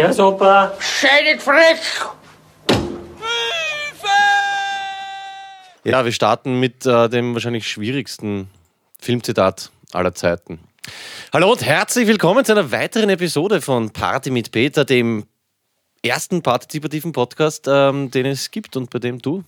Sehr 0.00 0.14
super. 0.14 0.74
Scheidet 0.80 1.42
frisch! 1.42 2.06
Ja, 5.84 6.06
wir 6.06 6.12
starten 6.12 6.58
mit 6.58 6.86
äh, 6.86 7.10
dem 7.10 7.34
wahrscheinlich 7.34 7.68
schwierigsten 7.68 8.48
Filmzitat 8.98 9.70
aller 9.92 10.14
Zeiten. 10.14 10.58
Hallo 11.34 11.52
und 11.52 11.62
herzlich 11.66 12.08
willkommen 12.08 12.46
zu 12.46 12.52
einer 12.52 12.72
weiteren 12.72 13.10
Episode 13.10 13.60
von 13.60 13.90
Party 13.90 14.30
mit 14.30 14.52
Peter, 14.52 14.86
dem 14.86 15.26
ersten 16.02 16.40
partizipativen 16.40 17.12
Podcast, 17.12 17.66
ähm, 17.68 18.10
den 18.10 18.24
es 18.24 18.50
gibt 18.50 18.78
und 18.78 18.88
bei 18.88 19.00
dem 19.00 19.20
du 19.20 19.44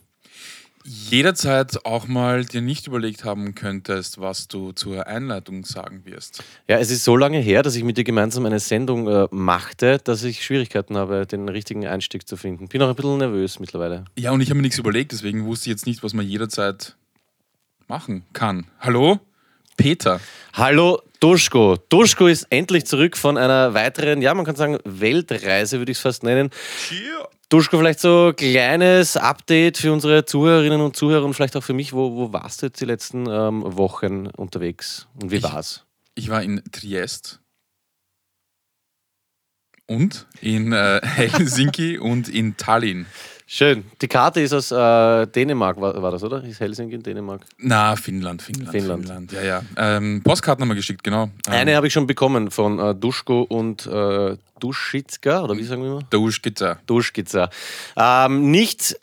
jederzeit 0.84 1.84
auch 1.84 2.06
mal 2.06 2.44
dir 2.44 2.60
nicht 2.60 2.86
überlegt 2.86 3.24
haben 3.24 3.54
könntest, 3.54 4.20
was 4.20 4.48
du 4.48 4.72
zur 4.72 5.06
Einleitung 5.06 5.64
sagen 5.64 6.02
wirst. 6.04 6.42
Ja, 6.68 6.78
es 6.78 6.90
ist 6.90 7.04
so 7.04 7.16
lange 7.16 7.38
her, 7.38 7.62
dass 7.62 7.76
ich 7.76 7.84
mit 7.84 7.96
dir 7.96 8.04
gemeinsam 8.04 8.46
eine 8.46 8.60
Sendung 8.60 9.08
äh, 9.08 9.28
machte, 9.30 9.98
dass 9.98 10.24
ich 10.24 10.44
Schwierigkeiten 10.44 10.96
habe, 10.96 11.26
den 11.26 11.48
richtigen 11.48 11.86
Einstieg 11.86 12.26
zu 12.26 12.36
finden. 12.36 12.68
Bin 12.68 12.82
auch 12.82 12.88
ein 12.88 12.94
bisschen 12.94 13.18
nervös 13.18 13.58
mittlerweile. 13.60 14.04
Ja, 14.16 14.32
und 14.32 14.40
ich 14.40 14.50
habe 14.50 14.56
mir 14.56 14.62
nichts 14.62 14.78
überlegt, 14.78 15.12
deswegen 15.12 15.44
wusste 15.44 15.68
ich 15.68 15.72
jetzt 15.72 15.86
nicht, 15.86 16.02
was 16.02 16.14
man 16.14 16.26
jederzeit 16.26 16.96
machen 17.88 18.24
kann. 18.32 18.66
Hallo? 18.80 19.20
Peter. 19.76 20.20
Hallo 20.52 21.00
Duschko. 21.20 21.76
Duschko 21.88 22.26
ist 22.26 22.46
endlich 22.50 22.84
zurück 22.84 23.16
von 23.16 23.38
einer 23.38 23.74
weiteren, 23.74 24.22
ja, 24.22 24.34
man 24.34 24.44
kann 24.44 24.56
sagen, 24.56 24.78
Weltreise, 24.84 25.78
würde 25.78 25.92
ich 25.92 25.98
es 25.98 26.02
fast 26.02 26.22
nennen. 26.22 26.50
Cheer. 26.88 27.28
Duschko, 27.52 27.76
vielleicht 27.78 28.00
so 28.00 28.28
ein 28.28 28.36
kleines 28.36 29.16
Update 29.18 29.76
für 29.76 29.92
unsere 29.92 30.24
Zuhörerinnen 30.24 30.80
und 30.80 30.96
Zuhörer 30.96 31.24
und 31.26 31.34
vielleicht 31.34 31.54
auch 31.56 31.62
für 31.62 31.74
mich. 31.74 31.92
Wo, 31.92 32.14
wo 32.16 32.32
warst 32.32 32.62
du 32.62 32.66
jetzt 32.66 32.80
die 32.80 32.86
letzten 32.86 33.26
ähm, 33.28 33.62
Wochen 33.76 34.26
unterwegs 34.28 35.06
und 35.20 35.30
wie 35.30 35.36
Ich- 35.36 35.42
war's? 35.42 35.84
Ich 36.14 36.28
war 36.30 36.42
in 36.42 36.62
Triest. 36.72 37.40
Und 39.86 40.26
in 40.40 40.72
äh, 40.72 41.00
Helsinki 41.04 41.98
und 41.98 42.28
in 42.28 42.56
Tallinn. 42.56 43.06
Schön. 43.46 43.84
Die 44.00 44.08
Karte 44.08 44.40
ist 44.40 44.52
aus 44.52 44.70
äh, 44.70 45.26
Dänemark, 45.26 45.80
war, 45.80 46.00
war 46.00 46.10
das, 46.10 46.22
oder? 46.22 46.42
Ist 46.42 46.60
Helsinki 46.60 46.94
in 46.94 47.02
Dänemark? 47.02 47.42
Na, 47.58 47.96
Finnland, 47.96 48.42
Finnland. 48.42 48.70
Finnland. 48.70 49.32
Ja, 49.32 49.42
ja. 49.42 49.62
Ähm, 49.76 50.22
Postkarten 50.24 50.62
haben 50.62 50.70
wir 50.70 50.74
geschickt, 50.74 51.04
genau. 51.04 51.24
Ähm, 51.24 51.30
Eine 51.52 51.76
habe 51.76 51.86
ich 51.86 51.92
schon 51.92 52.06
bekommen 52.06 52.50
von 52.50 52.78
äh, 52.78 52.94
Duschko 52.94 53.42
und 53.42 53.86
äh, 53.86 54.36
Duschitska, 54.60 55.42
oder 55.42 55.56
wie 55.56 55.64
sagen 55.64 55.82
wir 55.82 55.90
immer? 55.90 56.02
Duschgitter. 56.10 56.78
Duschkizza. 56.86 57.50
Ähm, 57.96 58.50
nicht 58.50 58.96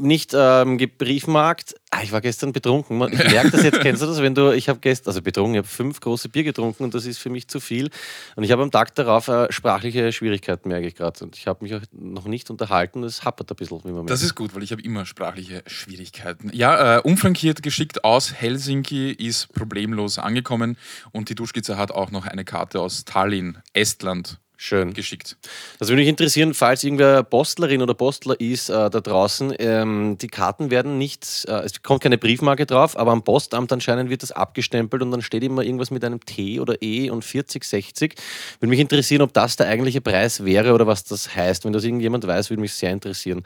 nicht 0.00 0.32
ähm, 0.34 0.78
gebriefmarkt. 0.78 1.74
Ah, 1.90 2.02
ich 2.02 2.12
war 2.12 2.20
gestern 2.20 2.52
betrunken. 2.52 3.00
Ich 3.12 3.18
merke 3.18 3.50
das 3.50 3.62
jetzt, 3.62 3.80
kennst 3.82 4.02
du 4.02 4.06
das? 4.06 4.20
Wenn 4.22 4.34
du, 4.34 4.52
ich 4.52 4.68
habe 4.68 4.78
gestern, 4.80 5.10
also 5.10 5.22
betrunken, 5.22 5.54
ich 5.54 5.58
habe 5.58 5.68
fünf 5.68 6.00
große 6.00 6.28
Bier 6.28 6.44
getrunken 6.44 6.84
und 6.84 6.94
das 6.94 7.06
ist 7.06 7.18
für 7.18 7.30
mich 7.30 7.48
zu 7.48 7.60
viel. 7.60 7.90
Und 8.36 8.44
ich 8.44 8.52
habe 8.52 8.62
am 8.62 8.70
Tag 8.70 8.94
darauf 8.94 9.28
äh, 9.28 9.50
sprachliche 9.50 10.12
Schwierigkeiten, 10.12 10.68
merke 10.68 10.86
ich 10.86 10.94
gerade. 10.94 11.24
Und 11.24 11.36
ich 11.36 11.46
habe 11.46 11.64
mich 11.64 11.74
auch 11.74 11.80
noch 11.92 12.26
nicht 12.26 12.50
unterhalten. 12.50 13.02
Das 13.02 13.24
happert 13.24 13.50
ein 13.50 13.56
bisschen, 13.56 13.80
wie 13.84 13.88
man 13.88 13.96
merkt. 13.96 14.10
Das 14.10 14.22
ist 14.22 14.34
gut, 14.34 14.54
weil 14.54 14.62
ich 14.62 14.72
habe 14.72 14.82
immer 14.82 15.06
sprachliche 15.06 15.62
Schwierigkeiten. 15.66 16.50
Ja, 16.52 16.98
äh, 16.98 17.00
umfrankiert 17.00 17.62
geschickt 17.62 18.04
aus 18.04 18.32
Helsinki 18.32 19.12
ist 19.12 19.52
problemlos 19.52 20.18
angekommen 20.18 20.76
und 21.12 21.28
die 21.28 21.34
Duschskizze 21.34 21.76
hat 21.76 21.90
auch 21.90 22.10
noch 22.10 22.26
eine 22.26 22.44
Karte 22.44 22.80
aus 22.80 23.04
Tallinn, 23.04 23.58
Estland, 23.72 24.38
schön. 24.60 24.92
geschickt. 24.92 25.36
Das 25.78 25.88
würde 25.88 26.00
mich 26.00 26.08
interessieren, 26.08 26.54
falls 26.54 26.84
irgendwer 26.84 27.22
Postlerin 27.22 27.82
oder 27.82 27.94
Postler 27.94 28.38
ist 28.38 28.68
äh, 28.68 28.72
da 28.72 29.00
draußen. 29.00 29.54
Ähm, 29.58 30.18
die 30.20 30.28
Karten 30.28 30.70
werden 30.70 30.98
nicht, 30.98 31.46
äh, 31.48 31.60
es 31.60 31.82
kommt 31.82 32.02
keine 32.02 32.18
Briefmarke 32.18 32.66
drauf, 32.66 32.96
aber 32.96 33.12
am 33.12 33.22
Postamt 33.22 33.72
anscheinend 33.72 34.10
wird 34.10 34.22
das 34.22 34.32
abgestempelt 34.32 35.02
und 35.02 35.10
dann 35.10 35.22
steht 35.22 35.42
immer 35.42 35.62
irgendwas 35.62 35.90
mit 35.90 36.04
einem 36.04 36.20
T 36.20 36.60
oder 36.60 36.82
E 36.82 37.10
und 37.10 37.24
4060. 37.24 38.14
Würde 38.58 38.70
mich 38.70 38.80
interessieren, 38.80 39.22
ob 39.22 39.32
das 39.32 39.56
der 39.56 39.66
eigentliche 39.68 40.00
Preis 40.00 40.44
wäre 40.44 40.74
oder 40.74 40.86
was 40.86 41.04
das 41.04 41.34
heißt. 41.34 41.64
Wenn 41.64 41.72
das 41.72 41.84
irgendjemand 41.84 42.26
weiß, 42.26 42.50
würde 42.50 42.60
mich 42.60 42.74
sehr 42.74 42.90
interessieren, 42.90 43.42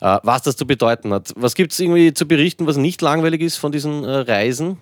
äh, 0.00 0.18
was 0.22 0.42
das 0.42 0.56
zu 0.56 0.66
bedeuten 0.66 1.12
hat. 1.14 1.32
Was 1.36 1.54
gibt 1.54 1.72
es 1.72 1.80
irgendwie 1.80 2.12
zu 2.12 2.26
berichten, 2.26 2.66
was 2.66 2.76
nicht 2.76 3.00
langweilig 3.00 3.40
ist 3.40 3.56
von 3.56 3.72
diesen 3.72 4.04
äh, 4.04 4.10
Reisen? 4.10 4.78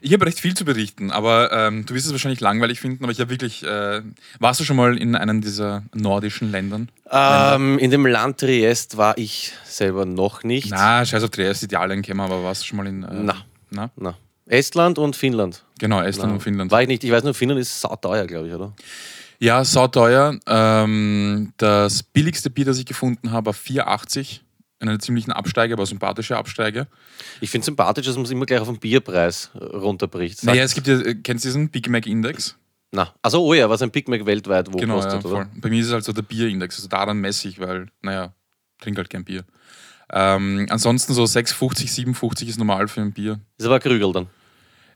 Ich 0.00 0.12
habe 0.12 0.26
recht 0.26 0.40
viel 0.40 0.54
zu 0.54 0.64
berichten, 0.64 1.10
aber 1.10 1.52
ähm, 1.52 1.86
du 1.86 1.94
wirst 1.94 2.06
es 2.06 2.12
wahrscheinlich 2.12 2.40
langweilig 2.40 2.80
finden, 2.80 3.04
aber 3.04 3.12
ich 3.12 3.20
habe 3.20 3.30
wirklich. 3.30 3.62
Äh, 3.62 4.02
warst 4.38 4.60
du 4.60 4.64
schon 4.64 4.76
mal 4.76 4.96
in 4.96 5.14
einem 5.14 5.40
dieser 5.40 5.82
nordischen 5.94 6.50
Ländern? 6.50 6.88
Ähm, 7.10 7.78
in 7.78 7.90
dem 7.90 8.06
Land 8.06 8.38
Triest 8.38 8.96
war 8.96 9.16
ich 9.18 9.52
selber 9.64 10.04
noch 10.04 10.42
nicht. 10.42 10.70
Na, 10.70 11.04
scheiß 11.04 11.22
auf 11.22 11.30
Triest, 11.30 11.62
Italien 11.62 12.02
wir, 12.06 12.18
aber 12.20 12.42
warst 12.42 12.62
du 12.62 12.66
schon 12.66 12.76
mal 12.78 12.86
in. 12.86 13.02
Äh, 13.02 13.08
Na. 13.12 13.36
Na? 13.70 13.90
Na. 13.96 14.16
Estland 14.46 14.98
und 14.98 15.16
Finnland. 15.16 15.64
Genau, 15.78 16.00
Estland 16.00 16.30
Na, 16.30 16.34
und 16.36 16.40
Finnland. 16.40 16.70
War 16.70 16.82
ich 16.82 16.88
nicht. 16.88 17.04
Ich 17.04 17.10
weiß 17.10 17.24
nur, 17.24 17.34
Finnland 17.34 17.60
ist 17.60 17.80
sauteuer, 17.80 18.26
glaube 18.26 18.48
ich, 18.48 18.54
oder? 18.54 18.72
Ja, 19.38 19.64
sauteuer. 19.64 20.38
Ähm, 20.46 21.52
das 21.56 22.02
billigste 22.02 22.48
Bier, 22.48 22.64
das 22.64 22.78
ich 22.78 22.86
gefunden 22.86 23.32
habe, 23.32 23.46
war 23.46 23.54
4,80. 23.54 24.40
In 24.78 24.88
einer 24.90 24.98
ziemlichen 24.98 25.32
Absteige, 25.32 25.72
aber 25.74 25.86
sympathische 25.86 26.36
Absteige. 26.36 26.86
Ich 27.40 27.48
finde 27.50 27.60
es 27.62 27.66
sympathisch, 27.66 28.04
dass 28.06 28.16
man 28.16 28.24
es 28.26 28.30
immer 28.30 28.44
gleich 28.44 28.60
auf 28.60 28.68
den 28.68 28.78
Bierpreis 28.78 29.50
äh, 29.54 29.64
runterbricht. 29.64 30.36
Sagt- 30.38 30.46
Naja, 30.46 30.64
es 30.64 30.74
gibt 30.74 30.86
ja, 30.86 31.00
äh, 31.00 31.14
kennst 31.14 31.44
du 31.44 31.48
diesen 31.48 31.70
Big 31.70 31.88
Mac 31.88 32.06
Index? 32.06 32.56
Na, 32.92 33.14
also 33.22 33.42
oh 33.42 33.54
ja, 33.54 33.68
was 33.70 33.80
ein 33.82 33.90
Big 33.90 34.06
Mac 34.08 34.26
weltweit 34.26 34.72
wo 34.72 34.76
Genau, 34.76 34.96
ja, 34.98 35.02
kostet, 35.04 35.24
oder? 35.24 35.34
voll. 35.36 35.48
Bei 35.60 35.70
mir 35.70 35.80
ist 35.80 35.86
es 35.86 35.92
halt 35.92 36.04
so 36.04 36.12
der 36.12 36.22
Bierindex, 36.22 36.76
also 36.76 36.88
daran 36.88 37.18
messe 37.20 37.48
ich, 37.48 37.58
weil, 37.58 37.88
naja, 38.02 38.34
trink 38.80 38.96
halt 38.98 39.08
kein 39.10 39.24
Bier. 39.24 39.44
Ähm, 40.12 40.66
ansonsten 40.70 41.14
so 41.14 41.24
6,50, 41.24 41.88
57 41.88 42.48
ist 42.48 42.58
normal 42.58 42.86
für 42.88 43.00
ein 43.00 43.12
Bier. 43.12 43.40
Ist 43.58 43.66
aber 43.66 43.76
ein 43.76 43.80
Krügel 43.80 44.12
dann. 44.12 44.26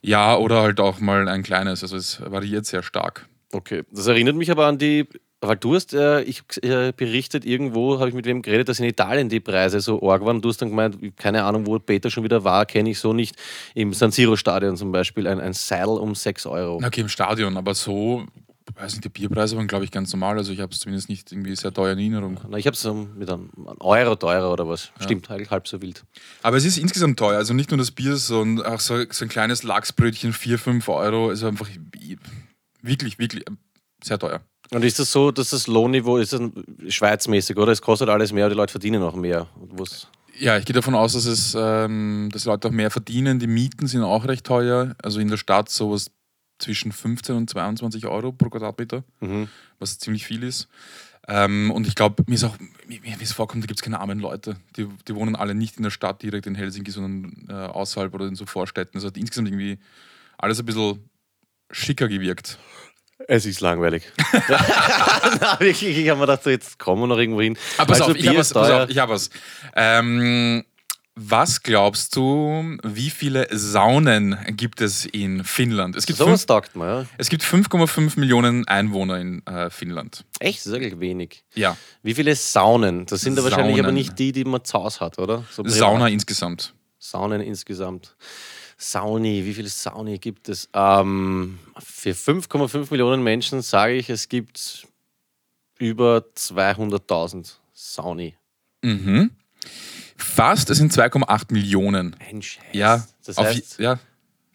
Ja, 0.02 0.36
oder 0.36 0.62
halt 0.62 0.78
auch 0.78 1.00
mal 1.00 1.26
ein 1.28 1.42
kleines, 1.42 1.82
also 1.82 1.96
es 1.96 2.20
variiert 2.20 2.64
sehr 2.66 2.82
stark. 2.82 3.28
Okay. 3.52 3.82
Das 3.90 4.06
erinnert 4.06 4.36
mich 4.36 4.50
aber 4.50 4.66
an 4.66 4.78
die. 4.78 5.06
Weil 5.42 5.56
du 5.56 5.74
hast, 5.74 5.94
äh, 5.94 6.20
ich 6.22 6.42
äh, 6.62 6.92
berichtet, 6.94 7.46
irgendwo 7.46 7.98
habe 7.98 8.10
ich 8.10 8.14
mit 8.14 8.26
wem 8.26 8.42
geredet, 8.42 8.68
dass 8.68 8.78
in 8.78 8.84
Italien 8.84 9.30
die 9.30 9.40
Preise 9.40 9.80
so 9.80 10.06
arg 10.10 10.22
waren. 10.24 10.42
Du 10.42 10.50
hast 10.50 10.60
dann 10.60 10.68
gemeint, 10.68 10.98
keine 11.16 11.44
Ahnung, 11.44 11.66
wo 11.66 11.78
Peter 11.78 12.10
schon 12.10 12.24
wieder 12.24 12.44
war, 12.44 12.66
kenne 12.66 12.90
ich 12.90 12.98
so 12.98 13.14
nicht. 13.14 13.36
Im 13.74 13.94
San 13.94 14.10
Siro-Stadion 14.10 14.76
zum 14.76 14.92
Beispiel 14.92 15.26
ein, 15.26 15.40
ein 15.40 15.54
Seil 15.54 15.86
um 15.86 16.14
6 16.14 16.44
Euro. 16.44 16.76
Okay, 16.84 17.00
im 17.00 17.08
Stadion, 17.08 17.56
aber 17.56 17.74
so, 17.74 18.26
weiß 18.74 18.92
nicht, 18.92 19.04
die 19.04 19.08
Bierpreise 19.08 19.56
waren, 19.56 19.66
glaube 19.66 19.86
ich, 19.86 19.90
ganz 19.90 20.12
normal. 20.12 20.36
Also 20.36 20.52
ich 20.52 20.60
habe 20.60 20.72
es 20.72 20.80
zumindest 20.80 21.08
nicht 21.08 21.32
irgendwie 21.32 21.56
sehr 21.56 21.72
teuer 21.72 21.92
in 21.92 21.98
Erinnerung. 21.98 22.38
Na, 22.48 22.58
ich 22.58 22.66
habe 22.66 22.74
es 22.74 22.84
um, 22.84 23.16
mit 23.16 23.30
einem 23.30 23.50
Euro 23.80 24.16
teurer 24.16 24.52
oder 24.52 24.68
was. 24.68 24.92
Stimmt, 25.00 25.30
eigentlich 25.30 25.50
halb 25.50 25.66
so 25.66 25.80
wild. 25.80 26.04
Aber 26.42 26.58
es 26.58 26.66
ist 26.66 26.76
insgesamt 26.76 27.18
teuer. 27.18 27.38
Also 27.38 27.54
nicht 27.54 27.70
nur 27.70 27.78
das 27.78 27.90
Bier, 27.90 28.16
sondern 28.16 28.66
auch 28.66 28.80
so, 28.80 29.02
so 29.10 29.24
ein 29.24 29.30
kleines 29.30 29.62
Lachsbrötchen, 29.62 30.34
4, 30.34 30.58
5 30.58 30.88
Euro. 30.88 31.30
Also 31.30 31.46
einfach 31.46 31.68
wirklich, 32.82 33.18
wirklich 33.18 33.44
sehr 34.04 34.18
teuer. 34.18 34.42
Und 34.72 34.84
ist 34.84 34.98
das 34.98 35.10
so, 35.10 35.30
dass 35.32 35.50
das 35.50 35.66
Lohnniveau 35.66 36.16
ist 36.18 36.32
das 36.32 36.40
schweizmäßig, 36.88 37.56
oder? 37.56 37.72
Es 37.72 37.82
kostet 37.82 38.08
alles 38.08 38.32
mehr, 38.32 38.48
die 38.48 38.54
Leute 38.54 38.70
verdienen 38.70 39.02
auch 39.02 39.16
mehr. 39.16 39.48
Wo's- 39.56 40.06
Ja, 40.38 40.56
ich 40.58 40.64
gehe 40.64 40.74
davon 40.74 40.94
aus, 40.94 41.12
dass 41.14 41.24
es, 41.26 41.56
ähm, 41.58 42.28
dass 42.32 42.44
Leute 42.44 42.68
auch 42.68 42.72
mehr 42.72 42.90
verdienen. 42.90 43.38
Die 43.40 43.46
Mieten 43.48 43.86
sind 43.88 44.02
auch 44.02 44.26
recht 44.26 44.46
teuer. 44.46 44.94
Also 45.02 45.18
in 45.20 45.28
der 45.28 45.36
Stadt 45.38 45.68
sowas 45.70 46.10
zwischen 46.58 46.92
15 46.92 47.34
und 47.36 47.50
22 47.50 48.06
Euro 48.06 48.32
pro 48.32 48.48
Quadratmeter, 48.48 49.02
Mhm. 49.20 49.48
was 49.78 49.98
ziemlich 49.98 50.24
viel 50.24 50.42
ist. 50.44 50.68
Ähm, 51.28 51.70
und 51.70 51.86
ich 51.86 51.94
glaube, 51.94 52.22
mir 52.26 52.34
ist 52.34 52.44
auch, 52.44 52.56
mir, 52.86 53.00
mir 53.00 53.20
ist 53.20 53.32
vorkommt, 53.32 53.62
da 53.64 53.66
gibt 53.66 53.78
es 53.80 53.82
keine 53.84 53.98
armen 54.00 54.20
Leute. 54.20 54.56
Die, 54.76 54.86
die 55.08 55.14
wohnen 55.14 55.36
alle 55.36 55.54
nicht 55.54 55.76
in 55.78 55.82
der 55.82 55.90
Stadt 55.90 56.22
direkt 56.22 56.46
in 56.46 56.54
Helsinki, 56.54 56.90
sondern 56.90 57.46
äh, 57.48 57.52
außerhalb 57.52 58.12
oder 58.14 58.26
in 58.26 58.34
so 58.36 58.46
Vorstädten. 58.46 58.98
Es 58.98 59.04
hat 59.04 59.16
insgesamt 59.16 59.48
irgendwie 59.48 59.78
alles 60.38 60.58
ein 60.60 60.66
bisschen 60.66 61.08
schicker 61.70 62.08
gewirkt. 62.08 62.58
Es 63.28 63.46
ist 63.46 63.60
langweilig. 63.60 64.02
Na, 64.48 65.58
wirklich, 65.60 65.96
ich 65.98 66.08
habe 66.08 66.20
mir 66.20 66.26
gedacht, 66.26 66.44
so, 66.44 66.50
jetzt 66.50 66.78
kommen 66.78 67.02
wir 67.02 67.06
noch 67.06 67.18
irgendwo 67.18 67.40
hin. 67.42 67.56
Aber 67.76 67.92
pass 67.92 68.00
Also 68.00 68.12
auf, 68.12 68.18
ich 68.18 68.26
habe 68.28 68.38
was. 68.38 68.52
Pass 68.52 68.70
auf, 68.70 68.90
ich 68.90 68.98
hab 68.98 69.08
was. 69.10 69.30
Ähm, 69.74 70.64
was 71.16 71.62
glaubst 71.62 72.16
du, 72.16 72.78
wie 72.82 73.10
viele 73.10 73.46
Saunen 73.50 74.38
gibt 74.56 74.80
es 74.80 75.04
in 75.04 75.44
Finnland? 75.44 75.96
Es 75.96 76.06
gibt, 76.06 76.18
So 76.18 76.24
fünf, 76.24 76.34
was 76.34 76.46
taugt 76.46 76.76
man, 76.76 76.88
ja. 77.02 77.06
es 77.18 77.28
gibt 77.28 77.42
5,5 77.42 78.18
Millionen 78.18 78.66
Einwohner 78.66 79.18
in 79.18 79.44
äh, 79.46 79.68
Finnland. 79.68 80.24
Echt, 80.38 80.60
das 80.60 80.66
ist 80.66 80.72
eigentlich 80.74 80.98
wenig. 80.98 81.44
Ja, 81.54 81.76
Wie 82.02 82.14
viele 82.14 82.34
Saunen? 82.34 83.04
Das 83.06 83.20
sind 83.20 83.36
ja 83.36 83.44
wahrscheinlich 83.44 83.78
aber 83.78 83.92
nicht 83.92 84.18
die, 84.18 84.32
die 84.32 84.44
man 84.44 84.64
zu 84.64 84.78
Hause 84.78 85.00
hat, 85.00 85.18
oder? 85.18 85.44
So. 85.50 85.62
Sauna 85.66 86.08
insgesamt. 86.08 86.72
Saunen 86.98 87.42
insgesamt. 87.42 88.16
Sauni, 88.82 89.44
wie 89.44 89.52
viele 89.52 89.68
Sauni 89.68 90.18
gibt 90.18 90.48
es? 90.48 90.68
Ähm, 90.72 91.58
für 91.78 92.12
5,5 92.12 92.86
Millionen 92.90 93.22
Menschen 93.22 93.60
sage 93.60 93.92
ich, 93.94 94.08
es 94.08 94.28
gibt 94.30 94.86
über 95.78 96.24
200.000 96.34 97.56
Sauni. 97.74 98.36
Mhm. 98.82 99.32
Fast, 100.16 100.70
es 100.70 100.78
sind 100.78 100.92
2,8 100.92 101.52
Millionen. 101.52 102.16
Ein 102.26 102.40
Scheiß. 102.40 102.64
Ja, 102.72 103.06
das 103.26 103.36
auf, 103.36 103.46
heißt, 103.46 103.78
je- 103.78 103.84
ja, 103.84 103.98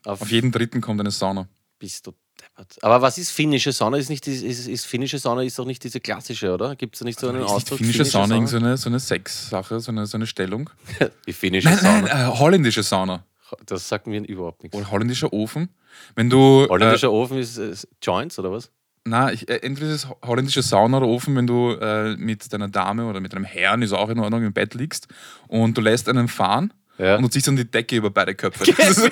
auf, 0.06 0.22
auf 0.24 0.32
jeden 0.32 0.52
dritten 0.52 0.82
kommt 0.82 1.00
eine 1.00 1.12
Sauna. 1.12 1.48
bist 1.78 2.08
du 2.08 2.14
deppert. 2.42 2.78
Aber 2.84 3.02
was 3.04 3.20
ist 3.20 3.30
finnische 3.32 3.72
Sauna? 3.72 3.98
Ist, 3.98 4.10
nicht, 4.10 4.26
die- 4.26 4.32
ist, 4.34 4.68
ist 4.68 4.86
finnische 4.88 5.20
Sauna 5.20 5.44
ist 5.44 5.58
doch 5.60 5.66
nicht 5.66 5.84
diese 5.84 6.00
klassische, 6.00 6.52
oder? 6.52 6.76
Gibt 6.76 6.96
es 6.96 7.00
da 7.00 7.06
nicht 7.06 7.20
so 7.20 7.30
einen 7.30 7.42
Ist 7.44 7.50
Ausdruck? 7.50 7.78
finnische 7.78 8.06
Sauna 8.06 8.34
irgend 8.36 8.50
so 8.50 8.58
eine, 8.58 8.76
so 8.78 8.90
eine 8.90 9.00
Sex-Sache, 9.00 9.80
so 9.80 9.92
eine, 9.92 10.08
so 10.08 10.18
eine 10.18 10.26
Stellung? 10.26 10.70
Die 11.28 11.34
finnische 11.34 11.70
Nein, 11.70 11.78
Sauna. 11.80 12.02
nein, 12.02 12.32
äh, 12.34 12.38
holländische 12.40 12.82
Sauna. 12.82 13.24
Das 13.66 13.88
sagt 13.88 14.08
mir 14.08 14.22
überhaupt 14.28 14.64
nichts. 14.64 14.78
Oder 14.78 14.90
holländischer 14.92 15.32
Ofen. 15.34 15.70
Wenn 16.16 16.30
du. 16.30 16.68
Holländischer 16.70 17.12
Ofen 17.12 17.38
ist 17.38 17.58
äh, 17.58 17.74
Joints 18.02 18.38
oder 18.40 18.52
was? 18.52 18.66
Äh, 18.66 18.70
Na, 19.06 19.32
ich, 19.32 19.48
äh, 19.50 19.58
entweder 19.58 19.88
dieses 19.88 20.08
holländische 20.26 20.62
Sauna 20.62 20.98
oder 20.98 21.08
Ofen, 21.08 21.36
wenn 21.36 21.48
du 21.48 21.72
äh, 21.74 22.16
mit 22.18 22.52
deiner 22.52 22.68
Dame 22.70 23.06
oder 23.06 23.20
mit 23.20 23.34
deinem 23.34 23.44
Herrn, 23.46 23.82
ist 23.82 23.94
auch 23.94 24.10
in 24.10 24.20
Ordnung, 24.20 24.44
im 24.44 24.54
Bett 24.54 24.74
liegst 24.74 25.08
und 25.48 25.78
du 25.78 25.82
lässt 25.82 26.10
einen 26.10 26.28
fahren 26.28 26.74
Ja. 26.98 27.16
und 27.18 27.22
du 27.24 27.28
ziehst 27.30 27.48
dann 27.48 27.56
die 27.56 27.70
Decke 27.70 27.96
über 27.98 28.10
beide 28.10 28.34
Köpfe. 28.36 28.66
Das 28.78 28.98
ist, 28.98 29.12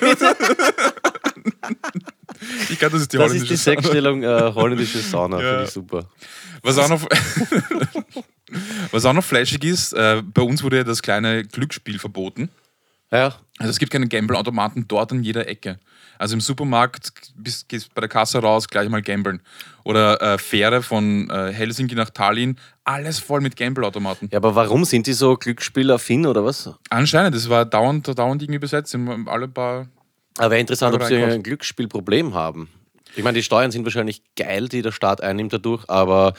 ich 2.70 2.78
glaube, 2.78 2.92
das 2.92 3.02
ist 3.02 3.12
die 3.12 3.16
Das 3.18 3.26
holländische 3.28 3.54
ist 3.54 3.66
die. 3.66 3.70
Sexstellung 3.70 4.22
äh, 4.22 4.52
holländische 4.54 4.98
Sauna, 5.02 5.40
Ja. 5.40 5.48
finde 5.50 5.64
ich 5.64 5.70
super. 5.70 6.08
Was 6.62 6.78
auch 6.78 6.88
noch, 6.88 7.06
was 8.90 9.04
auch 9.04 9.12
noch 9.12 9.24
flashig 9.24 9.64
ist, 9.64 9.92
äh, 9.92 10.22
bei 10.22 10.42
uns 10.42 10.62
wurde 10.62 10.78
ja 10.78 10.84
das 10.84 11.02
kleine 11.02 11.44
Glücksspiel 11.44 11.98
verboten. 11.98 12.48
Ja, 13.14 13.34
Also 13.58 13.70
es 13.70 13.78
gibt 13.78 13.92
keine 13.92 14.08
Gamble-Automaten 14.08 14.88
dort 14.88 15.12
an 15.12 15.22
jeder 15.22 15.46
Ecke. 15.46 15.78
Also 16.18 16.34
im 16.34 16.40
Supermarkt 16.40 17.12
bist, 17.36 17.68
gehst 17.68 17.94
bei 17.94 18.00
der 18.00 18.08
Kasse 18.08 18.38
raus, 18.38 18.66
gleich 18.68 18.88
mal 18.88 19.02
gamblen. 19.02 19.40
Oder 19.84 20.20
äh, 20.20 20.38
Fähre 20.38 20.82
von 20.82 21.30
äh, 21.30 21.52
Helsinki 21.52 21.94
nach 21.94 22.10
Tallinn, 22.10 22.58
alles 22.82 23.20
voll 23.20 23.40
mit 23.40 23.56
Gamble-Automaten. 23.56 24.28
ja, 24.32 24.38
aber 24.38 24.54
warum 24.56 24.84
sind 24.84 25.06
die 25.06 25.12
so 25.12 25.36
glücksspielaffin 25.36 26.26
oder 26.26 26.44
was? 26.44 26.70
Anscheinend, 26.90 27.36
das 27.36 27.48
war 27.48 27.64
dauernd, 27.64 28.06
dauernd 28.18 28.42
irgendwie 28.42 28.58
besetzt, 28.58 28.90
sind 28.90 29.28
alle 29.28 29.48
paar. 29.48 29.88
Aber 30.38 30.50
wäre 30.50 30.60
interessant, 30.60 30.94
ob 30.94 31.04
sie 31.04 31.16
ein 31.16 31.42
Glücksspielproblem 31.42 32.34
haben. 32.34 32.68
Ich 33.16 33.22
meine, 33.22 33.36
die 33.36 33.42
Steuern 33.42 33.70
sind 33.70 33.84
wahrscheinlich 33.84 34.22
geil, 34.36 34.68
die 34.68 34.82
der 34.82 34.92
Staat 34.92 35.20
einnimmt 35.22 35.52
dadurch, 35.52 35.88
aber 35.88 36.34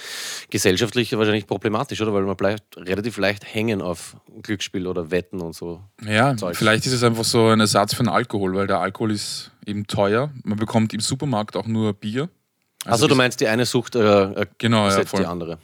gesellschaftlich 0.49 1.15
wahrscheinlich 1.17 1.47
problematisch, 1.47 2.01
oder? 2.01 2.13
Weil 2.13 2.23
man 2.23 2.35
bleibt 2.35 2.77
relativ 2.77 3.17
leicht 3.17 3.45
hängen 3.53 3.81
auf 3.81 4.17
Glücksspiel 4.41 4.87
oder 4.87 5.11
Wetten 5.11 5.41
und 5.41 5.53
so. 5.55 5.81
Ja, 6.05 6.35
Zeug. 6.35 6.55
vielleicht 6.55 6.85
ist 6.85 6.93
es 6.93 7.03
einfach 7.03 7.23
so 7.23 7.47
ein 7.47 7.59
Ersatz 7.59 7.93
für 7.95 8.03
den 8.03 8.09
Alkohol, 8.09 8.55
weil 8.55 8.67
der 8.67 8.79
Alkohol 8.79 9.11
ist 9.11 9.51
eben 9.65 9.87
teuer. 9.87 10.31
Man 10.43 10.57
bekommt 10.57 10.93
im 10.93 10.99
Supermarkt 10.99 11.55
auch 11.55 11.65
nur 11.67 11.93
Bier. 11.93 12.29
Also, 12.85 13.05
du 13.05 13.09
das- 13.09 13.17
meinst, 13.17 13.39
die 13.41 13.47
eine 13.47 13.65
Sucht 13.65 13.95
äh, 13.95 14.23
äh, 14.23 14.45
Genau, 14.57 14.87
ja, 14.87 15.03
die 15.03 15.25
andere. 15.25 15.57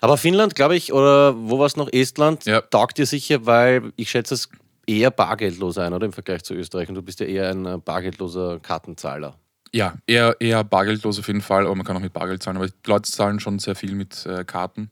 Aber 0.00 0.16
Finnland, 0.16 0.54
glaube 0.54 0.76
ich, 0.76 0.92
oder 0.94 1.36
wo 1.36 1.58
war 1.58 1.66
es 1.66 1.76
noch? 1.76 1.92
Estland, 1.92 2.46
Ja. 2.46 2.62
taugt 2.62 2.96
dir 2.98 3.04
sicher, 3.06 3.44
weil 3.44 3.92
ich 3.96 4.10
schätze 4.10 4.34
es 4.34 4.48
eher 4.86 5.10
bargeldlos 5.10 5.76
ein, 5.76 5.92
oder? 5.92 6.06
Im 6.06 6.12
Vergleich 6.14 6.42
zu 6.42 6.54
Österreich. 6.54 6.88
Und 6.88 6.94
du 6.94 7.02
bist 7.02 7.20
ja 7.20 7.26
eher 7.26 7.50
ein 7.50 7.66
äh, 7.66 7.76
bargeldloser 7.76 8.58
Kartenzahler. 8.60 9.36
Ja, 9.72 9.94
eher, 10.06 10.36
eher 10.40 10.64
bargeldlos 10.64 11.18
auf 11.18 11.26
jeden 11.26 11.42
Fall, 11.42 11.66
aber 11.66 11.74
man 11.74 11.84
kann 11.84 11.96
auch 11.96 12.00
mit 12.00 12.12
Bargeld 12.12 12.42
zahlen. 12.42 12.56
Aber 12.56 12.68
die 12.68 12.74
Leute 12.86 13.10
zahlen 13.10 13.40
schon 13.40 13.58
sehr 13.58 13.74
viel 13.74 13.94
mit 13.94 14.24
äh, 14.26 14.44
Karten. 14.44 14.90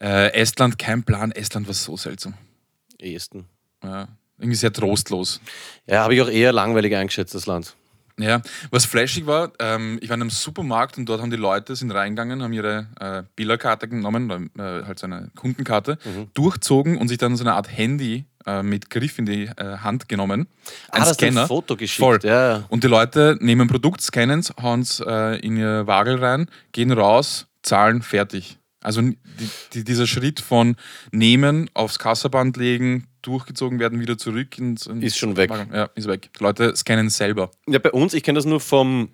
Äh, 0.00 0.32
Estland, 0.32 0.78
kein 0.78 1.02
Plan. 1.02 1.32
Estland 1.32 1.66
war 1.66 1.74
so 1.74 1.96
seltsam. 1.96 2.34
Ehesten. 2.98 3.46
Ja, 3.82 4.08
irgendwie 4.38 4.56
sehr 4.56 4.72
trostlos. 4.72 5.40
Ja, 5.86 6.04
habe 6.04 6.14
ich 6.14 6.22
auch 6.22 6.28
eher 6.28 6.52
langweilig 6.52 6.94
eingeschätzt, 6.94 7.34
das 7.34 7.46
Land. 7.46 7.74
Ja, 8.20 8.42
was 8.70 8.84
flashig 8.84 9.26
war, 9.26 9.52
ähm, 9.60 9.98
ich 10.02 10.08
war 10.08 10.16
in 10.16 10.22
einem 10.22 10.30
Supermarkt 10.30 10.98
und 10.98 11.06
dort 11.06 11.22
haben 11.22 11.30
die 11.30 11.36
Leute 11.36 11.76
sind 11.76 11.92
reingegangen, 11.92 12.42
haben 12.42 12.52
ihre 12.52 12.88
äh, 12.98 13.22
Billerkarte 13.36 13.86
genommen, 13.86 14.50
äh, 14.58 14.62
halt 14.84 14.98
so 14.98 15.06
eine 15.06 15.30
Kundenkarte, 15.36 15.98
durchzogen 16.34 16.98
und 16.98 17.06
sich 17.06 17.18
dann 17.18 17.36
so 17.36 17.44
eine 17.44 17.54
Art 17.54 17.70
Handy 17.70 18.24
äh, 18.48 18.62
mit 18.62 18.88
Griff 18.88 19.18
in 19.18 19.26
die 19.26 19.44
äh, 19.44 19.78
Hand 19.78 20.08
genommen. 20.08 20.48
Ein 20.90 21.02
ah, 21.02 21.12
Scanner. 21.12 21.42
ein 21.42 21.48
Foto 21.48 21.76
geschickt. 21.76 22.00
Voll. 22.00 22.18
Ja. 22.22 22.64
Und 22.68 22.82
die 22.82 22.88
Leute 22.88 23.36
nehmen 23.40 23.62
ein 23.62 23.68
Produkt, 23.68 24.00
scannen 24.00 24.40
es, 24.40 24.52
hauen 24.60 24.80
es 24.80 25.00
äh, 25.06 25.38
in 25.40 25.56
ihr 25.56 25.86
Wagel 25.86 26.16
rein, 26.16 26.50
gehen 26.72 26.90
raus, 26.92 27.46
zahlen, 27.62 28.02
fertig. 28.02 28.58
Also 28.80 29.02
die, 29.02 29.16
die, 29.74 29.84
dieser 29.84 30.06
Schritt 30.06 30.40
von 30.40 30.76
nehmen, 31.10 31.68
aufs 31.74 31.98
Kassaband 31.98 32.56
legen, 32.56 33.06
durchgezogen 33.22 33.80
werden, 33.80 34.00
wieder 34.00 34.16
zurück 34.16 34.56
ins, 34.56 34.86
ins 34.86 35.04
Ist 35.04 35.18
schon 35.18 35.36
weg. 35.36 35.50
Ja, 35.72 35.90
ist 35.94 36.08
weg. 36.08 36.30
Die 36.38 36.42
Leute 36.42 36.74
scannen 36.76 37.10
selber. 37.10 37.50
Ja, 37.66 37.80
bei 37.80 37.90
uns, 37.90 38.14
ich 38.14 38.22
kenne 38.22 38.38
das 38.38 38.46
nur 38.46 38.60
vom, 38.60 39.10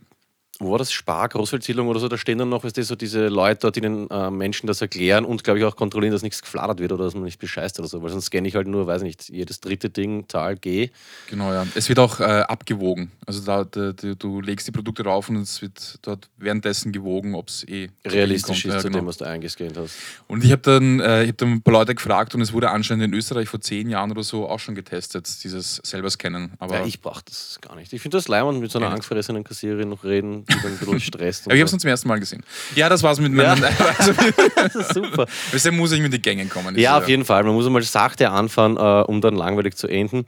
wo 0.60 0.70
war 0.72 0.78
das, 0.78 0.92
Spar, 0.92 1.28
Großfeldzielung 1.28 1.88
oder 1.88 2.00
so, 2.00 2.08
da 2.08 2.16
stehen 2.18 2.38
dann 2.38 2.48
noch, 2.48 2.64
weißt 2.64 2.76
du, 2.76 2.82
so 2.84 2.94
diese 2.96 3.28
Leute 3.28 3.60
dort, 3.62 3.76
die 3.76 3.80
den 3.80 4.08
äh, 4.10 4.30
Menschen 4.30 4.66
das 4.66 4.80
erklären 4.80 5.24
und, 5.24 5.44
glaube 5.44 5.58
ich, 5.58 5.64
auch 5.64 5.76
kontrollieren, 5.76 6.12
dass 6.12 6.22
nichts 6.22 6.42
gefladert 6.42 6.80
wird 6.80 6.92
oder 6.92 7.04
dass 7.04 7.14
man 7.14 7.24
nicht 7.24 7.38
bescheißt 7.38 7.78
oder 7.78 7.88
so, 7.88 8.02
weil 8.02 8.10
sonst 8.10 8.26
scanne 8.26 8.46
ich 8.48 8.54
halt 8.54 8.66
nur, 8.68 8.86
weiß 8.86 9.02
nicht, 9.02 9.28
jedes 9.28 9.60
dritte 9.60 9.90
Ding, 9.90 10.28
Zahl, 10.28 10.56
G. 10.56 10.90
Genau, 11.28 11.52
ja. 11.52 11.66
Es 11.74 11.88
wird 11.88 11.98
auch 11.98 12.20
äh, 12.20 12.24
abgewogen. 12.24 13.10
Also 13.26 13.42
da, 13.44 13.64
da, 13.64 13.92
da, 13.92 14.14
du 14.14 14.40
legst 14.40 14.66
die 14.66 14.72
Produkte 14.72 15.02
drauf 15.02 15.28
und 15.28 15.36
es 15.36 15.62
wird 15.62 15.98
dort 16.02 16.28
währenddessen 16.36 16.92
gewogen, 16.92 17.34
ob 17.34 17.48
es 17.48 17.66
eh 17.68 17.88
Realistisch 18.06 18.64
ist 18.64 18.74
Ja, 18.74 18.78
zu 18.80 18.88
genau. 18.88 18.98
dem, 19.00 19.06
was 19.06 19.16
du 19.16 19.24
eingescannt 19.24 19.76
hast. 19.76 19.96
Und 20.28 20.44
ich 20.44 20.52
habe 20.52 20.62
dann, 20.62 21.00
äh, 21.00 21.22
ich 21.24 21.30
hab 21.30 21.38
dann 21.38 21.52
ein 21.52 21.62
paar 21.62 21.72
Leute 21.72 21.94
gefragt 21.94 22.34
und 22.34 22.40
es 22.40 22.52
wurde 22.52 22.70
anscheinend 22.70 23.04
in 23.04 23.14
Österreich 23.14 23.48
vor 23.48 23.60
zehn 23.60 23.88
Jahren 23.88 24.10
oder 24.10 24.22
so 24.22 24.48
auch 24.48 24.58
schon 24.60 24.74
getestet, 24.74 25.28
dieses 25.42 25.76
selber 25.84 26.10
scannen. 26.10 26.52
Aber, 26.58 26.80
Ja, 26.80 26.84
ich 26.86 27.00
brauche 27.00 27.22
das 27.24 27.58
gar 27.60 27.74
nicht. 27.76 27.92
Ich 27.92 28.02
finde 28.02 28.16
das 28.18 28.28
leimend, 28.28 28.60
mit 28.60 28.70
so 28.70 28.78
einer 28.78 28.88
Ja. 28.88 28.92
angstveressenen 28.94 29.42
Kassiererin 29.44 29.88
noch 29.88 30.04
reden, 30.04 30.43
die 30.48 30.54
dann 30.62 30.72
ein 30.72 30.78
bisschen 30.78 31.00
stresst. 31.00 31.46
und 31.46 31.52
aber 31.52 31.56
ich 31.56 31.60
habe 31.60 31.66
es 31.66 31.70
so. 31.72 31.76
zum 31.78 31.90
ersten 31.90 32.08
Mal 32.08 32.20
gesehen. 32.20 32.42
Ja, 32.74 32.88
das 32.88 33.02
war's 33.02 33.18
mit 33.20 33.32
Ja. 33.34 33.54
meinen. 33.56 33.64
Also, 33.98 34.12
Das 34.56 34.74
ist 34.74 34.94
super. 34.94 35.26
deshalb 35.52 35.74
muss 35.74 35.92
ich 35.92 36.00
mit 36.00 36.12
den 36.12 36.22
Gängen 36.22 36.48
kommen. 36.48 36.78
Ja, 36.78 36.98
auf 36.98 37.08
jeden 37.08 37.24
Fall. 37.24 37.44
Man 37.44 37.54
muss 37.54 37.66
einmal 37.66 37.82
sachte 37.82 38.30
anfangen, 38.30 38.76
äh, 38.76 38.80
um 39.06 39.20
dann 39.20 39.34
langweilig 39.34 39.76
zu 39.76 39.86
enden. 39.88 40.24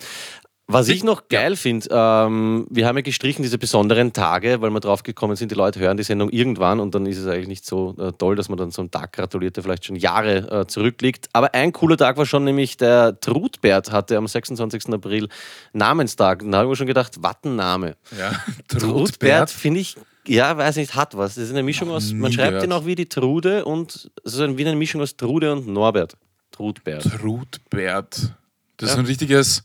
Was 0.68 0.88
ich 0.88 1.04
noch 1.04 1.28
geil 1.28 1.54
finde, 1.54 1.86
ähm, 1.92 2.66
wir 2.70 2.88
haben 2.88 2.96
ja 2.96 3.02
gestrichen 3.02 3.44
diese 3.44 3.56
besonderen 3.56 4.12
Tage, 4.12 4.60
weil 4.60 4.70
wir 4.70 4.80
drauf 4.80 5.04
gekommen 5.04 5.36
sind, 5.36 5.52
die 5.52 5.54
Leute 5.54 5.78
hören 5.78 5.96
die 5.96 6.02
Sendung 6.02 6.28
irgendwann 6.30 6.80
und 6.80 6.92
dann 6.92 7.06
ist 7.06 7.18
es 7.18 7.26
eigentlich 7.28 7.46
nicht 7.46 7.64
so 7.64 7.94
äh, 8.00 8.10
toll, 8.18 8.34
dass 8.34 8.48
man 8.48 8.58
dann 8.58 8.72
so 8.72 8.82
einen 8.82 8.90
Tag 8.90 9.12
gratuliert, 9.12 9.54
der 9.54 9.62
vielleicht 9.62 9.84
schon 9.84 9.94
Jahre 9.94 10.62
äh, 10.62 10.66
zurückliegt. 10.66 11.28
Aber 11.32 11.54
ein 11.54 11.72
cooler 11.72 11.96
Tag 11.96 12.16
war 12.16 12.26
schon 12.26 12.42
nämlich, 12.42 12.76
der 12.76 13.20
Trudbert 13.20 13.92
hatte 13.92 14.16
am 14.16 14.26
26. 14.26 14.92
April 14.92 15.28
Namenstag. 15.72 16.42
Und 16.42 16.50
da 16.50 16.58
habe 16.58 16.66
ich 16.66 16.70
mir 16.70 16.76
schon 16.76 16.86
gedacht, 16.88 17.22
Wattenname. 17.22 17.94
Ja. 18.19 18.32
Trudbert 18.69 19.50
finde 19.52 19.78
ich, 19.78 19.94
ja, 20.26 20.56
weiß 20.56 20.74
nicht, 20.76 20.96
hat 20.96 21.16
was. 21.16 21.36
Das 21.36 21.44
ist 21.44 21.50
eine 21.50 21.62
Mischung 21.62 21.90
aus, 21.92 22.12
man 22.12 22.32
schreibt 22.32 22.48
gehört. 22.48 22.64
ihn 22.64 22.72
auch 22.72 22.86
wie 22.86 22.96
die 22.96 23.08
Trude 23.08 23.64
und 23.64 24.10
ist 24.24 24.40
ein- 24.40 24.58
wie 24.58 24.66
eine 24.66 24.74
Mischung 24.74 25.00
aus 25.00 25.16
Trude 25.16 25.52
und 25.52 25.69
Norbert. 25.69 26.16
Trudbert. 26.50 27.04
Trudbert. 27.04 28.32
Das 28.78 28.90
ist 28.90 28.96
Ja. 28.96 29.00
ein 29.00 29.06
richtiges. 29.06 29.62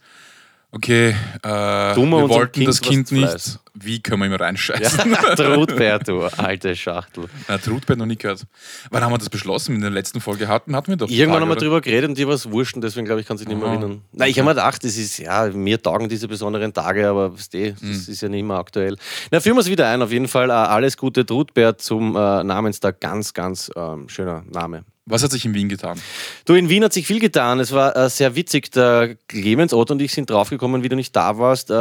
Okay, 0.74 1.10
äh, 1.44 1.48
wir 1.48 2.30
wollten 2.30 2.54
Kind 2.54 2.68
das 2.68 2.82
Kind 2.82 3.12
nicht. 3.12 3.60
Wie 3.74 4.02
können 4.02 4.20
wir 4.22 4.26
ihm 4.28 4.34
reinscheißen? 4.34 5.12
Ja, 5.12 5.36
Trudbert, 5.36 6.08
du 6.08 6.24
alte 6.24 6.76
Schachtel. 6.76 7.26
Na, 7.48 7.58
Trudbert 7.58 7.98
noch 7.98 8.06
nie 8.06 8.18
gehört. 8.18 8.44
Wann 8.90 9.02
haben 9.04 9.14
wir 9.14 9.18
das 9.18 9.30
beschlossen? 9.30 9.76
In 9.76 9.82
der 9.82 9.90
letzten 9.90 10.20
Folge 10.20 10.48
hatten, 10.50 10.76
hatten 10.76 10.90
wir 10.90 10.98
doch. 10.98 11.08
die 11.08 11.18
Irgendwann 11.18 11.42
haben 11.42 11.48
wir 11.50 11.54
oder? 11.54 11.62
drüber 11.62 11.82
geredet 11.82 12.10
und 12.10 12.18
dir 12.18 12.28
war 12.28 12.36
es 12.36 12.52
wurscht 12.52 12.76
und 12.76 12.82
deswegen 12.84 13.06
glaube 13.06 13.22
ich, 13.22 13.28
kann 13.28 13.38
sich 13.38 13.48
nicht 13.48 13.58
mehr 13.60 13.70
erinnern. 13.70 14.02
Nein, 14.12 14.30
ich 14.30 14.38
habe 14.38 14.46
mir 14.50 14.56
gedacht, 14.56 14.84
das 14.84 14.98
ist, 14.98 15.18
ja, 15.20 15.48
mir 15.48 15.82
taugen 15.82 16.10
diese 16.10 16.28
besonderen 16.28 16.74
Tage, 16.74 17.08
aber 17.08 17.30
das 17.30 17.50
Hm. 17.54 17.76
ist 18.08 18.22
ja 18.22 18.28
nicht 18.30 18.44
mehr 18.44 18.58
aktuell. 18.58 18.98
Na, 19.32 19.40
führen 19.40 19.56
wir 19.56 19.62
es 19.62 19.70
wieder 19.70 19.88
ein, 19.88 20.02
auf 20.02 20.12
jeden 20.12 20.28
Fall. 20.28 20.50
Äh, 20.50 20.54
alles 20.54 20.98
Gute, 20.98 21.26
Trudbert, 21.26 21.82
zum 21.82 22.16
äh, 22.16 22.44
Namenstag. 22.44 23.00
Ganz, 23.00 23.34
ganz 23.34 23.72
ähm, 23.76 24.10
schöner 24.10 24.44
Name. 24.52 24.84
Was 25.06 25.24
hat 25.24 25.32
sich 25.32 25.44
in 25.46 25.54
Wien 25.54 25.68
getan? 25.68 26.00
Du, 26.46 26.54
in 26.54 26.70
Wien 26.70 26.84
hat 26.84 26.94
sich 26.94 27.08
viel 27.08 27.20
getan. 27.20 27.60
Es 27.60 27.72
war 27.72 27.96
äh, 27.96 28.10
sehr 28.10 28.36
witzig. 28.36 28.72
Der 28.72 29.16
Clemens 29.28 29.74
Otto 29.74 29.94
und 29.94 30.02
ich 30.02 30.14
sind 30.14 30.30
draufgekommen, 30.30 30.84
wie 30.84 30.90
du 30.90 30.96
nicht 30.96 31.16
da 31.16 31.38
warst, 31.38 31.72
äh, 31.72 31.74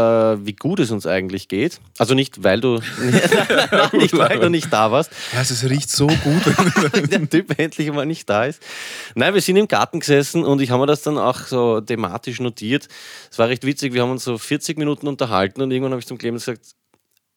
wie 0.46 0.54
gut 0.54 0.80
es 0.80 0.90
uns 0.90 1.06
eigentlich 1.06 1.48
geht. 1.48 1.79
Also 1.98 2.14
nicht, 2.14 2.42
weil 2.42 2.60
du, 2.60 2.76
nicht, 3.92 4.16
weil 4.16 4.38
du 4.38 4.48
nicht 4.48 4.72
da 4.72 4.90
warst. 4.90 5.10
Ja, 5.34 5.42
es 5.42 5.68
riecht 5.68 5.90
so 5.90 6.06
gut. 6.06 6.42
der 7.10 7.28
Typ 7.28 7.58
endlich 7.58 7.92
mal 7.92 8.06
nicht 8.06 8.28
da 8.28 8.44
ist. 8.46 8.62
Nein, 9.14 9.34
wir 9.34 9.40
sind 9.42 9.56
im 9.56 9.68
Garten 9.68 10.00
gesessen 10.00 10.44
und 10.44 10.62
ich 10.62 10.70
habe 10.70 10.80
mir 10.80 10.86
das 10.86 11.02
dann 11.02 11.18
auch 11.18 11.40
so 11.40 11.80
thematisch 11.80 12.40
notiert. 12.40 12.88
Es 13.30 13.38
war 13.38 13.48
recht 13.48 13.66
witzig, 13.66 13.92
wir 13.92 14.02
haben 14.02 14.10
uns 14.10 14.24
so 14.24 14.38
40 14.38 14.78
Minuten 14.78 15.08
unterhalten 15.08 15.60
und 15.60 15.70
irgendwann 15.70 15.92
habe 15.92 16.00
ich 16.00 16.06
zum 16.06 16.16
Clemens 16.16 16.46
gesagt, 16.46 16.74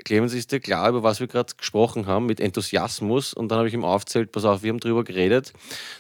Clemens, 0.03 0.33
ist 0.33 0.51
dir 0.51 0.59
klar, 0.59 0.89
über 0.89 1.03
was 1.03 1.19
wir 1.19 1.27
gerade 1.27 1.53
gesprochen 1.55 2.07
haben, 2.07 2.25
mit 2.25 2.39
Enthusiasmus? 2.39 3.33
Und 3.33 3.49
dann 3.49 3.59
habe 3.59 3.67
ich 3.67 3.73
ihm 3.73 3.85
aufgezählt, 3.85 4.31
pass 4.31 4.45
auf, 4.45 4.63
wir 4.63 4.69
haben 4.69 4.79
drüber 4.79 5.03
geredet. 5.03 5.53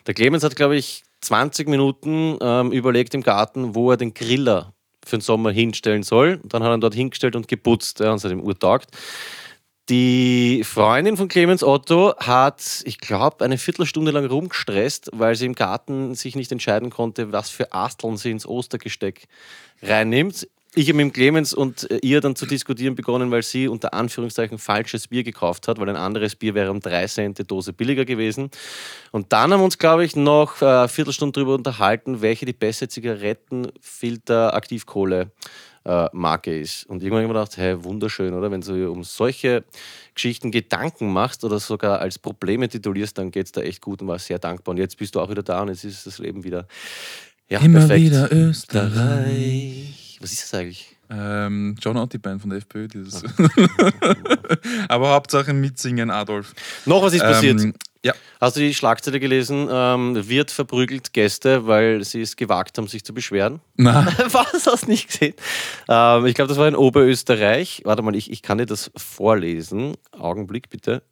Der 0.07 0.13
Clemens 0.13 0.43
hat, 0.43 0.55
glaube 0.55 0.75
ich, 0.75 1.03
20 1.21 1.69
Minuten 1.69 2.37
ähm, 2.41 2.71
überlegt 2.71 3.13
im 3.13 3.23
Garten, 3.23 3.75
wo 3.75 3.91
er 3.91 3.97
den 3.97 4.13
Griller 4.13 4.72
für 5.05 5.17
den 5.17 5.21
Sommer 5.21 5.51
hinstellen 5.51 6.03
soll. 6.03 6.39
Dann 6.43 6.63
hat 6.63 6.69
er 6.69 6.75
ihn 6.75 6.81
dort 6.81 6.95
hingestellt 6.95 7.35
und 7.35 7.47
geputzt 7.47 7.99
ja, 7.99 8.11
und 8.11 8.23
ihm 8.23 8.41
urtaugt. 8.41 8.89
Die 9.89 10.63
Freundin 10.63 11.17
von 11.17 11.27
Clemens 11.27 11.61
Otto 11.61 12.15
hat, 12.17 12.81
ich 12.85 12.99
glaube, 12.99 13.43
eine 13.43 13.57
Viertelstunde 13.57 14.11
lang 14.11 14.25
rumgestresst, 14.25 15.09
weil 15.11 15.35
sie 15.35 15.45
im 15.45 15.55
Garten 15.55 16.15
sich 16.15 16.37
nicht 16.37 16.53
entscheiden 16.53 16.89
konnte, 16.89 17.33
was 17.33 17.49
für 17.49 17.73
Asteln 17.73 18.15
sie 18.15 18.31
ins 18.31 18.47
Ostergesteck 18.47 19.27
reinnimmt. 19.81 20.47
Ich 20.75 20.89
habe 20.89 21.03
mit 21.03 21.13
Clemens 21.13 21.53
und 21.53 21.91
äh, 21.91 21.99
ihr 22.01 22.19
dann 22.19 22.35
zu 22.35 22.47
diskutieren 22.47 22.95
begonnen, 22.95 23.29
weil 23.29 23.43
sie 23.43 23.67
unter 23.67 23.93
Anführungszeichen 23.93 24.57
falsches 24.57 25.07
Bier 25.07 25.23
gekauft 25.23 25.67
hat, 25.67 25.79
weil 25.79 25.87
ein 25.87 25.95
anderes 25.95 26.35
Bier 26.35 26.55
wäre 26.55 26.71
um 26.71 26.79
drei 26.79 27.05
Cent 27.05 27.37
die 27.37 27.43
Dose 27.43 27.73
billiger 27.73 28.05
gewesen. 28.05 28.49
Und 29.11 29.31
dann 29.33 29.53
haben 29.53 29.59
wir 29.59 29.65
uns, 29.65 29.77
glaube 29.77 30.03
ich, 30.03 30.15
noch 30.15 30.63
äh, 30.63 30.65
eine 30.65 30.87
Viertelstunde 30.87 31.33
darüber 31.33 31.53
unterhalten, 31.53 32.21
welche 32.21 32.47
die 32.47 32.53
beste 32.53 32.87
Zigarettenfilter-Aktivkohle 32.87 35.29
äh, 35.85 36.07
Marke 36.11 36.59
ist. 36.59 36.87
Und 36.87 37.03
irgendwann 37.03 37.23
habe 37.23 37.25
ich 37.25 37.33
mir 37.33 37.39
gedacht, 37.39 37.57
hey, 37.57 37.83
wunderschön, 37.83 38.33
oder? 38.33 38.49
Wenn 38.49 38.61
du 38.61 38.91
um 38.91 39.03
solche 39.03 39.65
Geschichten 40.15 40.49
Gedanken 40.49 41.13
machst 41.13 41.43
oder 41.43 41.59
sogar 41.59 41.99
als 41.99 42.17
Probleme 42.17 42.67
titulierst, 42.67 43.15
dann 43.19 43.29
geht 43.29 43.45
es 43.45 43.51
da 43.51 43.61
echt 43.61 43.81
gut 43.81 44.01
und 44.01 44.07
war 44.07 44.17
sehr 44.17 44.39
dankbar. 44.39 44.71
Und 44.71 44.79
jetzt 44.79 44.97
bist 44.97 45.13
du 45.13 45.19
auch 45.19 45.29
wieder 45.29 45.43
da 45.43 45.61
und 45.61 45.67
jetzt 45.67 45.83
ist 45.83 46.07
das 46.07 46.17
Leben 46.17 46.43
wieder 46.43 46.65
ja, 47.49 47.59
Immer 47.59 47.79
perfekt. 47.79 48.05
wieder 48.05 48.31
Österreich. 48.31 50.12
Was 50.23 50.31
ist 50.31 50.43
das 50.43 50.53
eigentlich? 50.53 50.95
Ähm, 51.09 51.75
John 51.81 51.97
Otti-Band 51.97 52.39
von 52.39 52.49
der 52.49 52.59
FPÖ. 52.59 52.87
Dieses. 52.87 53.23
Aber 54.87 55.09
Hauptsache 55.09 55.53
mitsingen, 55.53 56.09
Adolf. 56.09 56.53
Noch 56.85 57.03
was 57.03 57.13
ist 57.13 57.21
passiert? 57.21 57.61
Ähm, 57.61 57.73
ja, 58.05 58.13
Hast 58.39 58.55
du 58.55 58.61
die 58.61 58.73
Schlagzeile 58.73 59.19
gelesen? 59.19 59.67
Ähm, 59.69 60.27
Wirt 60.29 60.49
verprügelt 60.49 61.11
Gäste, 61.11 61.67
weil 61.67 62.05
sie 62.05 62.21
es 62.21 62.37
gewagt 62.37 62.77
haben, 62.77 62.87
sich 62.87 63.03
zu 63.03 63.13
beschweren. 63.13 63.59
na, 63.75 64.05
Was 64.31 64.65
hast 64.65 64.83
du 64.83 64.91
nicht 64.91 65.07
gesehen? 65.07 65.33
Ähm, 65.89 66.25
ich 66.25 66.35
glaube, 66.35 66.47
das 66.47 66.57
war 66.57 66.69
in 66.69 66.75
Oberösterreich. 66.75 67.81
Warte 67.83 68.01
mal, 68.01 68.15
ich, 68.15 68.31
ich 68.31 68.41
kann 68.41 68.57
dir 68.57 68.65
das 68.65 68.91
vorlesen. 68.95 69.95
Augenblick 70.11 70.69
bitte. 70.69 71.03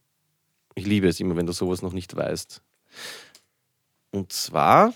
Ich 0.76 0.86
liebe 0.86 1.10
es 1.10 1.20
immer, 1.20 1.36
wenn 1.36 1.46
du 1.46 1.52
sowas 1.52 1.82
noch 1.82 1.92
nicht 1.92 2.16
weißt. 2.16 2.62
Und 4.12 4.32
zwar 4.32 4.94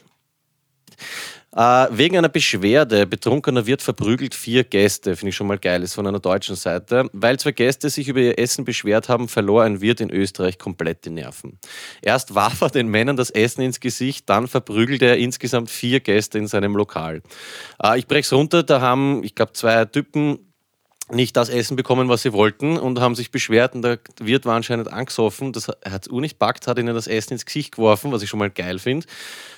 äh, 1.56 1.88
wegen 1.92 2.18
einer 2.18 2.30
Beschwerde, 2.30 3.08
betrunkener 3.08 3.66
Wirt 3.66 3.82
verprügelt 3.82 4.36
vier 4.36 4.66
Gäste, 4.66 5.16
finde 5.16 5.30
ich 5.30 5.36
schon 5.36 5.48
mal 5.48 5.58
geil, 5.58 5.84
ist 5.84 5.94
von 5.94 6.06
einer 6.06 6.20
deutschen 6.20 6.56
Seite. 6.56 7.10
Weil 7.14 7.40
zwei 7.40 7.54
Gäste 7.54 7.90
sich 7.90 8.10
über 8.10 8.20
ihr 8.20 8.38
Essen 8.38 8.66
beschwert 8.66 9.08
haben, 9.08 9.30
verlor 9.30 9.64
ein 9.64 9.80
Wirt 9.80 10.02
in 10.02 10.10
Österreich 10.10 10.60
komplett 10.60 11.06
die 11.06 11.12
Nerven. 11.12 11.58
Erst 12.02 12.36
warf 12.36 12.62
er 12.62 12.70
den 12.70 12.88
Männern 12.90 13.16
das 13.16 13.30
Essen 13.30 13.62
ins 13.62 13.80
Gesicht, 13.80 14.30
dann 14.30 14.48
verprügelte 14.48 15.06
er 15.06 15.18
insgesamt 15.18 15.70
vier 15.70 16.02
Gäste 16.02 16.38
in 16.38 16.48
seinem 16.48 16.76
Lokal. 16.76 17.22
Äh, 17.82 18.00
ich 18.00 18.08
brech's 18.08 18.34
runter, 18.34 18.64
da 18.64 18.82
haben, 18.82 19.24
ich 19.24 19.34
glaube, 19.34 19.54
zwei 19.54 19.86
Typen 19.86 20.40
nicht 21.12 21.38
das 21.38 21.50
Essen 21.50 21.76
bekommen, 21.76 22.10
was 22.10 22.24
sie 22.24 22.34
wollten 22.34 22.78
und 22.78 23.00
haben 23.00 23.16
sich 23.16 23.30
beschwert 23.30 23.76
und 23.76 23.84
der 23.84 24.00
Wirt 24.20 24.46
war 24.46 24.56
anscheinend 24.56 24.92
angesoffen. 24.92 25.54
Das 25.54 25.68
hat 25.68 26.08
es 26.08 26.12
nicht 26.12 26.40
packt, 26.40 26.68
hat 26.68 26.80
ihnen 26.80 26.96
das 26.96 27.08
Essen 27.08 27.34
ins 27.34 27.46
Gesicht 27.46 27.76
geworfen, 27.76 28.12
was 28.12 28.24
ich 28.24 28.30
schon 28.30 28.40
mal 28.40 28.50
geil 28.50 28.80
finde. 28.80 29.06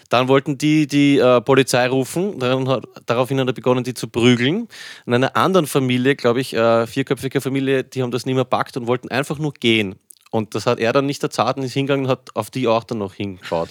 Dann 0.10 0.28
wollten 0.28 0.58
die 0.58 0.88
die 0.88 1.18
äh, 1.18 1.42
Polizei 1.42 1.88
rufen, 1.88 2.40
dann 2.40 2.68
hat, 2.68 2.86
daraufhin 3.06 3.40
hat 3.40 3.48
er 3.48 3.54
begonnen, 3.54 3.84
die 3.84 3.94
zu 3.94 4.08
prügeln. 4.08 4.68
In 5.06 5.14
einer 5.14 5.36
anderen 5.36 5.68
Familie, 5.68 6.16
glaube 6.16 6.42
ich, 6.42 6.54
äh, 6.54 6.86
vierköpfige 6.86 7.42
Familie, 7.42 7.84
die 7.84 8.04
haben 8.04 8.12
das 8.12 8.26
nicht 8.26 8.36
mehr 8.36 8.46
packt 8.46 8.78
und 8.78 8.88
wollten 8.88 9.10
einfach 9.10 9.38
nur 9.38 9.54
gehen. 9.54 9.96
Und 10.30 10.56
das 10.56 10.66
hat 10.66 10.80
er 10.80 10.92
dann 10.92 11.06
nicht 11.06 11.24
erzahlt 11.24 11.58
und 11.58 11.64
ist 11.64 11.74
hingegangen 11.74 12.06
und 12.06 12.12
hat 12.12 12.36
auf 12.36 12.50
die 12.50 12.68
auch 12.68 12.84
dann 12.84 12.98
noch 12.98 13.14
hingeschaut. 13.14 13.70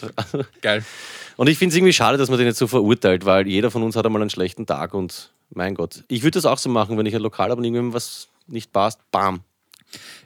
geil. 0.62 0.85
Und 1.37 1.49
ich 1.49 1.59
finde 1.59 1.73
es 1.73 1.76
irgendwie 1.76 1.92
schade, 1.92 2.16
dass 2.16 2.30
man 2.30 2.38
den 2.38 2.47
jetzt 2.47 2.59
so 2.59 2.66
verurteilt, 2.66 3.26
weil 3.26 3.47
jeder 3.47 3.71
von 3.71 3.83
uns 3.83 3.97
hat 3.97 4.06
einmal 4.06 4.23
einen 4.23 4.30
schlechten 4.30 4.64
Tag 4.64 4.95
und 4.95 5.33
mein 5.50 5.75
Gott. 5.75 6.05
Ich 6.09 6.23
würde 6.23 6.33
das 6.33 6.47
auch 6.47 6.59
so 6.59 6.69
machen, 6.69 6.99
wenn 6.99 7.07
ich 7.07 7.15
ein 7.15 7.23
Lokal 7.23 7.50
habe 7.50 7.59
und 7.59 7.65
irgendwem 7.65 7.93
was 7.93 8.29
nicht 8.47 8.73
passt, 8.73 9.00
bam. 9.11 9.41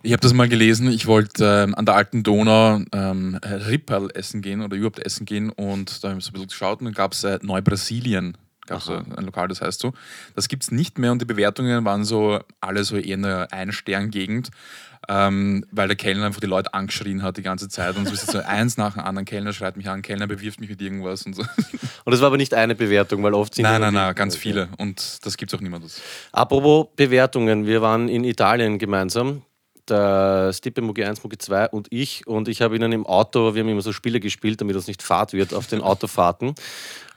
Ich 0.03 0.12
habe 0.12 0.21
das 0.21 0.33
mal 0.33 0.49
gelesen, 0.49 0.91
ich 0.91 1.07
wollte 1.07 1.65
ähm, 1.65 1.75
an 1.75 1.85
der 1.85 1.95
alten 1.95 2.23
Donau 2.23 2.81
ähm, 2.93 3.39
Ripperl 3.45 4.11
essen 4.15 4.41
gehen 4.41 4.62
oder 4.62 4.77
überhaupt 4.77 4.99
essen 5.00 5.27
gehen 5.27 5.50
und 5.50 6.03
da 6.03 6.09
habe 6.09 6.19
ich 6.19 6.25
so 6.25 6.31
ein 6.31 6.33
bisschen 6.33 6.49
geschaut 6.49 6.81
und 6.81 6.87
dann 6.87 6.95
gab 6.95 7.12
es 7.12 7.25
äh, 7.25 7.39
Neubrasilien. 7.43 8.37
Gab 8.67 8.89
Aha. 8.89 9.05
ein 9.17 9.25
Lokal, 9.25 9.49
das 9.49 9.61
heißt 9.61 9.81
so. 9.81 9.93
Das 10.35 10.49
gibt 10.49 10.62
es 10.62 10.71
nicht 10.71 10.99
mehr 10.99 11.12
und 11.12 11.21
die 11.21 11.27
Bewertungen 11.27 11.85
waren 11.85 12.05
so 12.05 12.41
alle 12.61 12.85
so 12.85 12.97
eher 12.97 13.15
in 13.15 13.23
der 13.23 13.53
Ein-Stern-Gegend, 13.53 14.50
ähm, 15.11 15.67
weil 15.73 15.88
der 15.88 15.97
Kellner 15.97 16.25
einfach 16.25 16.40
die 16.40 16.47
Leute 16.47 16.73
angeschrien 16.73 17.25
hat 17.25 17.37
die 17.37 17.43
ganze 17.43 17.69
Zeit 17.69 17.97
und 17.97 18.07
so 18.07 18.14
ist 18.14 18.23
es 18.23 18.31
so 18.31 18.38
eins 18.38 18.76
nach 18.76 18.95
dem 18.95 19.02
anderen. 19.02 19.25
Kellner 19.25 19.52
schreit 19.52 19.76
mich 19.76 19.88
an, 19.88 20.02
Kellner 20.02 20.29
bewirft 20.29 20.61
mich 20.61 20.71
mit 20.71 20.81
irgendwas 20.81 21.26
und 21.26 21.35
so. 21.35 21.43
Und 22.05 22.12
das 22.12 22.21
war 22.21 22.29
aber 22.29 22.38
nicht 22.38 22.55
eine 22.55 22.75
Bewertung, 22.75 23.23
weil 23.23 23.35
oft 23.35 23.55
sind 23.55 23.64
nein, 23.64 23.81
nein, 23.81 23.93
nein, 23.93 24.14
ganz 24.14 24.35
viele 24.35 24.69
und 24.79 25.25
das 25.25 25.37
gibt 25.37 25.52
es 25.52 25.59
auch 25.59 25.62
niemand. 25.62 25.85
Apropos 26.33 26.88
Bewertungen, 26.97 27.67
wir 27.67 27.83
waren 27.83 28.09
in 28.09 28.25
Italien 28.25 28.79
gemeinsam. 28.79 29.43
Der 29.88 30.52
Stippe 30.52 30.81
Mugi 30.81 31.05
1, 31.05 31.23
Mugi 31.23 31.37
2 31.37 31.69
und 31.69 31.88
ich. 31.90 32.26
Und 32.26 32.49
ich 32.49 32.62
habe 32.62 32.76
ihnen 32.76 32.93
im 32.93 33.07
Auto, 33.07 33.55
wir 33.55 33.62
haben 33.62 33.69
immer 33.69 33.83
so 33.83 33.93
Spiele 33.93 34.21
gespielt, 34.21 34.61
damit 34.61 34.76
das 34.76 34.87
nicht 34.87 35.02
Fahrt 35.02 35.33
wird 35.33 35.52
auf 35.52 35.67
den 35.67 35.83
Autofahrten. 35.83 36.55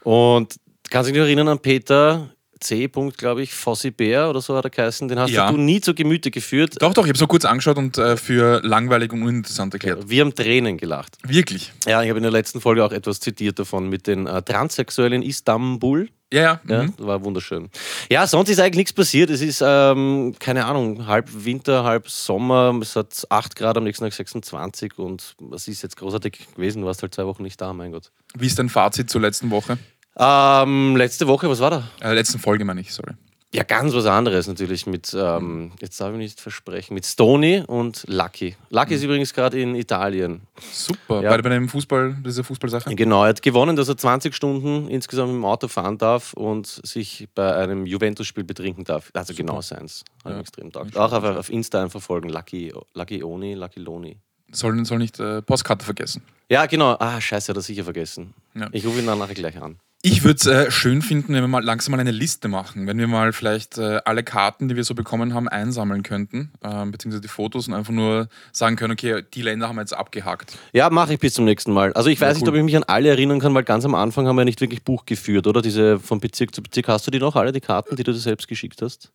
Und 0.04 0.56
kannst 0.90 1.10
du 1.10 1.14
dich 1.14 1.20
noch 1.20 1.28
erinnern 1.28 1.48
an 1.48 1.60
Peter 1.60 2.30
C. 2.63 2.89
glaube 3.17 3.43
ich, 3.43 3.53
Fossi 3.53 3.91
Bär 3.91 4.29
oder 4.29 4.41
so 4.41 4.55
hat 4.55 4.63
er 4.65 4.70
geheißen. 4.72 5.08
Den 5.08 5.20
hast 5.20 5.32
Ja. 5.32 5.51
du 5.51 5.58
nie 5.58 5.82
zu 5.82 5.93
Gemüte 5.93 6.32
geführt. 6.32 6.75
Doch, 6.82 6.93
doch, 6.93 7.03
ich 7.05 7.10
habe 7.10 7.17
so 7.20 7.27
kurz 7.27 7.46
angeschaut 7.46 7.77
und 7.77 7.98
äh, 7.98 8.17
für 8.17 8.62
langweilig 8.63 9.12
und 9.13 9.22
uninteressant 9.24 9.74
erklärt. 9.74 10.10
Wir 10.10 10.22
haben 10.22 10.34
Tränen 10.34 10.77
gelacht. 10.77 11.17
Wirklich. 11.27 11.72
Ja, 11.86 12.01
ich 12.01 12.10
habe 12.10 12.17
in 12.20 12.24
der 12.24 12.32
letzten 12.32 12.62
Folge 12.62 12.84
auch 12.84 12.91
etwas 12.91 13.20
zitiert 13.20 13.60
davon 13.60 13.89
mit 13.89 14.08
den 14.08 14.25
äh, 14.27 14.41
Transsexuellen 14.41 15.22
in 15.22 15.29
Istanbul. 15.29 16.10
Ja, 16.32 16.41
ja. 16.41 16.60
Ja, 16.67 16.84
Mhm. 16.84 16.93
war 16.98 17.24
wunderschön. 17.24 17.70
Ja, 18.10 18.25
sonst 18.25 18.50
ist 18.50 18.60
eigentlich 18.60 18.77
nichts 18.77 18.93
passiert. 18.93 19.29
Es 19.29 19.41
ist, 19.41 19.62
ähm, 19.63 20.34
keine 20.39 20.65
Ahnung, 20.65 21.05
halb 21.05 21.29
Winter, 21.32 21.84
halb 21.84 22.10
Sommer. 22.10 22.75
Es 22.82 22.96
hat 22.96 23.27
8 23.29 23.55
Grad, 23.55 23.77
am 23.77 23.84
nächsten 23.84 24.03
Tag 24.03 24.13
26 24.13 24.98
und 24.98 25.36
was 25.39 25.67
ist 25.67 25.84
jetzt 25.84 25.96
großartig 25.98 26.48
gewesen? 26.55 26.82
Du 26.82 26.88
warst 26.88 27.03
halt 27.03 27.13
zwei 27.13 27.27
Wochen 27.27 27.43
nicht 27.43 27.62
da, 27.62 27.72
mein 27.74 27.91
Gott. 27.91 28.10
Wie 28.36 28.48
ist 28.48 28.58
dein 28.58 28.70
Fazit 28.70 29.12
zur 29.12 29.22
letzten 29.22 29.51
Woche? 29.51 29.77
Ähm, 30.17 30.96
letzte 30.96 31.27
Woche, 31.27 31.50
was 31.50 31.60
war 31.60 31.72
da? 31.72 31.84
Äh, 32.01 32.13
letzten 32.13 32.39
Folge 32.39 32.65
meine 32.65 32.82
ich, 32.82 32.93
sorry. 32.93 33.13
Ja, 33.53 33.62
ganz 33.62 33.93
was 33.93 34.08
anderes 34.08 34.48
natürlich 34.48 34.88
mit, 34.88 35.15
ähm, 35.15 35.74
jetzt 35.79 36.01
darf 36.01 36.12
ich 36.12 36.17
nicht 36.17 36.41
versprechen, 36.41 36.96
mit 36.96 37.05
Stony 37.05 37.63
und 37.67 38.03
Lucky. 38.08 38.55
Lucky 38.72 38.96
ist 38.96 39.03
übrigens 39.03 39.32
gerade 39.32 39.62
in 39.62 39.75
Italien. 39.75 40.41
Super. 40.72 41.22
Ja. 41.22 41.29
Bei, 41.29 41.39
bei 41.39 41.50
dem 41.50 41.70
Fußball, 41.70 42.17
dieser 42.25 42.43
Fußballsache? 42.43 42.96
Genau, 42.96 43.22
er 43.24 43.29
hat 43.29 43.43
gewonnen, 43.43 43.75
dass 43.75 43.89
er 43.89 43.98
20 43.98 44.34
Stunden 44.34 44.88
insgesamt 44.88 45.29
im 45.29 45.46
Auto 45.46 45.67
fahren 45.67 46.00
darf 46.00 46.34
und 46.34 46.65
sich 46.65 47.27
bei 47.36 47.55
einem 47.55 47.86
Juventus-Spiel 47.86 48.43
betrinken 48.43 48.86
darf. 48.86 49.12
Also 49.13 49.36
genau 49.36 49.62
seins. 49.62 50.03
Ja. 50.25 50.39
extrem 50.39 50.72
taugt. 50.72 50.98
Auch 50.98 51.13
auf, 51.13 51.24
auf 51.24 51.51
Insta 51.51 51.84
einfach 51.84 52.01
folgen. 52.01 52.29
Lucky, 52.29 52.74
Lucky 52.96 53.24
Oni, 53.24 53.53
Lucky 53.53 53.82
Loni. 53.82 54.17
Soll, 54.51 54.84
soll 54.84 54.98
nicht 54.98 55.20
äh, 55.20 55.43
Postkarte 55.43 55.86
vergessen. 55.86 56.24
Ja, 56.50 56.65
genau. 56.65 56.96
Ah, 57.00 57.22
scheiße, 57.22 57.50
hat 57.50 57.58
er 57.58 57.62
sicher 57.62 57.84
vergessen. 57.84 58.34
Ja. 58.55 58.67
Ich 58.72 58.84
rufe 58.84 59.00
ihn 59.00 59.05
dann 59.05 59.20
nachher 59.20 59.36
gleich 59.36 59.62
an. 59.62 59.77
Ich 60.06 60.26
würde 60.26 60.36
es 60.36 60.46
äh, 60.46 60.70
schön 60.70 61.02
finden, 61.02 61.34
wenn 61.34 61.42
wir 61.44 61.48
mal 61.48 61.64
langsam 61.64 61.94
mal 61.94 62.00
eine 62.02 62.12
Liste 62.12 62.50
machen. 62.50 62.88
Wenn 62.88 62.98
wir 62.98 63.08
mal 63.08 63.32
vielleicht 63.32 63.78
äh, 63.78 64.02
alle 64.04 64.22
Karten, 64.22 64.68
die 64.68 64.76
wir 64.76 64.84
so 64.84 64.96
bekommen 64.96 65.34
haben, 65.34 65.48
einsammeln 65.48 66.04
könnten, 66.04 66.52
ähm, 66.62 66.92
beziehungsweise 66.92 67.22
die 67.22 67.30
Fotos 67.30 67.70
und 67.70 67.74
einfach 67.74 67.94
nur 67.94 68.28
sagen 68.52 68.76
können, 68.76 68.92
okay, 68.92 69.24
die 69.34 69.42
Länder 69.42 69.70
haben 69.70 69.78
wir 69.78 69.82
jetzt 69.82 69.94
abgehakt. 69.96 70.58
Ja, 70.74 70.90
mache 70.90 71.14
ich 71.14 71.20
bis 71.20 71.36
zum 71.36 71.46
nächsten 71.46 71.72
Mal. 71.72 71.94
Also 71.94 72.10
ich 72.10 72.20
weiß 72.20 72.28
Ja, 72.28 72.34
nicht, 72.34 72.44
cool. 72.44 72.50
ob 72.50 72.56
ich 72.56 72.64
mich 72.64 72.76
an 72.76 72.84
alle 72.84 73.08
erinnern 73.08 73.40
kann, 73.40 73.54
weil 73.54 73.64
ganz 73.64 73.86
am 73.86 73.96
Anfang 73.96 74.28
haben 74.28 74.36
wir 74.36 74.44
nicht 74.44 74.60
wirklich 74.60 74.84
Buch 74.84 75.06
geführt, 75.06 75.48
oder? 75.48 75.62
Diese 75.62 75.98
von 76.00 76.20
Bezirk 76.20 76.54
zu 76.54 76.62
Bezirk. 76.62 76.90
Hast 76.90 77.08
du 77.08 77.12
die 77.12 77.20
noch 77.20 77.38
alle, 77.38 77.54
die 77.54 77.62
Karten, 77.62 77.96
die 77.96 78.04
du 78.04 78.12
dir 78.12 78.20
selbst 78.20 78.50
geschickt 78.50 78.82
hast? 78.82 79.10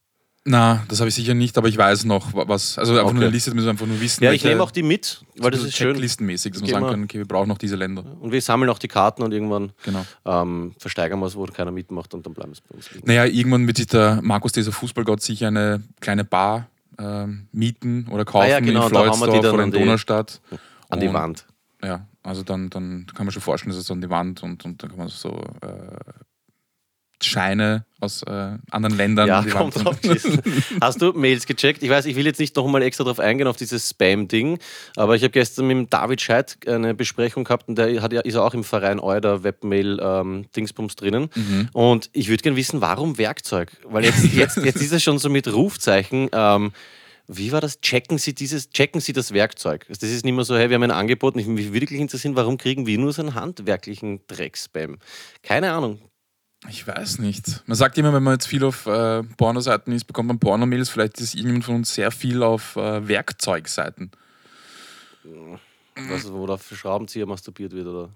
Na, 0.44 0.82
das 0.88 1.00
habe 1.00 1.08
ich 1.08 1.14
sicher 1.14 1.34
nicht, 1.34 1.58
aber 1.58 1.68
ich 1.68 1.76
weiß 1.76 2.04
noch, 2.06 2.32
wa- 2.32 2.44
was. 2.48 2.78
Also 2.78 2.92
einfach 2.92 3.06
Okay. 3.06 3.14
nur 3.14 3.22
eine 3.24 3.32
Liste, 3.32 3.52
müssen 3.54 3.66
wir 3.66 3.70
einfach 3.70 3.86
nur 3.86 4.00
wissen. 4.00 4.24
Ja, 4.24 4.32
ich 4.32 4.42
nehme 4.44 4.62
auch 4.62 4.70
die 4.70 4.82
mit, 4.82 5.22
weil 5.36 5.50
das 5.50 5.62
ist 5.62 5.76
schön. 5.76 5.92
Checklistenmäßig, 5.92 6.52
dass 6.52 6.62
wir 6.62 6.68
sagen 6.70 6.86
können, 6.86 7.04
okay, 7.04 7.18
wir 7.18 7.26
brauchen 7.28 7.48
noch 7.48 7.58
diese 7.58 7.76
Länder. 7.76 8.02
Und 8.20 8.32
wir 8.32 8.40
sammeln 8.40 8.70
auch 8.70 8.78
die 8.78 8.88
Karten 8.88 9.22
und 9.22 9.32
irgendwann 9.32 9.72
Genau. 9.84 10.06
ähm, 10.24 10.74
versteigern 10.78 11.18
wir 11.20 11.26
es, 11.26 11.36
wo 11.36 11.44
keiner 11.46 11.70
mitmacht 11.70 12.14
und 12.14 12.24
dann 12.24 12.32
bleiben 12.32 12.52
es 12.52 12.62
bei 12.62 12.74
uns 12.74 12.90
liegen. 12.92 13.06
Naja, 13.06 13.26
irgendwann 13.26 13.66
wird 13.66 13.76
sich 13.76 13.88
der 13.88 14.20
Markus, 14.22 14.52
dieser 14.52 14.72
Fußballgott, 14.72 15.20
sicher 15.20 15.48
eine 15.48 15.82
kleine 16.00 16.24
Bar 16.24 16.68
ähm, 16.98 17.48
mieten 17.52 18.06
oder 18.10 18.24
kaufen 18.24 18.46
Ah 18.46 18.48
ja, 18.48 18.60
genau, 18.60 18.82
in 18.86 18.88
die 18.88 18.96
Floydsdorf 18.96 19.28
oder 19.38 19.52
an 19.54 19.60
in 19.66 19.70
die- 19.72 19.78
Donaustadt. 19.78 20.40
An 20.88 21.00
die 21.00 21.08
Und- 21.08 21.14
Wand. 21.14 21.46
Ja, 21.84 22.06
also 22.22 22.42
dann, 22.42 22.70
dann 22.70 23.06
kann 23.14 23.26
man 23.26 23.32
schon 23.32 23.42
vorstellen, 23.42 23.72
dass 23.72 23.80
es 23.84 23.90
an 23.90 24.00
die 24.00 24.08
Wand 24.10 24.42
und, 24.42 24.64
und 24.64 24.82
dann 24.82 24.88
kann 24.90 24.98
man 24.98 25.08
so 25.08 25.30
äh, 25.60 25.68
Scheine 27.22 27.84
aus 28.00 28.22
äh, 28.22 28.58
anderen 28.70 28.96
Ländern 28.96 29.26
Ja, 29.26 29.44
Wand 29.54 29.84
drauf. 29.84 29.96
Hast 30.80 31.02
du 31.02 31.12
Mails 31.12 31.46
gecheckt? 31.46 31.82
Ich 31.82 31.90
weiß, 31.90 32.06
ich 32.06 32.14
will 32.14 32.26
jetzt 32.26 32.38
nicht 32.38 32.54
nochmal 32.54 32.82
extra 32.82 33.04
drauf 33.04 33.18
eingehen, 33.18 33.48
auf 33.48 33.56
dieses 33.56 33.90
Spam-Ding, 33.90 34.58
aber 34.96 35.16
ich 35.16 35.22
habe 35.22 35.32
gestern 35.32 35.66
mit 35.66 35.76
dem 35.76 35.90
David 35.90 36.20
Scheidt 36.20 36.58
eine 36.68 36.94
Besprechung 36.94 37.44
gehabt 37.44 37.68
und 37.68 37.76
der 37.76 38.00
hat 38.00 38.12
ja, 38.12 38.20
ist 38.20 38.36
auch 38.36 38.54
im 38.54 38.62
Verein 38.62 39.00
Euder 39.00 39.42
Webmail-Dingsbums 39.42 40.96
drinnen. 40.96 41.28
Mhm. 41.34 41.68
Und 41.72 42.10
ich 42.12 42.28
würde 42.28 42.42
gerne 42.42 42.56
wissen, 42.56 42.80
warum 42.80 43.18
Werkzeug? 43.18 43.72
Weil 43.84 44.04
jetzt, 44.04 44.24
jetzt, 44.32 44.58
jetzt 44.58 44.80
ist 44.80 44.92
es 44.92 45.02
schon 45.02 45.18
so 45.18 45.28
mit 45.28 45.52
Rufzeichen. 45.52 46.28
Ähm, 46.32 46.72
wie 47.26 47.52
war 47.52 47.60
das? 47.60 47.80
Checken 47.80 48.16
Sie 48.16 48.34
dieses, 48.34 48.70
checken 48.70 49.02
Sie 49.02 49.12
das 49.12 49.34
Werkzeug. 49.34 49.86
Das 49.88 50.02
ist 50.02 50.24
nicht 50.24 50.34
mehr 50.34 50.44
so, 50.44 50.56
hey, 50.56 50.70
wir 50.70 50.76
haben 50.76 50.84
ein 50.84 50.90
Angebot 50.90 51.34
und 51.34 51.40
ich 51.40 51.46
mich 51.46 51.74
wirklich 51.74 52.00
interessieren, 52.00 52.36
warum 52.36 52.56
kriegen 52.56 52.86
wir 52.86 52.98
nur 52.98 53.12
so 53.12 53.20
einen 53.20 53.34
handwerklichen 53.34 54.20
Dreckspam? 54.28 54.96
Keine 55.42 55.72
Ahnung. 55.72 56.00
Ich 56.66 56.86
weiß 56.86 57.20
nicht. 57.20 57.62
Man 57.66 57.76
sagt 57.76 57.96
immer, 57.98 58.12
wenn 58.12 58.22
man 58.22 58.34
jetzt 58.34 58.48
viel 58.48 58.64
auf 58.64 58.86
äh, 58.86 59.22
Pornoseiten 59.22 59.92
ist, 59.92 60.04
bekommt 60.06 60.26
man 60.28 60.40
Pornomails. 60.40 60.88
Vielleicht 60.90 61.20
ist 61.20 61.34
irgendjemand 61.34 61.64
von 61.64 61.74
uns 61.76 61.94
sehr 61.94 62.10
viel 62.10 62.42
auf 62.42 62.74
äh, 62.76 63.06
Werkzeugseiten. 63.06 64.10
Was, 66.08 66.30
wo 66.32 66.46
da 66.46 66.56
für 66.56 66.74
Schraubenzieher 66.76 67.26
masturbiert 67.26 67.72
wird, 67.72 67.86
oder? 67.86 68.10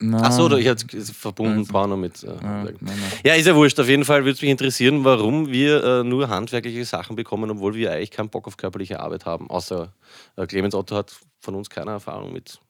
Na, 0.00 0.22
Ach 0.22 0.32
so, 0.32 0.56
ich 0.56 0.68
hatte 0.68 0.96
es 0.96 1.10
verbunden. 1.10 1.66
Porno 1.66 1.96
mit. 1.96 2.22
Äh, 2.22 2.28
Ja, 2.28 2.36
nein, 2.64 2.76
nein. 2.80 2.98
ja, 3.24 3.34
ist 3.34 3.46
ja 3.46 3.54
wurscht. 3.56 3.80
Auf 3.80 3.88
jeden 3.88 4.04
Fall 4.04 4.20
würde 4.20 4.32
es 4.32 4.42
mich 4.42 4.50
interessieren, 4.50 5.04
warum 5.04 5.48
wir 5.48 5.82
äh, 5.82 6.04
nur 6.04 6.28
handwerkliche 6.28 6.84
Sachen 6.84 7.16
bekommen, 7.16 7.50
obwohl 7.50 7.74
wir 7.74 7.92
eigentlich 7.92 8.12
keinen 8.12 8.30
Bock 8.30 8.46
auf 8.46 8.56
körperliche 8.56 9.00
Arbeit 9.00 9.26
haben. 9.26 9.50
Außer 9.50 9.92
äh, 10.36 10.46
Clemens 10.46 10.74
Otto 10.74 10.94
hat 10.94 11.16
von 11.40 11.56
uns 11.56 11.68
keine 11.68 11.90
Erfahrung 11.92 12.32
mit 12.32 12.60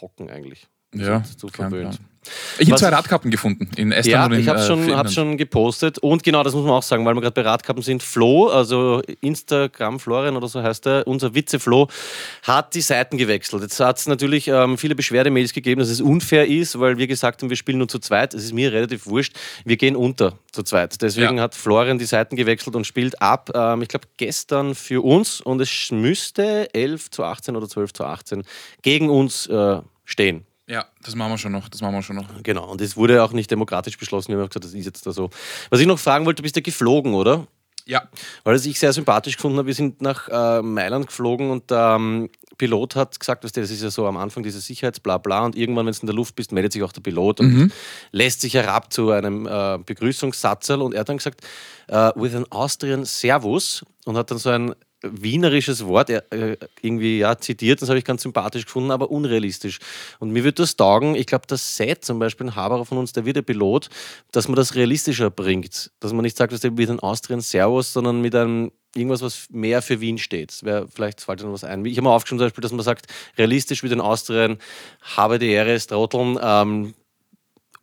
Hocken 0.00 0.30
eigentlich. 0.30 0.66
Ja, 0.94 1.22
kein 1.52 1.70
verwöhnt. 1.70 2.00
Ich 2.58 2.70
habe 2.70 2.80
zwei 2.80 2.88
Radkappen 2.88 3.30
gefunden 3.30 3.68
in 3.76 3.92
Estland 3.92 4.06
Ja, 4.12 4.26
und 4.26 4.32
in 4.32 4.40
ich 4.40 4.48
habe 4.48 4.60
äh, 4.60 4.66
schon, 4.66 4.96
hab's 4.96 5.14
schon 5.14 5.36
gepostet. 5.36 5.98
Und 5.98 6.22
genau, 6.22 6.42
das 6.42 6.54
muss 6.54 6.64
man 6.64 6.72
auch 6.72 6.82
sagen, 6.82 7.04
weil 7.04 7.14
wir 7.14 7.20
gerade 7.20 7.34
bei 7.34 7.42
Radkappen 7.48 7.82
sind. 7.82 8.02
Flo, 8.02 8.48
also 8.48 9.02
Instagram 9.20 10.00
Florian 10.00 10.36
oder 10.36 10.48
so 10.48 10.62
heißt 10.62 10.86
er, 10.86 11.06
unser 11.06 11.34
Witze-Flo, 11.34 11.88
hat 12.42 12.74
die 12.74 12.80
Seiten 12.80 13.18
gewechselt. 13.18 13.62
Jetzt 13.62 13.80
hat 13.80 13.98
es 13.98 14.06
natürlich 14.06 14.48
ähm, 14.48 14.78
viele 14.78 14.94
Beschwerdemails 14.94 15.52
gegeben, 15.52 15.80
dass 15.80 15.90
es 15.90 16.00
unfair 16.00 16.46
ist, 16.46 16.78
weil 16.78 16.98
wir 16.98 17.06
gesagt 17.06 17.42
haben, 17.42 17.50
wir 17.50 17.56
spielen 17.56 17.78
nur 17.78 17.88
zu 17.88 17.98
zweit. 17.98 18.34
Es 18.34 18.44
ist 18.44 18.52
mir 18.52 18.72
relativ 18.72 19.06
wurscht. 19.06 19.36
Wir 19.64 19.76
gehen 19.76 19.96
unter 19.96 20.38
zu 20.52 20.62
zweit. 20.62 21.00
Deswegen 21.02 21.36
Ja. 21.36 21.42
hat 21.42 21.54
Florian 21.54 21.98
die 21.98 22.04
Seiten 22.04 22.36
gewechselt 22.36 22.76
und 22.76 22.86
spielt 22.86 23.20
ab, 23.20 23.50
ähm, 23.54 23.82
ich 23.82 23.88
glaube, 23.88 24.06
gestern 24.16 24.74
für 24.74 25.04
uns. 25.04 25.40
Und 25.40 25.60
es 25.60 25.90
müsste 25.90 26.72
11 26.74 27.10
zu 27.10 27.24
18 27.24 27.56
oder 27.56 27.68
12 27.68 27.92
zu 27.92 28.04
18 28.04 28.44
gegen 28.82 29.10
uns 29.10 29.46
äh, 29.46 29.80
stehen. 30.04 30.46
Ja, 30.66 30.86
das 31.02 31.14
machen 31.14 31.32
wir 31.32 31.38
schon 31.38 31.52
noch. 31.52 31.68
Das 31.68 31.80
machen 31.82 31.94
wir 31.94 32.02
schon 32.02 32.16
noch. 32.16 32.26
Genau, 32.42 32.70
und 32.70 32.80
es 32.80 32.96
wurde 32.96 33.22
auch 33.22 33.32
nicht 33.32 33.50
demokratisch 33.50 33.98
beschlossen. 33.98 34.28
Wir 34.28 34.38
haben 34.38 34.44
auch 34.44 34.48
gesagt, 34.48 34.64
das 34.64 34.72
ist 34.72 34.86
jetzt 34.86 35.06
da 35.06 35.12
so. 35.12 35.30
Was 35.70 35.80
ich 35.80 35.86
noch 35.86 35.98
fragen 35.98 36.24
wollte, 36.24 36.36
du 36.36 36.42
bist 36.42 36.56
ja 36.56 36.62
geflogen, 36.62 37.14
oder? 37.14 37.46
Ja, 37.86 38.08
Weil 38.44 38.54
das 38.54 38.64
ich 38.64 38.78
sehr 38.78 38.94
sympathisch 38.94 39.36
gefunden 39.36 39.58
habe. 39.58 39.66
Wir 39.66 39.74
sind 39.74 40.00
nach 40.00 40.28
äh, 40.28 40.62
Mailand 40.62 41.06
geflogen 41.08 41.50
und 41.50 41.70
der 41.70 41.96
ähm, 41.98 42.30
Pilot 42.56 42.96
hat 42.96 43.20
gesagt, 43.20 43.44
weißt 43.44 43.56
du, 43.56 43.60
das 43.60 43.70
ist 43.70 43.82
ja 43.82 43.90
so 43.90 44.06
am 44.06 44.16
Anfang 44.16 44.42
diese 44.42 44.58
Sicherheitsblabla 44.60 45.44
und 45.44 45.54
irgendwann, 45.54 45.84
wenn 45.84 45.92
du 45.92 46.00
in 46.00 46.06
der 46.06 46.14
Luft 46.14 46.34
bist, 46.34 46.52
meldet 46.52 46.72
sich 46.72 46.82
auch 46.82 46.92
der 46.92 47.02
Pilot 47.02 47.40
und 47.40 47.72
lässt 48.10 48.40
sich 48.40 48.54
herab 48.54 48.90
zu 48.90 49.10
einem 49.10 49.46
äh, 49.46 49.78
Begrüßungssatzel 49.84 50.80
und 50.80 50.94
er 50.94 51.00
hat 51.00 51.10
dann 51.10 51.18
gesagt, 51.18 51.42
äh, 51.88 52.10
with 52.14 52.34
an 52.34 52.46
Austrian 52.48 53.04
Servus 53.04 53.84
und 54.06 54.16
hat 54.16 54.30
dann 54.30 54.38
so 54.38 54.48
ein 54.48 54.74
wienerisches 55.10 55.84
Wort 55.84 56.10
er, 56.10 56.24
äh, 56.32 56.56
irgendwie 56.80 57.18
ja, 57.18 57.38
zitiert, 57.38 57.82
das 57.82 57.88
habe 57.88 57.98
ich 57.98 58.04
ganz 58.04 58.22
sympathisch 58.22 58.64
gefunden, 58.64 58.90
aber 58.90 59.10
unrealistisch. 59.10 59.78
Und 60.18 60.30
mir 60.30 60.44
wird 60.44 60.58
das 60.58 60.76
taugen, 60.76 61.14
ich 61.14 61.26
glaube, 61.26 61.44
das 61.46 61.76
Seth 61.76 62.04
zum 62.04 62.18
Beispiel, 62.18 62.46
ein 62.46 62.56
Haberer 62.56 62.84
von 62.84 62.98
uns, 62.98 63.12
der 63.12 63.24
wird 63.24 63.36
der 63.36 63.42
Pilot, 63.42 63.88
dass 64.32 64.48
man 64.48 64.56
das 64.56 64.74
realistischer 64.74 65.30
bringt. 65.30 65.90
Dass 66.00 66.12
man 66.12 66.22
nicht 66.22 66.36
sagt, 66.36 66.52
dass 66.52 66.60
der 66.60 66.70
mit 66.70 66.88
einem 66.88 67.00
Austrian 67.00 67.40
Servus, 67.40 67.92
sondern 67.92 68.20
mit 68.20 68.34
einem 68.34 68.72
irgendwas, 68.94 69.22
was 69.22 69.48
mehr 69.50 69.82
für 69.82 70.00
Wien 70.00 70.18
steht. 70.18 70.62
Wäre, 70.62 70.86
vielleicht 70.88 71.20
fällt 71.20 71.42
noch 71.42 71.52
was 71.52 71.64
ein. 71.64 71.84
Ich 71.84 71.96
habe 71.96 72.08
mir 72.08 72.14
aufgeschrieben, 72.14 72.38
zum 72.38 72.46
Beispiel, 72.46 72.62
dass 72.62 72.72
man 72.72 72.84
sagt, 72.84 73.06
realistisch 73.36 73.82
wie 73.82 73.88
den 73.88 74.00
Austrian, 74.00 74.58
habe 75.16 75.38
die 75.38 75.50
Ehre, 75.50 75.78
Stroteln, 75.78 76.38
ähm, 76.40 76.94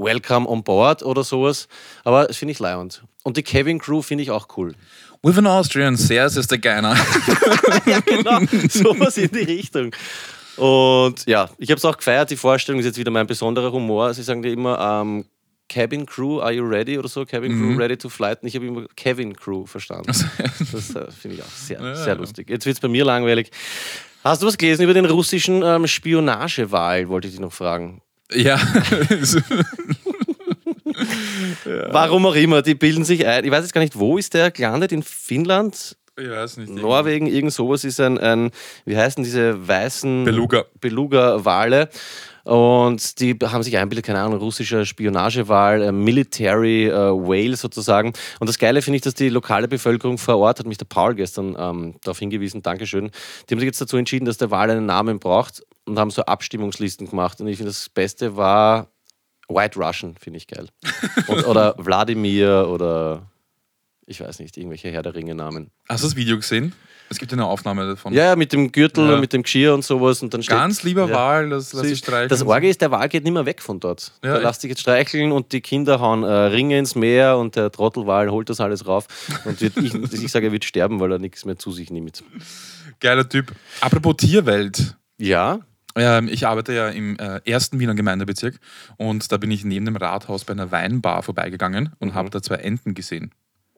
Welcome 0.04 0.48
on 0.48 0.64
board 0.64 1.04
oder 1.04 1.24
sowas. 1.24 1.68
Aber 2.04 2.26
das 2.26 2.38
finde 2.38 2.54
ich 2.54 2.60
leibend. 2.60 3.04
Und 3.24 3.38
die 3.38 3.44
Kevin 3.44 3.80
Crew 3.80 4.02
finde 4.02 4.24
ich 4.24 4.32
auch 4.32 4.48
cool. 4.58 4.74
with 5.24 5.38
an 5.38 5.46
Austrian, 5.48 5.96
Sears 5.96 6.36
ist 6.38 6.50
der 6.50 6.58
Geiner. 6.58 6.96
ja, 7.86 8.00
genau. 8.00 8.40
Sowas 8.70 9.18
in 9.18 9.30
die 9.32 9.44
Richtung. 9.44 9.96
Und 10.58 11.26
ja, 11.28 11.50
ich 11.58 11.70
habe 11.70 11.78
es 11.78 11.86
auch 11.86 11.98
gefeiert. 11.98 12.30
Die 12.32 12.36
Vorstellung 12.36 12.80
ist 12.80 12.86
jetzt 12.86 12.98
wieder 12.98 13.12
mein 13.12 13.28
besonderer 13.28 13.72
Humor. 13.72 14.14
Sie 14.14 14.24
sagen 14.24 14.42
dir 14.42 14.52
immer, 14.52 14.80
ähm, 15.02 15.26
Cabin 15.70 16.06
Crew, 16.06 16.42
are 16.42 16.52
you 16.52 16.66
ready? 16.68 16.98
Oder 16.98 17.08
so, 17.08 17.26
Cabin 17.26 17.52
Crew, 17.58 17.78
ready 17.78 17.96
to 17.96 18.10
flight. 18.10 18.42
Und 18.42 18.50
ich 18.50 18.56
habe 18.56 18.66
immer 18.66 18.86
Kevin 18.96 19.34
Crew 19.36 19.66
verstanden. 19.66 20.08
Das 20.08 20.96
äh, 20.96 21.12
finde 21.12 21.38
ich 21.38 21.44
auch 21.44 21.48
sehr, 21.50 21.80
Ja, 21.80 21.96
sehr 21.96 22.08
ja. 22.08 22.14
lustig. 22.14 22.50
Jetzt 22.50 22.66
wird 22.66 22.76
es 22.76 22.82
bei 22.82 22.90
mir 22.90 23.06
langweilig. 23.06 23.52
Hast 24.24 24.42
du 24.44 24.48
was 24.48 24.58
gelesen 24.58 24.84
über 24.84 24.94
den 24.94 25.06
russischen 25.06 25.64
ähm, 25.64 25.88
Spionagewahl, 25.88 27.08
wollte 27.10 27.28
ich 27.28 27.34
dich 27.36 27.42
noch 27.42 27.54
fragen. 27.54 28.02
Ja. 28.34 28.60
Warum 31.92 32.26
auch 32.26 32.36
immer, 32.36 32.62
die 32.62 32.76
bilden 32.76 33.04
sich 33.04 33.26
ein. 33.26 33.46
Ich 33.46 33.52
weiß 33.52 33.64
jetzt 33.64 33.74
gar 33.74 33.82
nicht, 33.82 33.98
wo 33.98 34.18
ist 34.18 34.34
der 34.34 34.52
gelandet? 34.52 34.92
In 34.92 35.04
Finnland? 35.04 35.98
Ich 36.22 36.30
weiß 36.30 36.58
nicht. 36.58 36.74
Norwegen, 36.74 37.28
irgend 37.28 37.54
sowas 37.54 37.84
ist 37.84 38.00
ein, 38.00 38.18
ein 38.18 38.52
wie 38.86 38.98
heißen 38.98 39.24
diese 39.24 39.68
weißen 39.68 40.24
Beluga. 40.24 40.66
Beluga-Wale. 40.80 41.90
Und 42.44 43.20
die 43.20 43.38
haben 43.44 43.62
sich 43.62 43.78
einbildet, 43.78 44.06
keine 44.06 44.20
Ahnung, 44.22 44.40
russischer 44.40 44.86
Spionagewahl, 44.86 45.82
äh, 45.84 45.92
Military 45.92 46.88
äh, 46.88 46.94
Whale 46.94 47.56
sozusagen. 47.56 48.14
Und 48.40 48.50
das 48.50 48.58
Geile 48.58 48.82
finde 48.82 48.96
ich, 48.96 49.04
dass 49.04 49.14
die 49.14 49.30
lokale 49.30 49.68
Bevölkerung 49.68 50.18
vor 50.18 50.38
Ort, 50.38 50.60
hat 50.60 50.66
mich 50.66 50.80
der 50.80 50.86
Paul 50.86 51.14
gestern 51.16 51.56
ähm, 51.58 51.96
darauf 52.04 52.18
hingewiesen, 52.18 52.64
Dankeschön, 52.64 53.12
die 53.48 53.54
haben 53.54 53.60
sich 53.60 53.68
jetzt 53.68 53.82
dazu 53.82 53.98
entschieden, 53.98 54.26
dass 54.26 54.38
der 54.38 54.50
Wal 54.50 54.72
einen 54.72 54.88
Namen 54.88 55.20
braucht 55.20 55.62
und 55.86 56.00
haben 56.00 56.10
so 56.10 56.24
Abstimmungslisten 56.24 57.10
gemacht. 57.10 57.40
Und 57.42 57.48
ich 57.48 57.58
finde, 57.58 57.72
das 57.72 57.90
Beste 57.90 58.36
war 58.36 58.88
White 59.48 59.80
Russian, 59.80 60.16
finde 60.20 60.38
ich 60.38 60.48
geil. 60.48 60.68
Und, 61.28 61.46
oder 61.46 61.76
Wladimir 61.78 62.68
oder 62.70 63.31
ich 64.12 64.22
weiß 64.22 64.40
nicht, 64.40 64.58
irgendwelche 64.58 64.92
Herr 64.92 65.02
der 65.02 65.16
Ringe-Namen. 65.16 65.72
Hast 65.90 66.04
du 66.04 66.08
das 66.08 66.16
Video 66.16 66.36
gesehen? 66.38 66.74
Es 67.10 67.18
gibt 67.18 67.32
ja 67.32 67.36
eine 67.38 67.46
Aufnahme 67.46 67.86
davon. 67.88 68.14
Ja, 68.14 68.24
ja, 68.26 68.36
mit 68.38 68.54
dem 68.54 68.72
Gürtel, 68.72 69.10
Ja. 69.10 69.18
mit 69.20 69.34
dem 69.34 69.44
Geschirr 69.44 69.74
und 69.74 69.84
sowas. 69.84 70.22
Und 70.22 70.34
dann 70.34 70.44
steht, 70.44 70.56
Ganz 70.56 70.84
lieber 70.84 71.10
ja. 71.10 71.14
Wahl, 71.16 71.50
das 71.50 71.74
lass 71.74 71.86
ich 71.86 72.00
streichen. 72.00 72.30
Das 72.30 72.42
Orge 72.42 72.70
ist, 72.70 72.80
der 72.80 72.90
Wal 72.92 73.10
geht 73.10 73.26
nicht 73.26 73.34
mehr 73.34 73.46
weg 73.46 73.62
von 73.62 73.82
dort. 73.82 74.14
Ja, 74.24 74.34
der 74.36 74.42
lässt 74.44 74.62
sich 74.62 74.70
jetzt 74.70 74.80
streicheln 74.82 75.32
und 75.34 75.52
die 75.52 75.60
Kinder 75.60 76.00
hauen 76.00 76.24
äh, 76.24 76.28
Ringe 76.32 76.78
ins 76.80 76.96
Meer 76.96 77.38
und 77.38 77.58
der 77.58 77.70
Trottelwal 77.70 78.30
holt 78.32 78.50
das 78.50 78.62
alles 78.62 78.88
rauf. 78.88 79.08
Und 79.44 79.60
wird, 79.60 79.76
ich, 79.78 79.94
ich 80.24 80.32
sage, 80.32 80.46
er 80.48 80.52
wird 80.54 80.64
sterben, 80.64 81.00
weil 81.02 81.12
er 81.12 81.20
nichts 81.20 81.44
mehr 81.44 81.58
zu 81.58 81.72
sich 81.74 81.90
nimmt. 81.92 82.24
Geiler 83.02 83.28
Typ. 83.28 83.52
Apropos 83.82 84.16
Tierwelt. 84.18 84.96
Ja, 85.18 85.60
Ähm, 85.94 86.30
ich 86.32 86.48
arbeite 86.48 86.72
ja 86.74 86.88
im 86.88 87.18
äh, 87.20 87.42
ersten 87.44 87.78
Wiener 87.82 87.94
Gemeindebezirk 87.96 88.58
und 88.96 89.30
da 89.34 89.36
bin 89.36 89.52
ich 89.52 89.66
neben 89.66 89.84
dem 89.84 89.98
Rathaus 89.98 90.46
bei 90.46 90.54
einer 90.54 90.72
Weinbar 90.72 91.22
vorbeigegangen 91.24 91.92
und 92.00 92.10
Mhm. 92.10 92.14
habe 92.14 92.30
da 92.30 92.42
zwei 92.42 92.56
Enten 92.56 92.94
gesehen. 92.94 93.32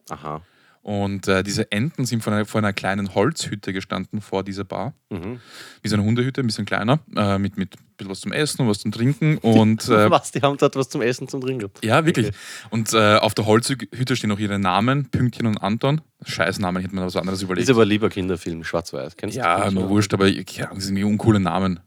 Aha. 0.09 0.41
Und 0.83 1.29
äh, 1.29 1.43
diese 1.43 1.71
Enten 1.71 2.05
sind 2.05 2.21
vor 2.21 2.33
einer, 2.33 2.45
vor 2.45 2.59
einer 2.59 2.73
kleinen 2.73 3.15
Holzhütte 3.15 3.71
gestanden 3.71 4.19
vor 4.19 4.43
dieser 4.43 4.65
Bar. 4.65 4.93
Mhm. 5.09 5.39
Wie 5.81 5.87
so 5.87 5.95
eine 5.95 6.03
Hundehütte, 6.03 6.41
ein 6.41 6.47
bisschen 6.47 6.65
kleiner, 6.65 6.99
äh, 7.15 7.37
mit, 7.37 7.57
mit 7.57 7.75
ein 7.75 7.95
bisschen 7.95 8.11
was 8.11 8.19
zum 8.19 8.33
Essen 8.33 8.61
und 8.61 8.67
was 8.67 8.79
zum 8.79 8.91
Trinken. 8.91 9.37
Und 9.37 9.87
äh, 9.87 10.11
Was, 10.11 10.31
die 10.31 10.41
haben 10.41 10.57
dort 10.57 10.75
was 10.75 10.89
zum 10.89 11.01
Essen, 11.01 11.29
zum 11.29 11.39
Trinken. 11.39 11.71
ja, 11.83 12.05
wirklich. 12.05 12.27
Okay. 12.27 12.37
Und 12.69 12.91
äh, 12.93 13.15
auf 13.15 13.33
der 13.33 13.45
Holzhütte 13.45 14.15
stehen 14.17 14.29
auch 14.33 14.39
ihre 14.39 14.59
Namen, 14.59 15.09
Pünktchen 15.09 15.47
und 15.47 15.57
Anton. 15.57 16.01
Scheißnamen 16.25 16.81
hätte 16.81 16.95
man 16.95 17.05
was 17.05 17.15
anderes 17.15 17.41
überlegt. 17.41 17.63
Ist 17.69 17.73
aber 17.73 17.85
lieber 17.85 18.09
Kinderfilm, 18.09 18.65
schwarz-weiß. 18.65 19.15
Kennst 19.15 19.37
du 19.37 19.39
ja, 19.39 19.63
das? 19.63 19.73
nur 19.73 19.87
wurscht, 19.87 20.13
aber 20.13 20.27
ja, 20.27 20.43
das 20.43 20.83
sind 20.83 20.97
irgendwie 20.97 21.13
uncoole 21.13 21.39
Namen. 21.39 21.79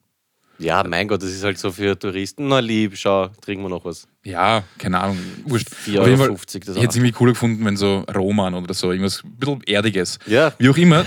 Ja, 0.59 0.83
mein 0.85 1.09
Gott, 1.09 1.23
das 1.23 1.31
ist 1.31 1.45
halt 1.45 1.59
so 1.59 1.71
für 1.71 1.99
Touristen. 1.99 2.49
Na 2.49 2.61
lieb, 2.61 2.97
schau, 2.97 3.29
trinken 3.40 3.64
wir 3.64 3.69
noch 3.69 3.85
was. 3.85 4.09
Ja, 4.25 4.64
keine 4.79 5.01
Ahnung, 5.01 5.19
wurscht. 5.45 5.69
4,50 5.69 6.01
Auf 6.01 6.07
jeden 6.07 6.19
Fall, 6.19 6.29
Euro. 6.29 6.37
Ich 6.37 6.55
hätte 6.55 6.88
es 6.88 6.97
irgendwie 6.97 7.12
cooler 7.12 7.33
gefunden, 7.33 7.64
wenn 7.64 7.77
so 7.77 8.05
Roman 8.14 8.55
oder 8.55 8.75
so, 8.75 8.90
irgendwas 8.90 9.23
ein 9.23 9.37
bisschen 9.37 9.62
Erdiges. 9.64 10.19
Ja, 10.27 10.53
Wie 10.59 10.69
auch 10.69 10.77
immer, 10.77 11.05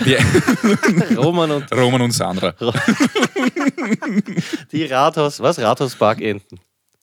Roman 1.17 1.51
und 1.51 1.71
Roman 1.71 2.01
und 2.01 2.11
Sandra. 2.11 2.53
die 4.71 4.85
Rathaus, 4.85 5.39
was? 5.39 5.59
Rathauspark-Enten. 5.59 6.59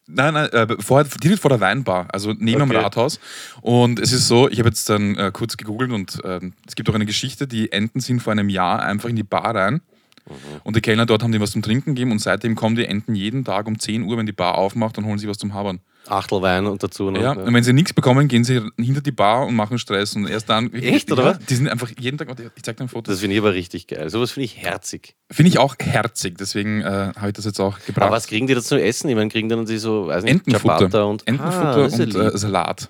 Nein, 0.09 0.35
nein, 0.35 0.49
äh, 0.51 0.77
vor, 0.81 1.03
direkt 1.03 1.43
vor 1.43 1.49
der 1.49 1.61
Weinbar, 1.61 2.07
also 2.13 2.33
neben 2.33 2.61
dem 2.61 2.71
Okay. 2.71 2.79
Rathaus. 2.79 3.19
Und 3.61 3.99
es 3.99 4.13
ist 4.13 4.29
so, 4.29 4.49
ich 4.49 4.61
habe 4.61 4.69
jetzt 4.69 4.89
dann 4.89 5.17
äh, 5.17 5.31
kurz 5.33 5.57
gegoogelt 5.57 5.91
und 5.91 6.21
ähm, 6.25 6.53
es 6.67 6.77
gibt 6.77 6.89
auch 6.89 6.95
eine 6.95 7.07
Geschichte, 7.07 7.49
die 7.49 7.73
Enten 7.73 8.01
sind 8.01 8.23
vor 8.23 8.33
einem 8.33 8.49
Jahr 8.49 8.83
einfach 8.83 9.09
in 9.09 9.17
die 9.17 9.25
Bar 9.25 9.57
rein. 9.57 9.81
Mhm. 10.29 10.35
Und 10.65 10.77
die 10.77 10.81
Kellner 10.81 11.07
dort 11.07 11.23
haben 11.23 11.33
die 11.33 11.41
was 11.41 11.53
zum 11.53 11.63
Trinken 11.63 11.95
gegeben 11.95 12.13
und 12.13 12.19
seitdem 12.21 12.55
kommen 12.55 12.77
die 12.77 12.85
Enten 12.87 13.15
jeden 13.15 13.45
Tag 13.45 13.67
um 13.67 13.79
10 13.79 14.03
Uhr, 14.03 14.17
wenn 14.17 14.27
die 14.27 14.33
Bar 14.33 14.57
aufmacht, 14.57 14.99
und 14.99 15.05
holen 15.07 15.19
sie 15.19 15.29
was 15.29 15.39
zum 15.39 15.55
Habern. 15.55 15.81
Achtelwein 16.09 16.67
und 16.67 16.81
dazu 16.83 17.11
noch. 17.11 17.21
Ja, 17.21 17.35
ne? 17.35 17.43
und 17.45 17.53
wenn 17.53 17.65
sie 17.65 17.73
nichts 17.73 17.93
bekommen, 17.93 18.29
gehen 18.29 18.45
sie 18.45 18.61
hinter 18.77 19.01
die 19.01 19.11
Bar 19.11 19.45
und 19.47 19.57
machen 19.57 19.77
Stress 19.79 20.15
und 20.15 20.29
erst 20.29 20.49
dann. 20.49 20.73
Echt, 20.73 21.11
oder 21.11 21.25
ja, 21.25 21.31
was? 21.31 21.39
Die 21.47 21.55
sind 21.57 21.69
einfach 21.69 21.91
jeden 21.99 22.17
Tag, 22.17 22.29
ich 22.55 22.63
zeig 22.63 22.77
dir 22.77 22.85
ein 22.85 22.89
Foto. 22.89 23.11
Das 23.11 23.21
finde 23.21 23.35
ich 23.35 23.41
aber 23.41 23.55
richtig 23.55 23.89
geil. 23.89 24.09
Sowas 24.09 24.31
finde 24.31 24.45
ich 24.45 24.57
herzig. 24.57 25.17
Finde 25.33 25.49
ich 25.49 25.59
auch 25.59 25.75
herzig, 25.81 26.37
deswegen 26.39 26.83
äh, 26.83 27.13
habe 27.17 27.29
ich 27.29 27.33
das 27.33 27.45
jetzt 27.45 27.61
auch 27.61 27.81
gebracht. 27.85 28.07
Aber 28.07 28.15
was 28.15 28.29
kriegen 28.29 28.47
die 28.47 28.55
da 28.55 28.63
zu 28.63 28.81
essen? 28.81 29.09
Ich 29.09 29.17
meine, 29.17 29.31
kriegen 29.31 29.49
dann 29.49 29.67
die 29.67 29.79
so, 29.79 30.07
weiß 30.07 30.23
nicht, 30.23 30.47
Entenfutter. 30.47 30.79
Ciabatta 30.79 31.03
und 31.03 31.27
Entenfutter 31.27 31.75
Ah, 31.75 31.89
ja 31.89 32.05
und 32.05 32.15
äh, 32.15 32.39
Salat. 32.39 32.89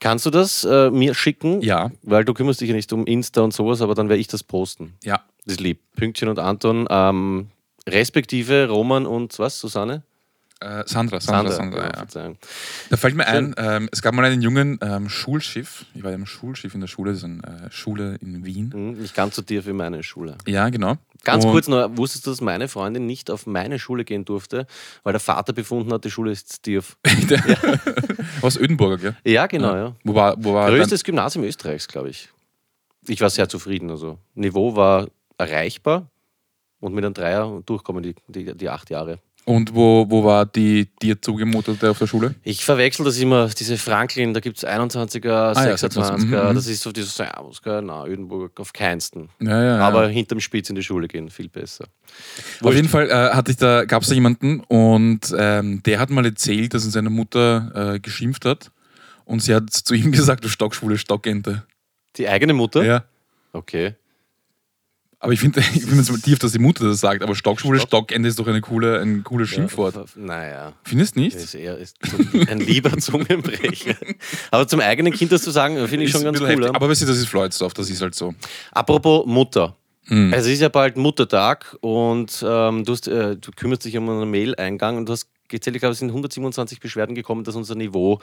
Kannst 0.00 0.26
du 0.26 0.30
das 0.30 0.64
äh, 0.64 0.90
mir 0.90 1.14
schicken? 1.14 1.60
Ja, 1.62 1.90
Weil 2.02 2.24
du 2.24 2.34
kümmerst 2.34 2.60
dich 2.60 2.68
ja 2.68 2.74
nicht 2.74 2.92
um 2.92 3.04
Insta 3.06 3.40
und 3.40 3.52
sowas, 3.52 3.80
aber 3.80 3.94
dann 3.94 4.08
werde 4.08 4.20
ich 4.20 4.28
das 4.28 4.42
posten. 4.42 4.94
ja. 5.02 5.20
Das 5.48 5.54
ist 5.54 5.60
lieb. 5.60 5.80
Pünktchen 5.96 6.28
und 6.28 6.38
Anton, 6.38 6.86
ähm, 6.90 7.46
respektive 7.88 8.68
Roman 8.68 9.06
und 9.06 9.38
was, 9.38 9.58
Susanne? 9.58 10.02
Äh, 10.60 10.82
Sandra, 10.84 11.20
Sandra, 11.20 11.52
Sandra, 11.52 11.78
ja, 11.78 11.86
ja. 11.86 11.96
Verzeihung. 11.96 12.36
Da 12.90 12.98
fällt 12.98 13.14
mir 13.14 13.24
Schön. 13.24 13.54
ein, 13.56 13.82
ähm, 13.84 13.88
es 13.90 14.02
gab 14.02 14.12
mal 14.12 14.26
einen 14.26 14.42
jungen 14.42 14.78
ähm, 14.82 15.08
Schulschiff. 15.08 15.86
Ich 15.94 16.02
war 16.02 16.10
ja 16.10 16.16
im 16.16 16.26
Schulschiff 16.26 16.74
in 16.74 16.82
der 16.82 16.88
Schule, 16.88 17.12
das 17.12 17.20
ist 17.20 17.24
eine 17.24 17.38
äh, 17.66 17.70
Schule 17.70 18.16
in 18.20 18.44
Wien. 18.44 18.70
Hm, 18.74 18.98
Nicht 18.98 19.14
ganz 19.14 19.36
so 19.36 19.42
tief 19.42 19.66
wie 19.66 19.72
meine 19.72 20.02
Schule. 20.02 20.36
Ja, 20.46 20.68
genau. 20.68 20.96
Ganz 21.24 21.46
Und- 21.46 21.52
kurz 21.52 21.66
noch, 21.68 21.96
wusstest 21.96 22.26
du, 22.26 22.30
dass 22.30 22.42
meine 22.42 22.68
Freundin 22.68 23.06
nicht 23.06 23.30
auf 23.30 23.46
meine 23.46 23.78
Schule 23.78 24.04
gehen 24.04 24.26
durfte, 24.26 24.66
weil 25.02 25.14
der 25.14 25.20
Vater 25.20 25.54
befunden 25.54 25.90
hat, 25.94 26.04
die 26.04 26.10
Schule 26.10 26.30
ist 26.32 26.62
tief? 26.62 26.98
Aus 28.42 28.58
Ödenburger, 28.58 28.98
gell? 28.98 29.16
Ja, 29.24 29.46
genau, 29.46 29.74
ja. 29.74 29.96
Wo 30.04 30.14
war, 30.14 30.34
wo 30.38 30.52
war 30.52 30.68
Größtes 30.68 31.04
Gymnasium 31.04 31.44
Österreichs, 31.46 31.88
glaube 31.88 32.10
ich. 32.10 32.28
Ich 33.06 33.20
war 33.22 33.30
sehr 33.30 33.48
zufrieden. 33.48 33.90
Also 33.90 34.18
Niveau 34.34 34.76
war 34.76 35.08
erreichbar 35.38 36.10
und 36.80 36.94
mit 36.94 37.04
einem 37.04 37.14
Dreier 37.14 37.62
durchkommen 37.64 38.02
die, 38.02 38.14
die, 38.28 38.56
die 38.56 38.68
acht 38.68 38.90
Jahre. 38.90 39.18
Und 39.44 39.74
wo, 39.74 40.04
wo 40.10 40.24
war 40.24 40.44
die 40.44 40.90
dir 41.00 41.22
zugemutete 41.22 41.90
auf 41.90 41.98
der 41.98 42.06
Schule? 42.06 42.34
Ich 42.42 42.66
verwechsel 42.66 43.02
das 43.06 43.16
immer, 43.16 43.48
diese 43.48 43.78
Franklin, 43.78 44.34
da 44.34 44.40
gibt 44.40 44.58
es 44.58 44.66
21er, 44.66 45.54
Ah, 45.56 45.68
ja, 45.68 45.74
26er, 45.74 46.50
mhm, 46.50 46.54
das 46.54 46.66
ist 46.66 46.82
so 46.82 46.92
dieses 46.92 47.16
Servusger, 47.16 47.80
na, 47.80 48.04
Ödenburg 48.04 48.60
auf 48.60 48.74
keinsten. 48.74 49.30
Ja, 49.40 49.64
ja, 49.64 49.78
Aber 49.78 50.08
hinterm 50.08 50.40
Spitz 50.40 50.68
in 50.68 50.76
die 50.76 50.82
Schule 50.82 51.08
gehen, 51.08 51.30
viel 51.30 51.48
besser. 51.48 51.86
Auf 52.60 52.74
jeden 52.74 52.90
Fall 52.90 53.08
äh, 53.08 53.30
hatte 53.34 53.52
ich 53.52 53.56
da, 53.56 53.86
gab 53.86 54.02
es 54.02 54.10
da 54.10 54.14
jemanden 54.14 54.60
und 54.68 55.34
ähm, 55.38 55.82
der 55.82 55.98
hat 55.98 56.10
mal 56.10 56.26
erzählt, 56.26 56.74
dass 56.74 56.84
ihn 56.84 56.90
seine 56.90 57.08
Mutter 57.08 57.94
äh, 57.94 58.00
geschimpft 58.00 58.44
hat. 58.44 58.70
Und 59.24 59.40
sie 59.40 59.54
hat 59.54 59.70
zu 59.70 59.94
ihm 59.94 60.12
gesagt, 60.12 60.44
du 60.44 60.50
Stockschwule, 60.50 60.98
Stockente. 60.98 61.64
Die 62.16 62.28
eigene 62.28 62.52
Mutter? 62.52 62.84
Ja. 62.84 63.04
Okay. 63.54 63.94
Aber 65.20 65.32
ich 65.32 65.40
finde 65.40 65.60
ich 65.74 65.84
find 65.84 66.00
es 66.00 66.10
mal 66.10 66.18
tief, 66.20 66.38
dass 66.38 66.52
die 66.52 66.58
Mutter 66.60 66.84
das 66.86 67.00
sagt. 67.00 67.22
Aber 67.22 67.34
Stockschwule, 67.34 67.78
Stock- 67.78 67.88
Stockende 68.08 68.28
ist 68.28 68.38
doch 68.38 68.46
eine 68.46 68.60
coole, 68.60 69.00
ein 69.00 69.24
cooles 69.24 69.48
Schimpfwort. 69.48 69.94
Ja, 69.96 70.04
naja. 70.16 70.72
Findest 70.84 71.16
du 71.16 71.20
nicht? 71.20 71.36
Ist 71.36 71.54
eher 71.54 71.76
ist 71.76 71.96
ein 72.48 72.58
lieber 72.60 72.96
Zungenbrecher. 72.98 73.96
Aber 74.50 74.68
zum 74.68 74.80
eigenen 74.80 75.12
Kind 75.12 75.32
das 75.32 75.42
zu 75.42 75.50
sagen, 75.50 75.76
finde 75.88 76.04
ich 76.04 76.10
Ist 76.10 76.12
schon 76.12 76.24
ganz 76.24 76.40
cool. 76.40 76.48
heftig. 76.48 76.68
Aber 76.74 76.88
weißt 76.88 77.02
du, 77.02 77.06
das 77.06 77.18
ist 77.18 77.26
Floridsdorf, 77.28 77.74
das 77.74 77.90
ist 77.90 78.00
halt 78.00 78.14
so. 78.14 78.34
Apropos 78.72 79.26
Mutter. 79.26 79.76
Hm. 80.06 80.32
Es 80.32 80.46
ist 80.46 80.60
ja 80.60 80.68
bald 80.70 80.96
Muttertag 80.96 81.76
und 81.80 82.42
ähm, 82.46 82.84
du, 82.84 82.92
hast, 82.92 83.08
äh, 83.08 83.36
du 83.36 83.50
kümmerst 83.54 83.84
dich 83.84 83.96
um 83.98 84.08
einen 84.08 84.30
Mail-Eingang 84.30 84.96
und 84.96 85.06
du 85.06 85.12
hast 85.12 85.28
gezählt, 85.48 85.76
ich 85.76 85.80
glaube, 85.80 85.92
es 85.92 85.98
sind 85.98 86.08
127 86.08 86.80
Beschwerden 86.80 87.14
gekommen, 87.14 87.44
dass 87.44 87.54
unser 87.54 87.74
Niveau 87.74 88.20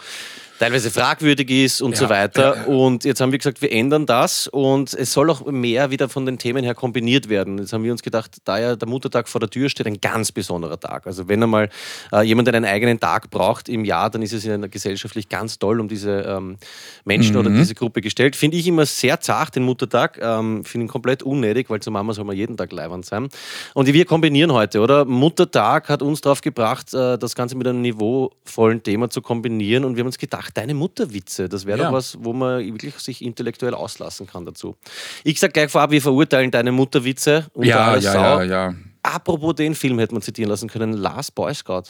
teilweise 0.60 0.92
fragwürdig 0.92 1.50
ist 1.50 1.82
und 1.82 1.92
Ja, 1.92 1.98
so 1.98 2.10
weiter. 2.10 2.68
Und 2.68 3.04
jetzt 3.06 3.22
haben 3.22 3.32
wir 3.32 3.40
gesagt, 3.40 3.62
wir 3.62 3.72
ändern 3.72 4.06
das 4.06 4.48
und 4.48 4.94
es 4.94 5.12
soll 5.12 5.30
auch 5.30 5.46
mehr 5.46 5.92
wieder 5.92 6.08
von 6.10 6.26
den 6.26 6.38
Themen 6.38 6.64
her 6.64 6.76
kombiniert 6.76 7.30
werden. 7.30 7.58
Jetzt 7.58 7.74
haben 7.74 7.84
wir 7.84 7.92
uns 7.92 8.04
gedacht, 8.04 8.38
da 8.46 8.60
ja 8.60 8.76
der 8.76 8.88
Muttertag 8.88 9.28
vor 9.28 9.40
der 9.40 9.50
Tür 9.50 9.70
steht, 9.70 9.88
ein 9.88 10.00
ganz 10.00 10.32
besonderer 10.32 10.80
Tag. 10.80 11.08
Also 11.08 11.28
wenn 11.28 11.42
einmal 11.44 11.70
äh, 12.12 12.22
jemand 12.22 12.48
einen 12.50 12.66
eigenen 12.66 13.00
Tag 13.00 13.30
braucht 13.30 13.70
im 13.70 13.86
Jahr, 13.86 14.10
dann 14.10 14.22
ist 14.22 14.34
es 14.34 14.46
in 14.46 14.52
einer 14.52 14.68
gesellschaftlich 14.70 15.30
ganz 15.30 15.60
toll 15.60 15.80
um 15.80 15.88
diese 15.88 16.22
ähm, 16.22 16.58
Menschen 17.06 17.36
oder 17.38 17.50
Mhm. 17.50 17.58
diese 17.58 17.76
Gruppe 17.76 18.02
gestellt. 18.02 18.36
Finde 18.36 18.58
ich 18.58 18.68
immer 18.68 18.86
sehr 18.86 19.20
zart, 19.20 19.56
den 19.56 19.64
Muttertag. 19.64 20.20
Ähm, 20.22 20.64
Finde 20.66 20.86
ihn 20.86 20.90
komplett 20.90 21.24
unnötig, 21.24 21.70
weil 21.70 21.80
zur 21.80 21.94
Mama 21.94 22.14
soll 22.14 22.26
man 22.26 22.36
jeden 22.36 22.58
Tag 22.58 22.72
leibernd 22.72 23.06
sein. 23.06 23.30
Und 23.74 23.88
wir 23.92 24.06
kombinieren 24.06 24.52
heute, 24.54 24.80
oder? 24.82 25.06
Muttertag 25.06 25.90
hat 25.90 26.02
uns 26.02 26.22
darauf 26.22 26.42
gebracht, 26.42 26.94
äh, 26.94 27.15
das 27.18 27.36
Ganze 27.36 27.56
mit 27.56 27.68
einem 27.68 27.82
niveauvollen 27.82 28.82
Thema 28.84 29.10
zu 29.10 29.22
kombinieren. 29.22 29.86
Und 29.86 29.96
wir 29.96 30.02
haben 30.02 30.08
uns 30.08 30.18
gedacht, 30.18 30.56
deine 30.58 30.74
Mutterwitze, 30.74 31.48
das 31.50 31.66
wäre 31.66 31.80
Ja. 31.80 31.86
doch 31.86 31.94
was, 31.94 32.18
wo 32.22 32.34
man 32.34 32.60
wirklich 32.66 32.96
sich 32.96 33.22
intellektuell 33.24 33.74
auslassen 33.74 34.28
kann 34.28 34.46
dazu. 34.46 34.76
Ich 35.24 35.40
sage 35.40 35.54
gleich 35.54 35.72
vorab, 35.72 35.92
wir 35.92 36.02
verurteilen 36.02 36.52
deine 36.52 36.72
Mutterwitze. 36.72 37.48
unter 37.54 37.68
Ja, 37.70 37.96
ja, 37.98 38.12
Sau. 38.12 38.20
ja, 38.20 38.44
ja. 38.44 38.76
Apropos 39.04 39.56
den 39.56 39.76
Film 39.76 40.00
hätte 40.00 40.14
man 40.14 40.22
zitieren 40.22 40.50
lassen 40.50 40.68
können, 40.70 40.94
Last 40.94 41.36
Boy 41.36 41.54
Scout. 41.54 41.84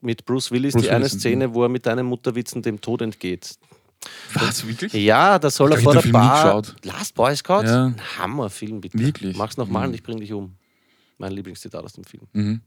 Mit 0.00 0.24
Bruce 0.24 0.50
Willis, 0.50 0.72
Bruce 0.72 0.82
die 0.84 0.90
eine 0.90 1.00
Willis, 1.04 1.12
Szene, 1.20 1.54
wo 1.54 1.62
er 1.62 1.68
mit 1.68 1.86
deinen 1.86 2.06
Mutterwitzen 2.06 2.60
dem 2.62 2.80
Tod 2.80 3.02
entgeht. 3.02 3.54
Was, 4.34 4.66
wirklich? 4.66 4.92
Ja, 4.94 5.38
da 5.38 5.48
soll 5.48 5.70
Ich 5.70 5.76
er 5.76 5.82
vor 5.82 5.92
der 5.92 6.02
Film 6.02 6.12
Bar. 6.12 6.62
Last 6.82 7.14
Boy 7.14 7.36
Scout? 7.36 7.62
Ja. 7.64 7.84
Ein 7.84 8.00
Hammerfilm, 8.18 8.80
bitte. 8.80 8.98
Wirklich? 8.98 9.36
Mach's 9.36 9.56
nochmal 9.56 9.82
Mhm. 9.82 9.88
und 9.90 9.94
ich 9.94 10.02
bring 10.02 10.18
dich 10.18 10.32
um. 10.32 10.56
Mein 11.18 11.32
Lieblingszitat 11.32 11.84
aus 11.84 11.92
dem 11.92 12.02
Film. 12.02 12.24
Mhm. 12.32 12.60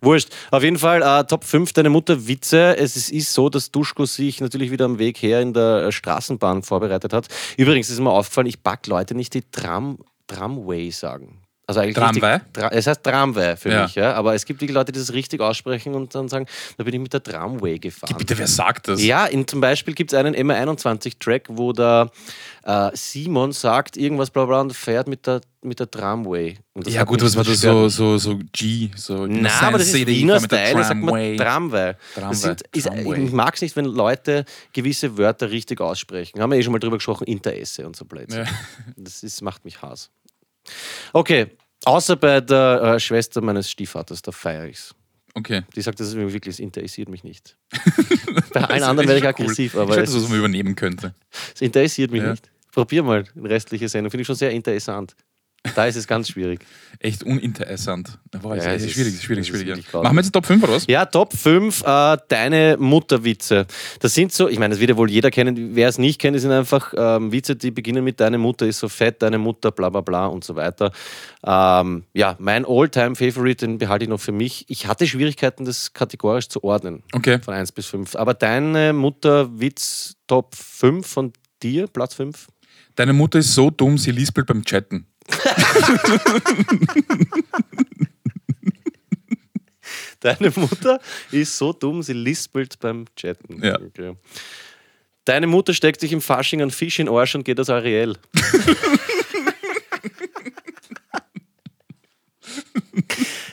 Wurscht. 0.00 0.30
Auf 0.50 0.62
jeden 0.62 0.78
Fall 0.78 1.02
äh, 1.02 1.24
Top 1.24 1.44
5 1.44 1.72
deine 1.72 1.90
Mutter 1.90 2.26
Witze. 2.26 2.76
Es 2.76 2.96
ist, 2.96 3.10
ist 3.10 3.32
so, 3.32 3.48
dass 3.48 3.70
Duschko 3.70 4.06
sich 4.06 4.40
natürlich 4.40 4.70
wieder 4.70 4.84
am 4.84 4.98
Weg 4.98 5.18
her 5.22 5.40
in 5.40 5.52
der 5.52 5.86
äh, 5.86 5.92
Straßenbahn 5.92 6.62
vorbereitet 6.62 7.12
hat. 7.12 7.28
Übrigens 7.56 7.90
ist 7.90 8.00
mir 8.00 8.10
aufgefallen, 8.10 8.46
ich 8.46 8.62
back 8.62 8.86
Leute 8.86 9.14
nicht, 9.14 9.34
die 9.34 9.42
Tram, 9.50 9.98
Tramway 10.26 10.90
sagen. 10.90 11.43
Also 11.66 11.80
eigentlich 11.80 11.94
Tramway? 11.94 12.34
Richtig, 12.34 12.52
Tra 12.52 12.68
es 12.68 12.86
heißt 12.86 13.02
Tramway 13.02 13.56
für 13.56 13.70
Ja. 13.70 13.82
mich, 13.84 13.94
ja. 13.94 14.12
Aber 14.14 14.34
es 14.34 14.44
gibt 14.44 14.60
die 14.60 14.66
Leute, 14.66 14.92
die 14.92 14.98
das 14.98 15.12
richtig 15.14 15.40
aussprechen 15.40 15.94
und 15.94 16.14
dann 16.14 16.28
sagen, 16.28 16.46
da 16.76 16.84
bin 16.84 16.92
ich 16.94 17.00
mit 17.00 17.12
der 17.12 17.22
Tramway 17.22 17.78
gefahren. 17.78 18.14
Bitte, 18.18 18.36
wer 18.36 18.46
sagt 18.46 18.88
das? 18.88 19.02
Ja, 19.02 19.24
in, 19.26 19.48
zum 19.48 19.60
Beispiel 19.62 19.94
gibt 19.94 20.12
es 20.12 20.18
einen 20.18 20.34
MR21-Track, 20.34 21.44
wo 21.48 21.72
der 21.72 22.10
äh, 22.64 22.90
Simon 22.92 23.52
sagt, 23.52 23.96
irgendwas 23.96 24.30
bla 24.30 24.44
bla 24.44 24.60
und 24.60 24.74
fährt 24.74 25.08
mit 25.08 25.26
der, 25.26 25.40
mit 25.62 25.80
der 25.80 25.90
Tramway. 25.90 26.58
Ja, 26.86 27.04
gut, 27.04 27.22
was 27.22 27.34
war 27.34 27.44
das 27.44 27.60
so, 27.60 27.88
so, 27.88 28.18
so 28.18 28.38
G? 28.52 28.90
So 28.96 29.26
Nein, 29.26 29.46
aber 29.62 29.78
das 29.78 29.88
ist 29.88 30.06
Wiener 30.06 30.40
Style, 30.40 30.84
sagt 30.84 31.00
man 31.00 31.36
Tramway. 31.38 31.94
Tramway. 32.14 32.34
Sind, 32.34 32.60
ist, 32.74 32.86
Tramway. 32.88 33.24
ich 33.24 33.32
mag 33.32 33.54
es 33.54 33.62
nicht, 33.62 33.74
wenn 33.76 33.86
Leute 33.86 34.44
gewisse 34.74 35.16
Wörter 35.16 35.50
richtig 35.50 35.80
aussprechen. 35.80 36.40
Haben 36.42 36.50
wir 36.52 36.58
eh 36.58 36.62
schon 36.62 36.72
mal 36.72 36.78
drüber 36.78 36.96
gesprochen, 36.98 37.24
Interesse 37.24 37.86
und 37.86 37.96
so 37.96 38.04
Blödsinn. 38.04 38.44
Ja. 38.44 38.50
Das 38.96 39.22
ist, 39.22 39.40
macht 39.40 39.64
mich 39.64 39.80
Hass. 39.80 40.10
Okay, 41.12 41.46
außer 41.84 42.16
bei 42.16 42.40
der 42.40 42.82
äh, 42.96 43.00
Schwester 43.00 43.40
meines 43.40 43.70
Stiefvaters, 43.70 44.22
da 44.22 44.32
feiere 44.32 44.66
ich's. 44.68 44.94
Okay. 45.34 45.62
Die 45.74 45.80
sagt, 45.82 45.98
das 45.98 46.08
ist 46.08 46.14
mir 46.14 46.32
wirklich, 46.32 46.54
es 46.54 46.60
interessiert 46.60 47.08
mich 47.08 47.24
nicht. 47.24 47.56
bei 48.52 48.60
allen 48.62 48.84
anderen 48.84 49.08
werde 49.08 49.18
ich 49.20 49.26
aggressiv, 49.26 49.74
Cool. 49.74 49.82
aber 49.82 49.96
ich 49.96 50.04
es, 50.04 50.14
weiß, 50.14 50.22
was 50.22 50.28
man 50.28 50.38
übernehmen 50.38 50.76
könnte. 50.76 51.12
es 51.54 51.60
interessiert 51.60 52.12
mich 52.12 52.22
Ja. 52.22 52.30
nicht. 52.30 52.50
Probier 52.72 53.02
mal 53.02 53.24
die 53.24 53.40
restliche 53.40 53.88
Sendung, 53.88 54.10
finde 54.10 54.22
ich 54.22 54.26
schon 54.26 54.36
sehr 54.36 54.50
interessant. 54.50 55.14
Da 55.74 55.86
ist 55.86 55.96
es 55.96 56.06
ganz 56.06 56.28
schwierig. 56.28 56.60
Echt 56.98 57.22
uninteressant. 57.24 58.18
Boah, 58.42 58.54
ist, 58.54 58.64
Ja, 58.64 58.72
ist, 58.72 58.82
es 58.82 58.88
ist- 58.88 58.94
schwierig, 58.94 59.14
ist 59.14 59.22
schwierig, 59.24 59.40
ist 59.48 59.48
schwierig. 59.48 59.68
Ja. 59.68 59.74
grausam. 59.90 60.02
Machen 60.04 60.16
wir 60.16 60.20
jetzt 60.22 60.32
Top 60.32 60.44
5 60.46 60.62
oder 60.62 60.72
was? 60.74 60.86
Ja, 60.86 61.06
Top 61.06 61.32
5, 61.34 61.82
äh, 61.82 62.16
deine 62.28 62.76
Mutterwitze. 62.78 63.66
Das 64.00 64.14
sind 64.14 64.32
so, 64.32 64.48
ich 64.48 64.58
meine, 64.58 64.74
das 64.74 64.80
wird 64.80 64.90
ja 64.90 64.96
wohl 64.98 65.10
jeder 65.10 65.30
kennen. 65.30 65.74
Wer 65.74 65.88
es 65.88 65.96
nicht 65.98 66.20
kennt, 66.20 66.34
das 66.36 66.42
sind 66.42 66.50
einfach 66.52 66.92
ähm, 66.96 67.32
Witze, 67.32 67.56
die 67.56 67.70
beginnen 67.70 68.04
mit 68.04 68.20
deine 68.20 68.36
Mutter 68.38 68.66
ist 68.66 68.78
so 68.78 68.88
fett, 68.90 69.22
deine 69.22 69.38
Mutter, 69.38 69.70
bla 69.72 69.88
bla 69.88 70.02
bla 70.02 70.26
und 70.26 70.44
so 70.44 70.54
weiter. 70.54 70.92
Ähm, 71.44 72.04
ja, 72.12 72.36
mein 72.38 72.64
All-Time-Favorite, 72.66 73.66
den 73.66 73.78
behalte 73.78 74.04
ich 74.04 74.08
noch 74.10 74.20
für 74.20 74.32
mich. 74.32 74.66
Ich 74.68 74.86
hatte 74.86 75.06
Schwierigkeiten, 75.06 75.64
das 75.64 75.92
kategorisch 75.94 76.48
zu 76.48 76.62
ordnen, 76.62 77.02
Okay. 77.14 77.38
von 77.40 77.54
1 77.54 77.72
bis 77.72 77.86
5. 77.86 78.16
Aber 78.16 78.34
deine 78.34 78.92
Mutterwitz 78.92 80.16
Top 80.26 80.54
5 80.54 81.06
von 81.06 81.32
dir, 81.62 81.86
Platz 81.86 82.14
5? 82.14 82.48
Deine 82.96 83.12
Mutter 83.12 83.40
ist 83.40 83.54
so 83.54 83.70
dumm, 83.70 83.98
sie 83.98 84.12
lispelt 84.12 84.46
beim 84.46 84.64
Chatten. 84.64 85.06
Deine 90.20 90.52
Mutter 90.56 91.00
ist 91.30 91.56
so 91.58 91.72
dumm, 91.72 92.02
sie 92.02 92.14
lispelt 92.14 92.78
beim 92.80 93.04
Chatten. 93.14 93.62
Ja. 93.62 93.78
Okay. 93.80 94.14
Deine 95.26 95.46
Mutter 95.46 95.74
steckt 95.74 96.00
sich 96.00 96.12
im 96.12 96.20
Fasching 96.20 96.62
einen 96.62 96.70
Fisch 96.70 96.98
in 96.98 97.06
den 97.06 97.14
Arsch 97.14 97.34
und 97.34 97.44
geht 97.44 97.58
als 97.58 97.70
Ariel. 97.70 98.16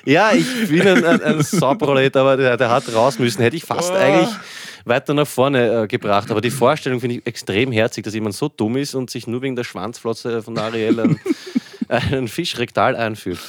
ja, 0.05 0.31
ich 0.34 0.45
bin 0.69 0.81
ein, 0.88 1.03
ein, 1.05 1.21
ein 1.21 1.43
Sauprolet, 1.43 2.15
aber 2.15 2.38
der, 2.38 2.57
der 2.57 2.69
hat 2.69 2.91
raus 2.93 3.19
müssen. 3.19 3.41
Hätte 3.41 3.55
ich 3.55 3.63
fast 3.63 3.91
Oh. 3.91 3.95
eigentlich 3.95 4.29
weiter 4.86 5.13
nach 5.13 5.27
vorne 5.27 5.84
äh, 5.84 5.88
gebracht. 5.88 6.31
Aber 6.31 6.41
die 6.41 6.51
Vorstellung 6.51 6.99
finde 6.99 7.17
ich 7.17 7.27
extrem 7.27 7.71
herzig, 7.71 8.03
dass 8.03 8.13
jemand 8.13 8.36
so 8.36 8.49
dumm 8.49 8.77
ist 8.77 8.95
und 8.95 9.10
sich 9.10 9.27
nur 9.27 9.41
wegen 9.41 9.55
der 9.55 9.63
Schwanzflotze 9.63 10.41
von 10.41 10.57
Ariel 10.57 10.99
einen, 10.99 11.19
einen 11.91 12.27
Fisch 12.27 12.58
rektal 12.58 12.95
einführt. 12.95 13.39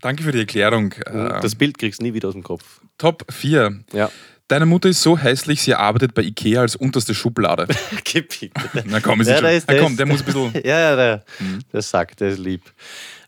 Danke 0.00 0.22
für 0.22 0.32
die 0.32 0.40
Erklärung. 0.40 0.92
Äh, 1.06 1.40
Das 1.40 1.54
Bild 1.54 1.78
kriegst 1.78 2.00
du 2.00 2.04
nie 2.04 2.14
wieder 2.14 2.28
aus 2.28 2.34
dem 2.34 2.42
Kopf. 2.42 2.80
Top 2.98 3.24
4. 3.30 3.80
Ja. 3.92 4.10
Deine 4.48 4.66
Mutter 4.66 4.88
ist 4.88 5.02
so 5.02 5.16
hässlich, 5.16 5.62
sie 5.62 5.74
arbeitet 5.74 6.12
bei 6.14 6.22
Ikea 6.22 6.60
als 6.62 6.74
unterste 6.74 7.14
Schublade. 7.14 7.68
Na 8.86 9.00
komm, 9.00 9.20
ist 9.20 9.28
Ja, 9.28 9.40
der 9.40 9.56
ist- 9.56 9.66
Na 9.68 9.74
der 9.74 9.82
komm, 9.82 9.92
ist- 9.92 9.98
der 9.98 10.06
muss 10.06 10.20
ein 10.20 10.24
bisschen. 10.26 10.52
Ja, 10.64 10.78
ja, 10.80 10.96
der, 10.96 11.24
der 11.72 11.82
sagt, 11.82 12.20
der 12.20 12.30
ist 12.30 12.38
lieb. 12.38 12.62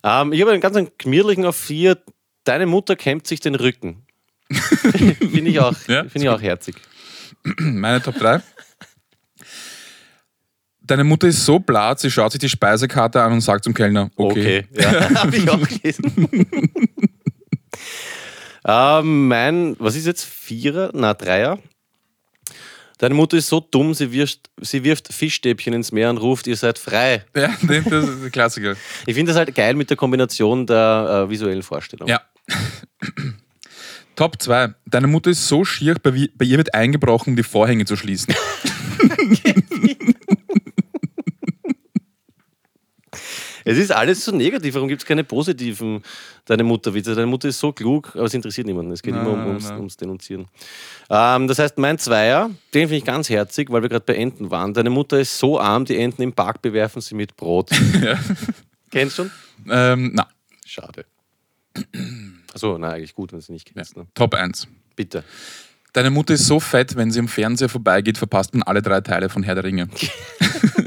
Ähm, 0.03 0.33
ich 0.33 0.41
habe 0.41 0.51
einen 0.53 0.61
ganz 0.61 0.77
gemütlichen 0.99 1.45
auf 1.45 1.57
vier. 1.57 1.99
Deine 2.45 2.67
Mutter 2.67 2.97
kämmt 2.97 3.27
sich 3.29 3.39
den 3.39 3.55
Rücken. 3.55 4.05
Finde 4.51 5.51
ich, 5.51 5.61
auch, 5.61 5.75
Ja, 5.87 6.03
find 6.05 6.25
ich 6.25 6.29
auch 6.29 6.43
herzig. 6.43 6.75
Meine 7.59 8.03
Top 8.03 8.19
3. 8.19 8.41
Deine 10.93 11.05
Mutter 11.05 11.27
ist 11.27 11.47
so 11.47 11.59
blatt, 11.59 12.01
sie 12.01 12.11
schaut 12.11 12.33
sich 12.33 12.39
die 12.39 12.51
Speisekarte 12.51 13.23
an 13.23 13.33
und 13.33 13.41
sagt 13.41 13.65
zum 13.65 13.73
Kellner, 13.73 14.11
okay. 14.15 14.67
Ja, 14.79 15.09
habe 15.23 15.35
ich 15.35 15.49
auch 15.49 15.67
gelesen. 15.67 16.29
ähm, 18.69 19.29
mein, 19.29 19.75
was 19.79 19.97
ist 19.97 20.05
jetzt? 20.05 20.27
Vierer? 20.27 20.91
Na, 20.93 21.15
Dreier. 21.15 21.59
Deine 22.99 23.15
Mutter 23.15 23.39
ist 23.39 23.47
so 23.47 23.61
dumm, 23.61 23.95
sie 23.95 24.13
wirft, 24.13 24.51
sie 24.61 24.85
wirft 24.85 25.11
Fischstäbchen 25.11 25.73
ins 25.73 25.93
Meer 25.93 26.11
und 26.11 26.19
ruft, 26.19 26.47
ihr 26.47 26.57
seid 26.57 26.79
frei. 26.79 27.25
Ja, 27.35 27.49
das 27.63 28.11
ist 28.11 28.23
der 28.25 28.31
Klassiker. 28.31 28.77
Ich 29.07 29.15
finde 29.15 29.33
das 29.33 29.39
halt 29.39 29.55
geil 29.55 29.73
mit 29.73 29.89
der 29.89 29.97
Kombination 29.97 30.67
der 30.67 31.25
äh, 31.25 31.31
visuellen 31.31 31.63
Vorstellung. 31.63 32.07
Ja. 32.07 32.21
Top 34.15 34.43
2. 34.43 34.75
Deine 34.85 35.07
Mutter 35.07 35.31
ist 35.31 35.49
so 35.49 35.65
schier, 35.65 35.95
bei, 36.03 36.29
bei 36.37 36.45
ihr 36.45 36.59
wird 36.59 36.75
eingebrochen, 36.75 37.31
um 37.31 37.37
die 37.37 37.43
Vorhänge 37.43 37.87
zu 37.87 37.97
schließen. 37.97 38.35
Es 43.65 43.79
ist 43.79 43.93
alles 43.93 44.25
so 44.25 44.33
negativ, 44.33 44.75
warum 44.75 44.89
gibt 44.89 45.03
es 45.03 45.07
keine 45.07 45.25
positiven 45.25 46.03
Deine 46.45 46.65
Mutter-Witze? 46.65 47.15
Deine 47.15 47.27
Mutter 47.27 47.49
ist 47.49 47.59
so 47.59 47.73
klug, 47.73 48.11
aber 48.15 48.25
es 48.25 48.35
interessiert 48.35 48.67
niemanden. 48.67 48.93
Es 48.93 49.03
geht 49.03 49.15
Nein, 49.15 49.27
immer 49.27 49.35
um, 49.35 49.47
ums, 49.47 49.71
ums 49.71 49.97
Denunzieren. 49.97 50.47
Ähm, 51.11 51.49
das 51.49 51.59
heißt, 51.59 51.79
mein 51.79 51.99
Zweier, 51.99 52.51
den 52.75 52.89
finde 52.89 52.97
ich 52.97 53.05
ganz 53.05 53.29
herzig, 53.31 53.71
weil 53.71 53.83
wir 53.83 53.89
gerade 53.89 54.05
bei 54.05 54.15
Enten 54.15 54.51
waren. 54.51 54.75
Deine 54.75 54.91
Mutter 54.91 55.21
ist 55.21 55.39
so 55.39 55.61
arm, 55.61 55.85
die 55.85 55.97
Enten 55.97 56.23
im 56.23 56.33
Park 56.33 56.63
bewerfen 56.63 57.01
sie 57.01 57.15
mit 57.15 57.37
Brot. 57.37 57.71
ja. 58.03 58.19
Kennst 58.91 59.19
du 59.19 59.25
schon? 59.25 59.33
ähm, 59.71 60.11
na, 60.15 60.27
Schade. 60.73 61.05
Achso, 62.55 62.79
nein, 62.79 62.93
eigentlich 62.93 63.15
gut, 63.15 63.33
wenn 63.33 63.39
du 63.39 63.43
es 63.43 63.51
nicht 63.51 63.73
kennst. 63.75 63.95
Ne? 63.95 64.07
Top 64.15 64.35
1. 64.35 64.69
Bitte. 64.97 65.23
Deine 65.93 66.11
Mutter 66.11 66.33
ist 66.33 66.47
so 66.47 66.61
fett, 66.61 66.97
wenn 66.97 67.11
sie 67.11 67.19
am 67.19 67.29
Fernseher 67.29 67.69
vorbeigeht, 67.69 68.17
verpasst 68.17 68.55
man 68.55 68.63
alle 68.63 68.81
drei 68.81 69.03
Teile 69.03 69.29
von 69.29 69.43
Herr 69.43 69.55
der 69.55 69.65
Ringe. 69.65 69.89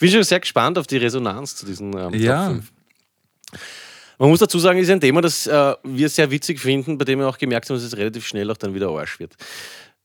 Ich 0.00 0.06
bin 0.06 0.12
schon 0.12 0.22
sehr 0.24 0.40
gespannt 0.40 0.78
auf 0.78 0.86
die 0.86 0.96
Resonanz 0.96 1.56
zu 1.56 1.66
diesen 1.66 1.94
ähm, 1.94 2.14
Ja. 2.14 2.46
Top 2.46 2.54
5. 2.54 2.72
Man 4.18 4.30
muss 4.30 4.40
dazu 4.40 4.58
sagen, 4.58 4.78
es 4.78 4.84
ist 4.84 4.90
ein 4.92 5.00
Thema, 5.00 5.20
das 5.20 5.46
äh, 5.46 5.74
wir 5.84 6.08
sehr 6.08 6.30
witzig 6.30 6.58
finden, 6.58 6.96
bei 6.96 7.04
dem 7.04 7.18
wir 7.18 7.28
auch 7.28 7.36
gemerkt 7.36 7.68
haben, 7.68 7.76
dass 7.76 7.84
es 7.84 7.98
relativ 7.98 8.26
schnell 8.26 8.50
auch 8.50 8.56
dann 8.56 8.72
wieder 8.74 8.88
Arsch 8.88 9.20
wird. 9.20 9.34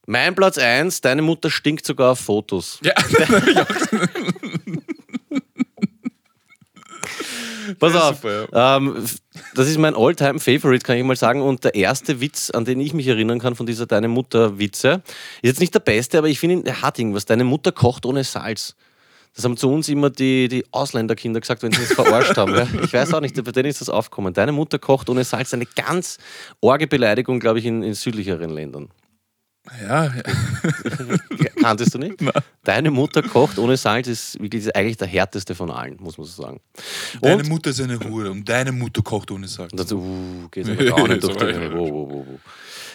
Mein 0.06 0.36
Platz 0.36 0.58
1, 0.58 1.00
deine 1.00 1.22
Mutter 1.22 1.50
stinkt 1.50 1.86
sogar 1.86 2.12
auf 2.12 2.20
Fotos. 2.20 2.80
Ja, 2.84 2.94
Pass 7.80 7.94
Ja, 7.94 8.10
auf. 8.10 8.16
super, 8.18 8.48
ähm, 8.78 8.96
f- 9.04 9.18
das 9.56 9.68
ist 9.68 9.78
mein 9.80 9.96
Alltime 9.96 10.40
favorite 10.40 10.86
kann 10.86 10.98
ich 10.98 11.04
mal 11.04 11.16
sagen. 11.16 11.42
Und 11.42 11.64
der 11.64 11.76
erste 11.76 12.22
Witz, 12.22 12.50
an 12.52 12.66
den 12.66 12.80
ich 12.80 12.94
mich 12.94 13.08
erinnern 13.08 13.40
kann 13.40 13.56
von 13.56 13.66
dieser 13.66 13.86
Deine 13.86 14.08
Mutter-Witze, 14.08 15.02
ist 15.42 15.50
jetzt 15.50 15.60
nicht 15.60 15.74
der 15.74 15.80
beste, 15.80 16.18
aber 16.18 16.28
ich 16.28 16.40
finde, 16.40 16.58
ihn- 16.58 16.66
er 16.66 16.82
hat 16.82 17.00
irgendwas. 17.00 17.26
Deine 17.26 17.44
Mutter 17.44 17.72
kocht 17.72 18.06
ohne 18.06 18.24
Salz. 18.24 18.76
Das 19.36 19.44
haben 19.44 19.58
zu 19.58 19.70
uns 19.70 19.90
immer 19.90 20.10
die, 20.10 20.48
die 20.48 20.66
Ausländerkinder 20.72 21.42
gesagt, 21.42 21.62
wenn 21.62 21.72
sie 21.72 21.82
uns 21.82 21.94
verarscht 21.94 22.38
haben. 22.38 22.56
Ja? 22.56 22.68
Ich 22.84 22.94
weiß 22.94 23.14
auch 23.14 23.20
nicht, 23.20 23.36
bei 23.44 23.52
denen 23.52 23.70
ist 23.70 23.82
das 23.82 23.90
aufgekommen. 23.90 24.34
Deine 24.34 24.54
Mutter 24.54 24.80
kocht 24.80 25.10
ohne 25.10 25.26
Salz. 25.26 25.54
Eine 25.54 25.66
ganz 25.66 26.18
orge 26.62 26.88
Beleidigung, 26.88 27.42
glaube 27.42 27.60
ich, 27.60 27.66
in, 27.66 27.84
in 27.84 27.94
südlicheren 27.96 28.50
Ländern. 28.50 28.90
ja, 29.82 30.06
ja. 30.06 30.24
Kanntest 31.62 31.96
du 31.96 31.98
nicht? 31.98 32.16
Deine 32.64 32.92
Mutter 32.92 33.24
kocht 33.24 33.58
ohne 33.60 33.76
Salz 33.76 34.08
ist 34.08 34.40
wirklich 34.40 34.74
eigentlich 34.76 34.98
der 34.98 35.08
härteste 35.08 35.54
von 35.56 35.70
allen, 35.72 35.98
muss 36.00 36.18
man 36.18 36.28
so 36.28 36.44
sagen. 36.44 36.62
Deine 37.22 37.42
Und- 37.42 37.50
Mutter 37.50 37.72
ist 37.72 37.82
eine 37.82 38.00
Hure 38.00 38.32
und 38.32 38.48
deine 38.48 38.72
Mutter 38.72 39.02
kocht 39.02 39.32
ohne 39.32 39.48
Salz. 39.48 39.72
Und 39.72 39.80
dann 39.80 39.88
so, 39.88 39.98
uh, 39.98 40.48
geht 40.50 40.70
aber 40.70 40.86
gar 40.86 41.08
nicht 41.08 41.24
durch 41.24 41.36
die 41.36 41.46
ja. 41.46 41.74
wo, 41.74 41.90
wo, 41.90 42.10
wo, 42.10 42.26
wo. 42.28 42.40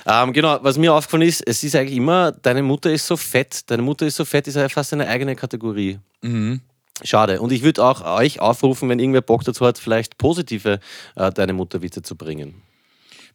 Ähm, 0.07 0.33
Genau, 0.33 0.59
was 0.63 0.79
mir 0.79 0.95
aufgefallen 0.95 1.23
ist, 1.23 1.47
es 1.47 1.63
ist 1.63 1.77
eigentlich 1.77 1.97
immer, 1.97 2.33
deine 2.33 2.63
Mutter 2.63 2.91
ist 2.91 3.07
so 3.07 3.17
fett, 3.17 3.71
deine 3.71 3.83
Mutter 3.83 4.07
ist 4.07 4.17
so 4.17 4.25
fett, 4.25 4.47
ist 4.47 4.55
ja 4.57 4.69
fast 4.69 4.93
eine 4.93 5.07
eigene 5.07 5.37
Kategorie. 5.37 5.99
Mhm. 6.23 6.61
Schade. 7.03 7.41
Und 7.41 7.53
ich 7.53 7.63
würde 7.63 7.83
auch 7.85 8.05
euch 8.05 8.41
aufrufen, 8.41 8.89
wenn 8.89 8.99
irgendwer 8.99 9.23
Bock 9.23 9.45
dazu 9.45 9.65
hat, 9.65 9.79
vielleicht 9.79 10.19
positive 10.19 10.81
äh, 11.17 11.33
Deine 11.33 11.53
Mutter-Witze 11.53 12.03
zu 12.03 12.15
bringen. 12.17 12.63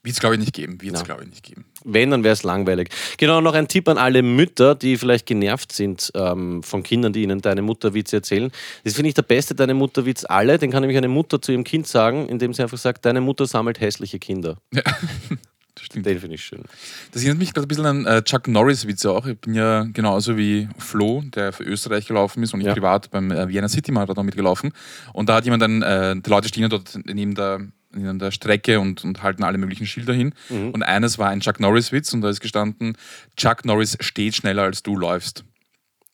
Wird 0.03 0.13
es, 0.13 0.19
glaube 0.19 0.35
ich, 0.35 0.39
nicht 0.39 0.53
geben. 0.53 0.79
Wird 0.83 0.93
es, 0.93 1.03
glaube 1.03 1.23
ich, 1.23 1.29
nicht 1.29 1.43
geben. 1.43 1.65
Wenn, 1.83 2.11
dann 2.11 2.23
wäre 2.23 2.33
es 2.33 2.43
langweilig. 2.43 2.89
Genau, 3.17 3.41
noch 3.41 3.55
ein 3.55 3.67
Tipp 3.67 3.89
an 3.89 3.97
alle 3.97 4.21
Mütter, 4.21 4.75
die 4.75 4.97
vielleicht 4.97 5.25
genervt 5.25 5.71
sind 5.71 6.11
ähm, 6.13 6.61
von 6.61 6.83
Kindern, 6.83 7.11
die 7.11 7.23
ihnen 7.23 7.41
deine 7.41 7.63
Mutterwitze 7.63 8.17
erzählen. 8.17 8.51
Das 8.83 8.93
finde 8.93 9.09
ich 9.09 9.15
der 9.15 9.23
beste 9.23 9.55
deine 9.55 9.73
Mutterwitz 9.73 10.23
alle. 10.23 10.59
Den 10.59 10.69
kann 10.69 10.81
nämlich 10.81 10.97
eine 10.97 11.07
Mutter 11.07 11.41
zu 11.41 11.53
ihrem 11.53 11.63
Kind 11.63 11.87
sagen, 11.87 12.29
indem 12.29 12.53
sie 12.53 12.61
einfach 12.61 12.77
sagt, 12.77 13.03
deine 13.03 13.19
Mutter 13.19 13.47
sammelt 13.47 13.79
hässliche 13.79 14.19
Kinder. 14.19 14.57
Ja. 14.71 14.83
Das 15.75 15.85
stimmt. 15.85 16.05
Den 16.05 16.19
finde 16.19 16.35
ich 16.35 16.43
schön. 16.43 16.63
Das 17.11 17.21
erinnert 17.21 17.39
mich 17.39 17.53
gerade 17.53 17.65
ein 17.65 17.67
bisschen 17.67 17.85
an 17.85 18.05
äh, 18.05 18.23
Chuck 18.23 18.47
Norris-Witze 18.47 19.11
auch. 19.11 19.25
Ich 19.25 19.37
bin 19.39 19.53
ja 19.53 19.83
genauso 19.83 20.37
wie 20.37 20.69
Flo, 20.77 21.21
der 21.25 21.51
für 21.51 21.63
Österreich 21.63 22.07
gelaufen 22.07 22.41
ist 22.43 22.53
und 22.53 22.61
ich 22.61 22.67
Ja. 22.67 22.73
privat 22.73 23.11
beim 23.11 23.29
äh, 23.31 23.47
Vienna 23.49 23.67
City 23.67 23.91
Marathon 23.91 24.25
mitgelaufen. 24.25 24.71
Und 25.13 25.27
da 25.29 25.35
hat 25.35 25.43
jemand 25.45 25.61
dann, 25.61 25.81
äh, 25.81 26.15
die 26.19 26.29
Leute 26.29 26.47
stehen 26.47 26.63
ja 26.63 26.69
dort 26.69 26.97
neben 27.05 27.35
der, 27.35 27.59
neben 27.91 28.19
der 28.19 28.31
Strecke 28.31 28.79
und, 28.79 29.03
und 29.03 29.21
halten 29.21 29.43
alle 29.43 29.57
möglichen 29.57 29.85
Schilder 29.85 30.13
hin. 30.13 30.33
Mhm. 30.49 30.71
Und 30.71 30.83
eines 30.83 31.17
war 31.17 31.27
ein 31.29 31.41
Chuck 31.41 31.59
Norris-Witz 31.59 32.13
und 32.13 32.21
da 32.21 32.29
ist 32.29 32.39
gestanden: 32.39 32.97
Chuck 33.35 33.65
Norris 33.65 33.97
steht 33.99 34.35
schneller 34.35 34.63
als 34.63 34.81
du 34.81 34.95
läufst. 34.95 35.43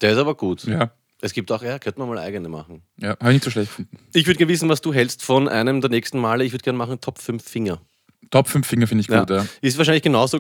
Der 0.02 0.14
ist 0.14 0.18
aber 0.18 0.34
gut. 0.34 0.64
Ja, 0.64 0.92
Es 1.22 1.34
gibt 1.34 1.52
auch, 1.52 1.62
ja, 1.62 1.78
könnte 1.78 2.00
man 2.00 2.10
mal 2.10 2.18
eigene 2.18 2.50
machen. 2.50 2.82
ja 2.98 3.10
habe 3.12 3.30
ich 3.30 3.34
nicht 3.36 3.44
so 3.44 3.52
schlecht 3.52 3.70
gefunden. 3.70 3.96
Ich 4.14 4.26
würde 4.26 4.38
gerne 4.40 4.52
wissen, 4.52 4.70
was 4.70 4.82
du 4.82 4.92
hältst 4.92 5.22
von 5.22 5.48
einem 5.48 5.82
der 5.82 5.92
nächsten 5.92 6.18
Male. 6.20 6.44
Ich 6.44 6.52
würde 6.52 6.64
gerne 6.64 6.80
machen 6.80 7.00
Top 7.00 7.20
5 7.20 7.44
Finger. 7.48 7.80
Top 8.30 8.48
5 8.48 8.66
Finger 8.66 8.88
finde 8.88 9.02
ich 9.02 9.08
gut. 9.08 9.30
Ja. 9.30 9.46
Ist 9.62 9.78
wahrscheinlich 9.78 10.04
genauso, 10.04 10.40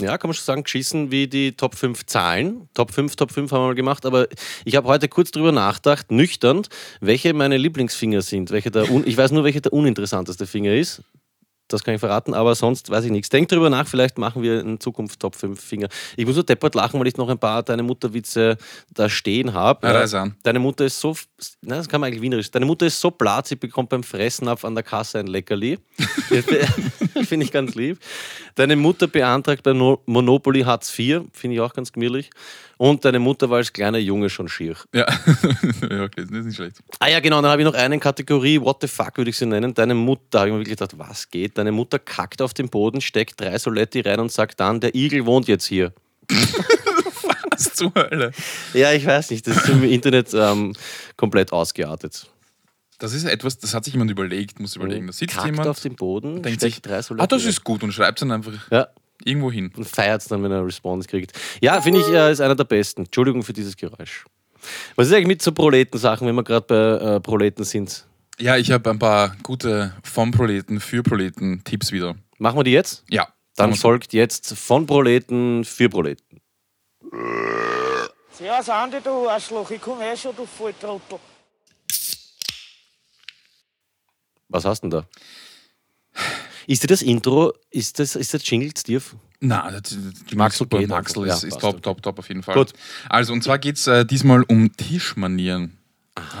ja, 0.00 0.16
kann 0.18 0.28
man 0.28 0.34
schon 0.34 0.44
sagen, 0.44 0.62
geschissen 0.62 1.10
wie 1.10 1.26
die 1.26 1.52
Top 1.52 1.74
5 1.74 2.06
Zahlen. 2.06 2.68
Top 2.74 2.92
5, 2.92 3.16
Top 3.16 3.32
5 3.32 3.50
haben 3.50 3.60
wir 3.62 3.66
mal 3.68 3.74
gemacht, 3.74 4.06
aber 4.06 4.28
ich 4.64 4.76
habe 4.76 4.86
heute 4.86 5.08
kurz 5.08 5.30
drüber 5.30 5.52
nachgedacht, 5.52 6.10
nüchtern, 6.10 6.62
welche 7.00 7.32
meine 7.34 7.56
Lieblingsfinger 7.56 8.22
sind. 8.22 8.50
Welche 8.50 8.70
der 8.70 8.88
ich 9.04 9.16
weiß 9.16 9.32
nur, 9.32 9.44
welcher 9.44 9.60
der 9.60 9.72
uninteressanteste 9.72 10.46
Finger 10.46 10.74
ist. 10.74 11.02
Das 11.68 11.84
kann 11.84 11.94
ich 11.94 12.00
verraten, 12.00 12.34
aber 12.34 12.54
sonst 12.54 12.90
weiß 12.90 13.04
ich 13.04 13.10
nichts. 13.10 13.28
Denk 13.28 13.48
drüber 13.48 13.70
nach, 13.70 13.86
vielleicht 13.86 14.18
machen 14.18 14.42
wir 14.42 14.60
in 14.60 14.80
Zukunft 14.80 15.20
Top 15.20 15.36
5 15.36 15.60
Finger. 15.60 15.88
Ich 16.16 16.26
muss 16.26 16.34
nur 16.34 16.44
deppert 16.44 16.74
lachen, 16.74 16.98
weil 16.98 17.06
ich 17.06 17.16
noch 17.16 17.28
ein 17.28 17.38
paar 17.38 17.62
deine 17.62 17.82
Mutterwitze 17.82 18.56
da 18.92 19.08
stehen 19.08 19.52
habe. 19.52 19.86
Ja, 19.86 20.20
an. 20.20 20.34
Deine 20.42 20.58
Mutter 20.58 20.86
ist 20.86 20.98
so, 20.98 21.14
na, 21.60 21.76
das 21.76 21.88
kann 21.88 22.00
man 22.00 22.08
eigentlich 22.08 22.22
wienerisch. 22.22 22.50
Deine 22.50 22.66
Mutter 22.66 22.86
ist 22.86 23.00
so 23.00 23.10
blatt, 23.10 23.46
sie 23.46 23.56
bekommt 23.56 23.90
beim 23.90 24.02
Fressnapf 24.02 24.64
an 24.64 24.74
der 24.74 24.84
Kasse 24.84 25.18
ein 25.18 25.26
Leckerli. 25.26 25.78
finde 27.24 27.44
ich 27.44 27.52
ganz 27.52 27.74
lieb. 27.74 27.98
Deine 28.54 28.76
Mutter 28.76 29.06
beantragt 29.06 29.62
bei 29.62 29.72
No- 29.72 30.02
Monopoly 30.06 30.62
Hartz 30.62 30.96
IV, 30.98 31.22
finde 31.32 31.56
ich 31.56 31.60
auch 31.60 31.72
ganz 31.74 31.92
gemütlich. 31.92 32.30
Und 32.76 33.04
deine 33.04 33.18
Mutter 33.18 33.50
war 33.50 33.56
als 33.58 33.72
kleiner 33.72 33.98
Junge 33.98 34.30
schon 34.30 34.48
schier. 34.48 34.76
Ja. 34.94 35.04
ja, 35.90 36.04
okay, 36.04 36.24
das 36.24 36.30
ist 36.30 36.44
nicht 36.46 36.56
schlecht. 36.56 36.76
Ah 37.00 37.08
ja, 37.08 37.18
genau, 37.18 37.42
dann 37.42 37.50
habe 37.50 37.60
ich 37.60 37.66
noch 37.66 37.74
eine 37.74 37.98
Kategorie, 37.98 38.60
what 38.60 38.78
the 38.80 38.86
fuck 38.86 39.16
würde 39.16 39.30
ich 39.30 39.36
sie 39.36 39.46
nennen. 39.46 39.74
Deine 39.74 39.94
Mutter, 39.94 40.22
da 40.30 40.38
habe 40.40 40.48
ich 40.50 40.52
mir 40.52 40.60
wirklich 40.60 40.76
gedacht, 40.78 40.96
was 40.96 41.28
geht? 41.28 41.57
Deine 41.58 41.72
Mutter 41.72 41.98
kackt 41.98 42.40
auf 42.40 42.54
den 42.54 42.68
Boden, 42.68 43.00
steckt 43.00 43.40
drei 43.40 43.58
Soletti 43.58 44.00
rein 44.00 44.20
und 44.20 44.30
sagt 44.30 44.60
dann, 44.60 44.78
der 44.78 44.94
Igel 44.94 45.26
wohnt 45.26 45.48
jetzt 45.48 45.66
hier. 45.66 45.92
Was 47.50 47.74
zur 47.74 47.92
Hölle? 47.96 48.30
Ja, 48.74 48.92
ich 48.92 49.04
weiß 49.04 49.30
nicht, 49.30 49.44
das 49.46 49.56
ist 49.56 49.68
im 49.68 49.82
Internet 49.82 50.32
ähm, 50.34 50.74
komplett 51.16 51.52
ausgeartet. 51.52 52.30
Das 53.00 53.12
ist 53.12 53.24
etwas, 53.24 53.58
das 53.58 53.74
hat 53.74 53.84
sich 53.84 53.94
jemand 53.94 54.10
überlegt, 54.12 54.60
muss 54.60 54.76
überlegen. 54.76 55.08
Da 55.08 55.12
sitzt 55.12 55.34
Kackt 55.34 55.46
jemand, 55.46 55.68
auf 55.68 55.80
den 55.80 55.96
Boden, 55.96 56.42
denkt 56.42 56.60
steckt 56.60 56.74
sich, 56.74 56.82
drei 56.82 57.02
Soletti 57.02 57.24
ah, 57.24 57.26
das 57.26 57.42
rein. 57.42 57.48
ist 57.48 57.64
gut 57.64 57.82
und 57.82 57.90
schreibt 57.92 58.18
es 58.18 58.20
dann 58.20 58.30
einfach 58.32 58.52
Ja, 58.70 58.86
irgendwo 59.24 59.50
hin. 59.50 59.72
und 59.76 59.88
feiert 59.88 60.22
es 60.22 60.28
dann, 60.28 60.42
wenn 60.44 60.52
er 60.52 60.58
eine 60.58 60.66
Response 60.66 61.08
kriegt. 61.08 61.32
Ja, 61.60 61.80
finde 61.80 62.00
ich, 62.00 62.08
äh, 62.08 62.30
ist 62.30 62.40
einer 62.40 62.54
der 62.54 62.64
besten. 62.64 63.02
Entschuldigung 63.06 63.42
für 63.42 63.52
dieses 63.52 63.76
Geräusch. 63.76 64.24
Was 64.96 65.08
ist 65.08 65.12
eigentlich 65.14 65.26
mit 65.28 65.42
so 65.42 65.50
Proletensachen, 65.52 66.26
wenn 66.28 66.34
wir 66.34 66.44
gerade 66.44 66.66
bei 66.66 67.16
äh, 67.16 67.20
Proleten 67.20 67.64
sind? 67.64 68.04
Ja, 68.38 68.56
ich 68.56 68.70
habe 68.70 68.90
ein 68.90 68.98
paar 68.98 69.36
gute 69.42 69.94
vom 70.04 70.30
Proleten 70.30 70.80
für 70.80 71.02
Proleten 71.02 71.62
Tipps 71.64 71.90
wieder. 71.90 72.14
Machen 72.38 72.58
wir 72.58 72.64
die 72.64 72.70
jetzt? 72.70 73.04
Ja, 73.10 73.28
Dann 73.56 73.74
folgt 73.74 74.12
jetzt 74.12 74.54
von 74.56 74.86
Proleten 74.86 75.64
für 75.64 75.88
Proleten. 75.88 76.40
Servus 78.30 78.68
Andi, 78.68 78.98
du 79.02 79.28
Arschloch, 79.28 79.68
ich 79.72 79.80
komm 79.80 80.00
eh 80.00 80.16
schon, 80.16 80.36
du 80.36 80.46
Volltrottel. 80.46 81.18
Was 84.48 84.64
hast 84.64 84.84
du 84.84 84.88
denn 84.88 85.00
da? 85.00 85.08
Ist 86.68 86.82
dir 86.84 86.86
das 86.86 87.02
Intro, 87.02 87.54
ist 87.70 87.98
das, 87.98 88.14
ist 88.14 88.34
das 88.34 88.48
Jingle 88.48 88.70
stief? 88.76 89.16
Na, 89.40 89.70
das, 89.70 89.96
die 90.30 90.36
Maxl 90.36 90.64
einfach. 90.72 91.06
ist, 91.06 91.16
Ja, 91.16 91.48
ist 91.48 91.60
top, 91.60 91.82
top, 91.82 92.02
top 92.02 92.18
auf 92.18 92.28
jeden 92.28 92.42
Fall. 92.42 92.54
Gut. 92.54 92.72
Also, 93.08 93.32
und 93.32 93.42
zwar 93.42 93.58
geht 93.58 93.76
es 93.76 93.86
äh, 93.86 94.04
diesmal 94.04 94.42
um 94.44 94.72
Tischmanieren. 94.76 95.77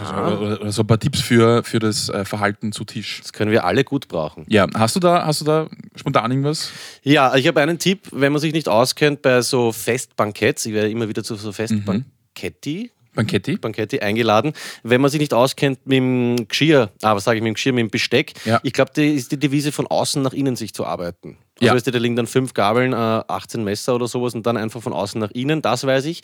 Also, 0.00 0.14
oder, 0.44 0.60
oder 0.60 0.72
so 0.72 0.82
ein 0.82 0.86
paar 0.86 0.98
Tipps 0.98 1.20
für, 1.20 1.62
für 1.64 1.78
das 1.78 2.08
äh, 2.08 2.24
Verhalten 2.24 2.72
zu 2.72 2.84
Tisch. 2.84 3.20
Das 3.22 3.32
können 3.32 3.50
wir 3.50 3.64
alle 3.64 3.84
gut 3.84 4.08
brauchen. 4.08 4.44
Ja, 4.48 4.66
hast 4.74 4.96
du 4.96 5.00
da, 5.00 5.24
hast 5.26 5.40
du 5.40 5.44
da 5.44 5.68
spontan 5.94 6.30
irgendwas? 6.30 6.70
Ja, 7.02 7.34
ich 7.36 7.46
habe 7.46 7.60
einen 7.60 7.78
Tipp, 7.78 8.08
wenn 8.12 8.32
man 8.32 8.40
sich 8.40 8.52
nicht 8.52 8.68
auskennt 8.68 9.22
bei 9.22 9.42
so 9.42 9.72
Festbanketts, 9.72 10.66
ich 10.66 10.72
werde 10.72 10.90
immer 10.90 11.08
wieder 11.08 11.22
zu 11.24 11.34
so 11.36 11.52
Festbanketti, 11.52 12.90
Banketti? 13.14 13.56
Banketti 13.56 13.98
eingeladen. 14.00 14.52
Wenn 14.84 15.00
man 15.00 15.10
sich 15.10 15.20
nicht 15.20 15.34
auskennt 15.34 15.84
mit 15.86 15.96
dem 15.96 16.46
Geschirr, 16.48 16.90
ah, 17.02 17.16
was 17.16 17.24
sage 17.24 17.38
ich 17.38 17.42
mit 17.42 17.48
dem 17.50 17.54
Geschirr, 17.54 17.72
mit 17.72 17.82
dem 17.82 17.90
Besteck, 17.90 18.34
Ja. 18.44 18.60
ich 18.62 18.72
glaube, 18.72 18.92
die 18.94 19.08
ist 19.14 19.32
die 19.32 19.38
Devise 19.38 19.72
von 19.72 19.86
außen 19.88 20.22
nach 20.22 20.32
innen 20.32 20.54
sich 20.54 20.72
zu 20.72 20.86
arbeiten. 20.86 21.36
Also 21.60 21.66
Ja. 21.66 21.74
weißt 21.74 21.86
du, 21.88 21.90
da 21.90 21.98
liegen 21.98 22.14
dann 22.16 22.26
fünf 22.28 22.54
Gabeln, 22.54 22.92
äh, 22.92 22.96
18 22.96 23.64
Messer 23.64 23.94
oder 23.96 24.06
sowas 24.06 24.34
und 24.34 24.46
dann 24.46 24.56
einfach 24.56 24.80
von 24.82 24.92
außen 24.92 25.20
nach 25.20 25.30
innen, 25.32 25.60
das 25.60 25.84
weiß 25.86 26.04
ich. 26.04 26.20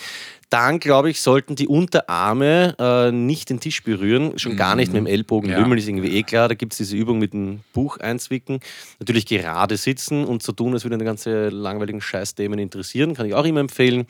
Dann, 0.48 0.78
glaube 0.78 1.10
ich, 1.10 1.20
sollten 1.20 1.56
die 1.56 1.66
Unterarme 1.66 2.76
äh, 2.78 3.10
nicht 3.10 3.50
den 3.50 3.58
Tisch 3.58 3.82
berühren, 3.82 4.38
schon 4.38 4.56
gar 4.56 4.76
nicht 4.76 4.92
mit 4.92 4.98
dem 5.00 5.06
Ellbogen 5.06 5.50
Ja. 5.50 5.58
lümmeln, 5.58 5.78
ist 5.78 5.88
irgendwie 5.88 6.16
eh 6.16 6.22
klar. 6.22 6.48
Da 6.48 6.54
gibt 6.54 6.72
es 6.74 6.78
diese 6.78 6.96
Übung 6.96 7.18
mit 7.18 7.32
dem 7.32 7.60
Buch 7.72 7.98
einzwicken. 7.98 8.60
Natürlich 9.00 9.26
gerade 9.26 9.76
sitzen 9.76 10.24
und 10.24 10.42
so 10.44 10.52
tun, 10.52 10.72
als 10.74 10.84
würden 10.84 10.98
die 11.00 11.04
ganze 11.04 11.48
langweiligen 11.48 12.00
Scheißthemen 12.00 12.58
interessieren, 12.60 13.14
kann 13.14 13.26
ich 13.26 13.34
auch 13.34 13.44
immer 13.44 13.60
empfehlen. 13.60 14.06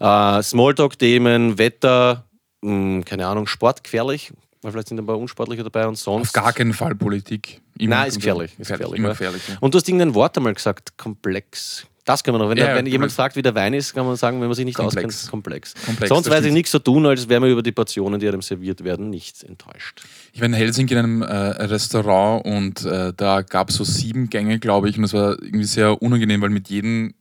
Äh, 0.00 0.42
Smalltalk-Themen, 0.42 1.56
Wetter, 1.58 2.24
mh, 2.60 3.02
keine 3.04 3.26
Ahnung, 3.26 3.46
Sport 3.46 3.84
gefährlich, 3.84 4.32
weil 4.62 4.72
vielleicht 4.72 4.88
sind 4.88 4.98
ein 4.98 5.06
paar 5.06 5.18
unsportliche 5.18 5.62
dabei 5.62 5.86
und 5.86 5.96
sonst. 5.96 6.28
Auf 6.28 6.32
gar 6.32 6.52
keinen 6.52 6.72
Fall 6.72 6.94
Politik. 6.94 7.60
Immer 7.78 7.96
Nein, 7.96 8.08
ist 8.08 8.16
gefährlich. 8.16 8.52
Ist 8.58 8.68
gefährlich, 8.68 8.98
immer 8.98 9.10
gefährlich. 9.10 9.42
Ja. 9.48 9.56
Und 9.60 9.74
du 9.74 9.78
hast 9.78 9.88
irgendein 9.88 10.14
Wort 10.14 10.36
einmal 10.36 10.54
gesagt, 10.54 10.96
komplex. 10.96 11.86
Das 12.08 12.24
können 12.24 12.36
wir 12.36 12.38
noch. 12.38 12.48
Wenn, 12.48 12.56
Ja, 12.56 12.74
wenn 12.74 12.86
ja, 12.86 12.92
jemand 12.92 13.12
fragt, 13.12 13.36
wie 13.36 13.42
der 13.42 13.54
Wein 13.54 13.74
ist, 13.74 13.92
kann 13.92 14.06
man 14.06 14.16
sagen, 14.16 14.40
wenn 14.40 14.48
man 14.48 14.54
sich 14.54 14.64
nicht 14.64 14.76
Komplex. 14.76 15.04
auskennt, 15.04 15.30
komplex. 15.30 15.74
Komplex, 15.84 16.08
Sonst 16.08 16.30
weiß 16.30 16.42
ich 16.46 16.52
nichts 16.52 16.70
so 16.70 16.78
tun, 16.78 17.04
als 17.04 17.28
wäre 17.28 17.38
man 17.38 17.50
über 17.50 17.62
die 17.62 17.70
Portionen, 17.70 18.18
die 18.18 18.26
einem 18.26 18.40
serviert 18.40 18.82
werden, 18.82 19.10
nicht 19.10 19.44
enttäuscht. 19.44 20.02
Ich 20.32 20.40
war 20.40 20.46
in 20.46 20.54
Helsinki 20.54 20.94
in 20.94 20.98
einem 20.98 21.22
äh, 21.22 21.26
Restaurant 21.26 22.46
und 22.46 22.82
äh, 22.86 23.12
da 23.14 23.42
gab 23.42 23.68
es 23.68 23.76
so 23.76 23.84
sieben 23.84 24.30
Gänge, 24.30 24.58
glaube 24.58 24.88
ich, 24.88 24.96
und 24.96 25.02
das 25.02 25.12
war 25.12 25.32
irgendwie 25.42 25.64
sehr 25.66 26.00
unangenehm, 26.00 26.40
weil 26.40 26.48
mit 26.48 26.70
jedem 26.70 27.12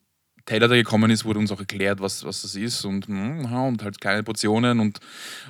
Teller, 0.47 0.67
der 0.67 0.77
gekommen 0.77 1.11
ist, 1.11 1.25
wurde 1.25 1.37
uns 1.39 1.51
auch 1.51 1.59
erklärt, 1.59 1.99
was, 1.99 2.23
was 2.23 2.41
das 2.41 2.55
ist 2.55 2.83
und, 2.85 3.07
ja, 3.07 3.61
und 3.61 3.83
halt 3.83 4.01
kleine 4.01 4.23
Portionen 4.23 4.79
und 4.79 4.99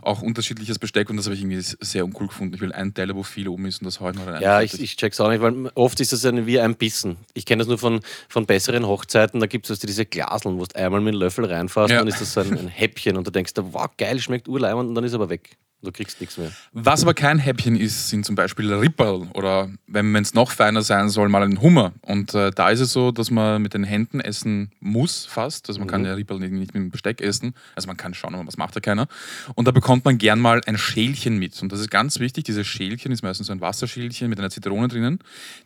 auch 0.01 0.21
unterschiedliches 0.21 0.79
Besteck 0.79 1.09
und 1.09 1.15
das 1.17 1.25
habe 1.27 1.35
ich 1.35 1.41
irgendwie 1.41 1.61
sehr 1.61 2.03
uncool 2.03 2.27
gefunden. 2.27 2.55
Ich 2.55 2.61
will 2.61 2.73
einen 2.73 2.93
Teller, 2.93 3.15
wo 3.15 3.23
viel 3.23 3.47
oben 3.47 3.65
ist 3.67 3.79
und 3.81 3.85
das 3.85 3.99
heute 3.99 4.17
mal 4.19 4.27
rein. 4.33 4.41
Ja, 4.41 4.61
ich, 4.61 4.81
ich 4.81 4.97
check's 4.97 5.21
auch 5.21 5.29
nicht, 5.29 5.41
weil 5.41 5.71
oft 5.75 5.99
ist 6.01 6.11
das 6.11 6.23
ja 6.23 6.45
wie 6.45 6.59
ein 6.59 6.75
Bissen. 6.75 7.15
Ich 7.35 7.45
kenne 7.45 7.59
das 7.59 7.67
nur 7.67 7.77
von, 7.77 8.01
von 8.27 8.45
besseren 8.45 8.85
Hochzeiten, 8.87 9.39
da 9.39 9.45
gibt 9.45 9.69
es 9.69 9.79
diese 9.79 10.05
Glaseln, 10.05 10.57
wo 10.59 10.65
du 10.65 10.75
einmal 10.75 10.99
mit 10.99 11.13
dem 11.13 11.19
Löffel 11.19 11.45
reinfasst, 11.45 11.91
Ja. 11.91 11.99
dann 11.99 12.07
ist 12.07 12.19
das 12.19 12.33
so 12.33 12.41
ein, 12.41 12.51
ein 12.57 12.67
Häppchen 12.67 13.15
und 13.15 13.25
du 13.27 13.31
denkst, 13.31 13.53
wow, 13.55 13.87
geil, 13.97 14.19
schmeckt 14.19 14.47
urleimend 14.49 14.89
und 14.89 14.95
dann 14.95 15.03
ist 15.03 15.13
er 15.13 15.19
aber 15.19 15.29
weg. 15.29 15.57
Du 15.83 15.91
kriegst 15.91 16.19
nichts 16.19 16.37
mehr. 16.39 16.51
Was 16.73 17.03
aber 17.03 17.13
kein 17.13 17.37
Häppchen 17.37 17.75
ist, 17.75 18.09
sind 18.09 18.25
zum 18.25 18.35
Beispiel 18.35 18.73
Ripperl 18.73 19.27
oder 19.35 19.69
wenn 19.85 20.15
es 20.15 20.33
noch 20.33 20.51
feiner 20.51 20.81
sein 20.81 21.09
soll, 21.09 21.29
mal 21.29 21.43
ein 21.43 21.61
Hummer. 21.61 21.93
Und 22.01 22.33
äh, 22.33 22.49
da 22.49 22.71
ist 22.71 22.79
es 22.79 22.91
so, 22.91 23.11
dass 23.11 23.29
man 23.29 23.61
mit 23.61 23.75
den 23.75 23.83
Händen 23.83 24.19
essen 24.19 24.71
muss 24.79 25.25
fast. 25.25 25.69
Also 25.69 25.79
man 25.79 25.87
kann 25.87 26.03
ja 26.03 26.15
Ripperl 26.15 26.39
nicht, 26.39 26.51
nicht 26.51 26.73
mit 26.73 26.81
dem 26.83 26.89
Besteck 26.89 27.21
essen. 27.21 27.53
Also 27.75 27.85
man 27.85 27.95
kann 27.95 28.15
schauen, 28.15 28.33
aber 28.33 28.45
das 28.45 28.57
macht 28.57 28.73
ja 28.73 28.81
keiner. 28.81 29.07
Und 29.53 29.67
da 29.67 29.71
bekommt 29.71 30.03
man 30.03 30.17
gern 30.17 30.39
mal 30.39 30.61
ein 30.65 30.79
Schälchen 30.79 31.37
mit. 31.37 31.61
Und 31.61 31.71
das 31.71 31.79
ist 31.79 31.91
ganz 31.91 32.19
wichtig. 32.19 32.45
Dieses 32.45 32.65
Schälchen 32.65 33.11
ist 33.11 33.21
meistens 33.21 33.47
so 33.47 33.53
ein 33.53 33.61
Wasserschälchen 33.61 34.29
mit 34.29 34.39
einer 34.39 34.49
Zitrone 34.49 34.87
drinnen. 34.87 35.19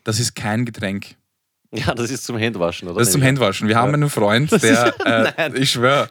Das 0.03 0.19
ist 0.19 0.35
kein 0.35 0.65
Getränk. 0.65 1.15
Ja, 1.73 1.93
das 1.95 2.11
ist 2.11 2.25
zum 2.25 2.35
Händwaschen, 2.35 2.89
oder? 2.89 2.99
Das 2.99 3.07
ist 3.07 3.13
zum 3.13 3.21
Händwaschen. 3.21 3.69
Wir 3.69 3.77
haben 3.77 3.93
einen 3.93 4.09
Freund, 4.09 4.51
der, 4.61 4.93
äh, 5.37 5.51
ich 5.57 5.71
schwöre, 5.71 6.09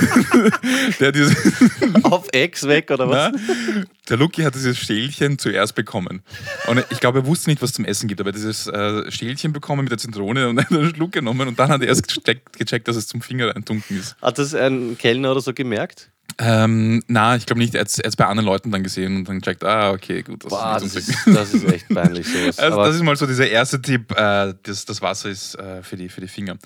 der 1.00 1.12
diese, 1.12 1.36
Auf 2.04 2.28
Ex 2.32 2.66
weg, 2.66 2.90
oder 2.90 3.08
was? 3.08 3.32
Na, 3.32 3.84
der 4.08 4.16
Lucky 4.16 4.42
hat 4.42 4.54
dieses 4.54 4.78
Schälchen 4.78 5.38
zuerst 5.38 5.74
bekommen. 5.74 6.22
Und 6.68 6.84
ich 6.90 7.00
glaube, 7.00 7.20
er 7.20 7.26
wusste 7.26 7.50
nicht, 7.50 7.62
was 7.62 7.72
zum 7.72 7.84
Essen 7.84 8.08
gibt, 8.08 8.20
aber 8.20 8.30
er 8.30 8.32
hat 8.32 8.38
dieses 8.38 8.66
äh, 8.66 9.10
Schälchen 9.10 9.52
bekommen 9.52 9.82
mit 9.82 9.90
der 9.90 9.98
Zitrone 9.98 10.48
und 10.48 10.58
einen 10.70 10.94
Schluck 10.94 11.12
genommen 11.12 11.48
und 11.48 11.58
dann 11.58 11.68
hat 11.68 11.82
er 11.82 11.88
erst 11.88 12.06
gecheckt, 12.08 12.58
gecheckt 12.58 12.88
dass 12.88 12.96
es 12.96 13.06
zum 13.06 13.20
Finger 13.22 13.48
reintunken 13.54 13.98
ist. 13.98 14.16
Hat 14.22 14.38
das 14.38 14.54
ein 14.54 14.96
Kellner 14.98 15.32
oder 15.32 15.40
so 15.40 15.52
gemerkt? 15.52 16.10
Ähm, 16.38 17.02
na, 17.06 17.36
ich 17.36 17.46
glaube 17.46 17.60
nicht. 17.60 17.74
Er 17.74 17.80
hat 17.80 17.98
es 18.02 18.16
bei 18.16 18.26
anderen 18.26 18.46
Leuten 18.46 18.70
dann 18.70 18.82
gesehen 18.82 19.16
und 19.16 19.28
dann 19.28 19.40
gecheckt, 19.40 19.64
ah, 19.64 19.92
okay, 19.92 20.22
gut. 20.22 20.44
Das 20.44 20.50
Boah, 20.50 20.76
ist 20.76 20.94
das 20.94 21.08
ist, 21.08 21.18
das 21.26 21.54
ist 21.54 21.64
echt 21.64 21.88
peinlich 21.88 22.26
sowas. 22.26 22.58
also, 22.58 22.76
das 22.78 22.96
ist 22.96 23.02
mal 23.02 23.16
so 23.16 23.26
dieser 23.26 23.48
erste 23.48 23.80
Tipp, 23.80 24.12
äh, 24.12 24.52
das, 24.62 24.84
das 24.84 25.00
Wasser 25.00 25.30
ist 25.30 25.54
äh, 25.54 25.82
für, 25.82 25.96
die, 25.96 26.08
für 26.08 26.20
die 26.20 26.28
Finger. 26.28 26.58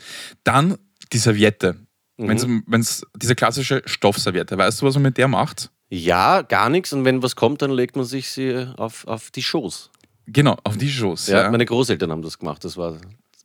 Dann 0.43 0.77
die 1.13 1.19
Serviette. 1.19 1.77
Mhm. 2.25 2.29
Wenn's, 2.29 2.47
wenn's, 2.67 3.07
diese 3.17 3.35
klassische 3.35 3.83
Stoffserviette, 3.87 4.57
weißt 4.57 4.81
du, 4.83 4.87
was 4.87 4.95
man 4.95 5.05
mit 5.05 5.19
der 5.19 5.29
macht? 5.29 5.71
ja, 5.93 6.43
gar 6.43 6.69
nichts. 6.71 6.93
Und 6.93 7.05
wenn 7.05 7.21
was 7.23 7.35
kommt, 7.35 7.63
dann 7.63 7.73
legt 7.73 7.97
man 7.97 8.05
sich 8.05 8.31
sie 8.31 8.69
auf, 8.77 9.07
auf 9.09 9.31
die 9.33 9.43
Schoß. 9.43 9.91
Genau, 10.29 10.57
auf 10.63 10.77
die 10.77 10.89
Schoß. 10.89 11.27
Ja, 11.27 11.43
Ja, 11.43 11.51
Meine 11.51 11.67
Großeltern 11.67 12.13
haben 12.13 12.23
das 12.23 12.39
gemacht. 12.39 12.65
Das 12.65 12.77
war 12.77 12.97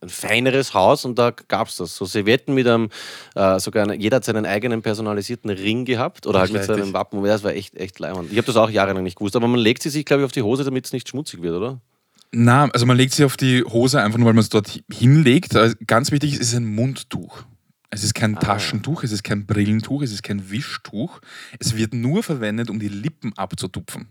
ein 0.02 0.10
feineres 0.10 0.76
Haus 0.76 1.06
und 1.06 1.18
da 1.18 1.32
gab 1.32 1.70
es 1.70 1.78
das. 1.78 1.96
So 1.96 2.06
Servietten 2.06 2.54
mit 2.54 2.68
einem, 2.68 2.90
äh, 3.34 3.60
sogar 3.60 3.92
jeder 3.94 4.18
hat 4.18 4.26
seinen 4.26 4.46
eigenen 4.46 4.84
personalisierten 4.84 5.50
Ring 5.50 5.86
gehabt 5.86 6.28
oder 6.28 6.40
halt 6.40 6.54
mit 6.54 6.64
seinem 6.66 6.94
Wappen. 6.94 7.24
Das 7.24 7.44
war 7.44 7.54
echt, 7.54 7.76
echt 7.76 7.98
leimend. 7.98 8.32
Ich 8.32 8.38
habe 8.38 8.46
das 8.46 8.58
auch 8.58 8.70
jahrelang 8.70 9.04
nicht 9.04 9.18
gewusst, 9.18 9.36
aber 9.36 9.48
man 9.48 9.60
legt 9.60 9.82
sie 9.82 9.90
sich, 9.90 10.06
glaube 10.06 10.22
ich, 10.22 10.26
auf 10.26 10.32
die 10.32 10.44
Hose, 10.44 10.64
damit 10.64 10.86
es 10.86 10.94
nicht 10.94 11.10
schmutzig 11.10 11.42
wird, 11.42 11.56
oder? 11.56 11.82
Na, 12.32 12.70
also 12.72 12.86
man 12.86 12.98
legt 12.98 13.14
sie 13.14 13.26
auf 13.26 13.38
die 13.38 13.64
Hose 13.64 14.02
einfach 14.02 14.20
nur, 14.20 14.28
weil 14.28 14.34
man 14.34 14.42
es 14.42 14.50
dort 14.50 14.84
hinlegt. 14.92 15.56
Also 15.56 15.76
Ganz 15.88 16.12
wichtig 16.12 16.34
ist, 16.34 16.42
es 16.42 16.48
ist 16.50 16.56
ein 16.56 16.66
Mundtuch. 16.66 17.44
Es 17.92 18.04
ist 18.04 18.14
kein 18.16 18.36
Ah. 18.38 18.40
Taschentuch, 18.40 19.04
es 19.04 19.12
ist 19.12 19.24
kein 19.24 19.46
Brillentuch, 19.46 20.02
es 20.02 20.12
ist 20.12 20.24
kein 20.24 20.50
Wischtuch. 20.52 21.20
Es 21.60 21.76
wird 21.76 21.94
nur 21.94 22.24
verwendet, 22.24 22.70
um 22.70 22.80
die 22.80 22.88
Lippen 22.90 23.34
abzutupfen. 23.38 24.08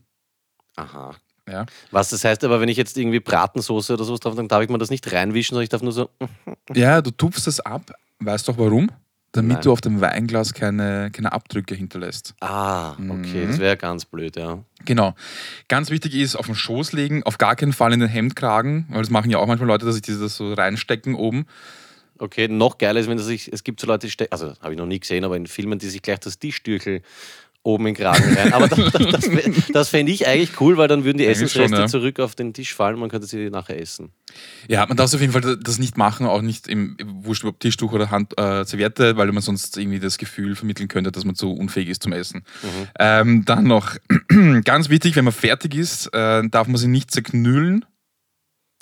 Aha. 0.76 1.14
Ja? 1.48 1.66
Was 1.90 2.08
das 2.10 2.24
heißt 2.24 2.42
aber, 2.44 2.60
wenn 2.60 2.68
ich 2.70 2.76
jetzt 2.78 2.96
irgendwie 2.96 3.20
Bratensoße 3.20 3.92
oder 3.94 4.04
sowas 4.04 4.20
drauf, 4.20 4.34
dann 4.34 4.48
darf 4.48 4.62
ich 4.62 4.70
mir 4.70 4.78
das 4.78 4.90
nicht 4.90 5.10
reinwischen, 5.12 5.50
sondern 5.54 5.64
ich 5.64 5.68
darf 5.68 5.82
nur 5.82 5.92
so. 5.92 6.08
ja, 6.74 7.02
du 7.02 7.10
tupfst 7.10 7.46
das 7.46 7.60
ab. 7.60 7.92
Weißt 8.20 8.48
du 8.48 8.52
auch 8.52 8.58
warum? 8.58 8.90
Damit 9.32 9.54
Nein. 9.54 9.62
du 9.62 9.72
auf 9.72 9.80
dem 9.80 10.00
Weinglas 10.00 10.54
keine, 10.54 11.10
keine 11.10 11.32
Abdrücke 11.32 11.74
hinterlässt. 11.74 12.34
Ah, 12.40 12.92
okay, 12.92 13.44
Mhm. 13.44 13.48
das 13.48 13.58
wäre 13.58 13.76
ganz 13.76 14.04
blöd, 14.04 14.36
ja. 14.36 14.62
Genau. 14.84 15.14
Ganz 15.66 15.90
wichtig 15.90 16.14
ist, 16.14 16.36
auf 16.36 16.46
den 16.46 16.54
Schoß 16.54 16.92
legen, 16.92 17.24
auf 17.24 17.36
gar 17.36 17.56
keinen 17.56 17.72
Fall 17.72 17.92
in 17.92 17.98
den 18.00 18.08
Hemdkragen, 18.08 18.86
weil 18.90 19.00
das 19.02 19.10
machen 19.10 19.30
ja 19.30 19.38
auch 19.38 19.46
manchmal 19.48 19.66
Leute, 19.66 19.86
dass 19.86 19.96
sich 19.96 20.02
das 20.04 20.36
so 20.36 20.52
reinstecken 20.54 21.16
oben. 21.16 21.46
Okay, 22.18 22.48
noch 22.48 22.78
geiler 22.78 23.00
ist, 23.00 23.08
wenn 23.08 23.16
das 23.16 23.26
sich, 23.26 23.52
es 23.52 23.64
gibt 23.64 23.80
so 23.80 23.86
Leute, 23.86 24.06
die 24.06 24.32
also 24.32 24.54
habe 24.60 24.72
ich 24.72 24.78
noch 24.78 24.86
nie 24.86 25.00
gesehen, 25.00 25.24
aber 25.24 25.36
in 25.36 25.46
Filmen, 25.46 25.78
die 25.78 25.88
sich 25.88 26.02
gleich 26.02 26.20
das 26.20 26.38
Tischtürchel 26.38 27.02
oben 27.64 27.86
in 27.86 27.94
den 27.94 28.02
Kragen 28.02 28.36
rein. 28.36 28.52
Aber 28.52 28.68
das, 28.68 28.92
das, 28.92 29.06
das, 29.10 29.30
das 29.72 29.88
fände 29.88 30.12
ich 30.12 30.28
eigentlich 30.28 30.60
cool, 30.60 30.76
weil 30.76 30.86
dann 30.86 31.04
würden 31.04 31.18
die 31.18 31.24
Eigentlich 31.24 31.38
Essensreste 31.38 31.76
schon, 31.76 31.84
ja. 31.84 31.88
zurück 31.88 32.20
auf 32.20 32.34
den 32.34 32.52
Tisch 32.52 32.74
fallen, 32.74 32.98
man 32.98 33.08
könnte 33.08 33.26
sie 33.26 33.50
nachher 33.50 33.80
essen. 33.80 34.12
Ja, 34.68 34.86
man 34.86 34.96
darf 34.96 35.12
auf 35.14 35.20
jeden 35.20 35.32
Fall 35.32 35.56
das 35.56 35.78
nicht 35.78 35.96
machen, 35.96 36.26
auch 36.26 36.42
nicht 36.42 36.68
im 36.68 36.96
wurscht 37.02 37.44
ob 37.44 37.58
Tischtuch 37.58 37.92
oder 37.92 38.10
Hand, 38.10 38.38
äh, 38.38 38.64
Serviette, 38.64 39.16
weil 39.16 39.32
man 39.32 39.42
sonst 39.42 39.76
irgendwie 39.78 39.98
das 39.98 40.18
Gefühl 40.18 40.54
vermitteln 40.54 40.88
könnte, 40.88 41.10
dass 41.10 41.24
man 41.24 41.34
zu 41.34 41.52
unfähig 41.52 41.88
ist 41.88 42.02
zum 42.02 42.12
Essen. 42.12 42.44
Ähm, 42.98 43.44
dann 43.46 43.64
noch 43.64 43.96
ganz 44.64 44.90
wichtig, 44.90 45.16
wenn 45.16 45.24
man 45.24 45.32
fertig 45.32 45.74
ist, 45.74 46.08
äh, 46.12 46.46
darf 46.48 46.68
man 46.68 46.76
sie 46.76 46.88
nicht 46.88 47.10
zerknüllen 47.10 47.84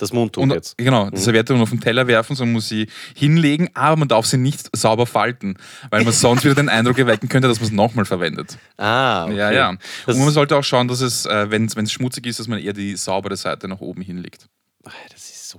Das 0.03 0.13
Mundtuch 0.13 0.43
und 0.43 0.51
jetzt. 0.51 0.77
genau 0.77 1.11
die 1.11 1.17
Serviette 1.17 1.53
nur 1.53 1.63
auf 1.63 1.71
den 1.71 1.81
Teller 1.81 2.09
werfen, 2.09 2.35
sondern 2.35 2.55
muss 2.55 2.69
sie 2.69 2.89
hinlegen, 3.15 3.71
aber 3.75 3.95
man 3.95 4.09
darf 4.09 4.27
sie 4.27 4.37
nicht 4.37 4.69
sauber 4.77 5.07
falten, 5.07 5.57
weil 5.91 6.03
man 6.03 6.13
sonst 6.13 6.45
wieder 6.45 6.57
den 6.57 6.69
Eindruck 6.69 6.99
erwecken 6.99 7.29
könnte, 7.29 7.47
dass 7.47 7.61
man 7.61 7.69
es 7.69 7.73
nochmal 7.73 8.05
verwendet. 8.05 8.59
Ah, 8.79 9.27
okay. 9.27 9.37
Ja, 9.37 9.53
ja. 9.53 9.77
Das, 10.05 10.17
und 10.17 10.25
man 10.25 10.35
sollte 10.35 10.57
auch 10.57 10.65
schauen, 10.65 10.89
dass 10.89 11.01
es, 11.03 11.25
äh, 11.27 11.49
wenn 11.53 11.67
es 11.67 11.93
schmutzig 11.93 12.27
ist, 12.27 12.41
dass 12.41 12.49
man 12.49 12.59
eher 12.59 12.73
die 12.73 12.97
saubere 12.97 13.37
Seite 13.37 13.69
nach 13.69 13.81
oben 13.81 14.03
hinlegt. 14.03 14.47
Ah, 14.85 14.91
das 15.13 15.21
ist 15.31 15.49
so, 15.51 15.59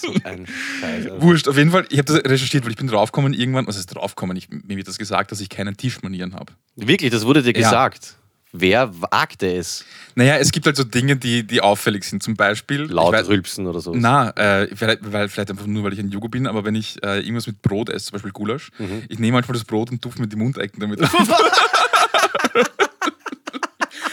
so 0.00 0.12
ein 0.24 0.44
Scheiß. 0.80 1.06
Also. 1.06 1.22
Wurscht, 1.22 1.46
auf 1.46 1.56
jeden 1.56 1.70
Fall, 1.70 1.86
ich 1.90 1.98
habe 1.98 2.12
das 2.12 2.16
recherchiert, 2.28 2.64
weil 2.64 2.72
ich 2.72 2.76
bin 2.76 2.88
draufgekommen 2.88 3.32
irgendwann, 3.32 3.68
was 3.68 3.76
ist 3.76 3.86
draufgekommen? 3.86 4.36
Ich, 4.36 4.48
mir 4.50 4.76
wird 4.76 4.88
das 4.88 4.98
gesagt, 4.98 5.30
dass 5.30 5.40
ich 5.40 5.48
keine 5.48 5.72
Tischmanieren 5.74 6.34
habe. 6.34 6.52
Wirklich, 6.74 7.12
das 7.12 7.24
wurde 7.24 7.44
dir 7.44 7.52
Ja. 7.56 7.68
gesagt. 7.68 8.16
Wer 8.56 8.88
wagte 9.00 9.52
es? 9.56 9.84
Naja, 10.14 10.36
es 10.36 10.52
gibt 10.52 10.64
halt 10.66 10.76
so 10.76 10.84
Dinge, 10.84 11.16
die, 11.16 11.44
die 11.44 11.60
auffällig 11.60 12.04
sind. 12.04 12.22
Zum 12.22 12.36
Beispiel. 12.36 12.82
Laut 12.82 13.12
weiß- 13.12 13.26
rülpsen 13.26 13.66
oder 13.66 13.80
so. 13.80 13.92
Na, 13.96 14.30
äh, 14.36 14.68
vielleicht, 14.76 15.00
weil, 15.12 15.28
vielleicht 15.28 15.50
einfach 15.50 15.66
nur, 15.66 15.82
weil 15.82 15.92
ich 15.92 15.98
ein 15.98 16.08
Jugo 16.10 16.28
bin, 16.28 16.46
aber 16.46 16.64
wenn 16.64 16.76
ich 16.76 17.02
äh, 17.02 17.18
irgendwas 17.18 17.48
mit 17.48 17.60
Brot 17.62 17.90
esse, 17.90 18.06
zum 18.06 18.12
Beispiel 18.12 18.30
Gulasch, 18.30 18.70
Mhm. 18.78 19.02
ich 19.08 19.18
nehme 19.18 19.32
manchmal 19.32 19.54
das 19.58 19.64
Brot 19.64 19.90
und 19.90 20.00
tupfe 20.00 20.20
mir 20.20 20.28
die 20.28 20.36
Mundecken 20.36 20.78
damit. 20.78 21.00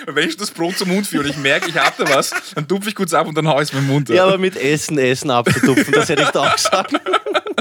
wenn 0.07 0.27
ich 0.27 0.35
das 0.37 0.49
Brot 0.51 0.77
zum 0.77 0.89
Mund 0.89 1.05
führe 1.07 1.23
und 1.25 1.29
ich 1.29 1.37
merke, 1.37 1.69
ich 1.69 1.77
habe 1.77 2.03
da 2.03 2.13
was, 2.15 2.31
dann 2.55 2.67
tupfe 2.67 2.89
ich 2.89 2.95
kurz 2.95 3.13
ab 3.13 3.27
und 3.27 3.37
dann 3.37 3.47
haue 3.47 3.61
ich 3.61 3.69
es 3.69 3.73
mit 3.73 3.83
dem 3.83 3.87
Mund. 3.87 4.09
Ja, 4.09 4.25
aber 4.25 4.37
mit 4.39 4.55
Essen, 4.57 4.97
Essen 4.97 5.29
abzutupfen, 5.29 5.93
das 5.93 6.09
hätte 6.09 6.23
ich 6.23 6.29
da 6.29 6.41
auch 6.47 6.55
gesagt. 6.55 6.93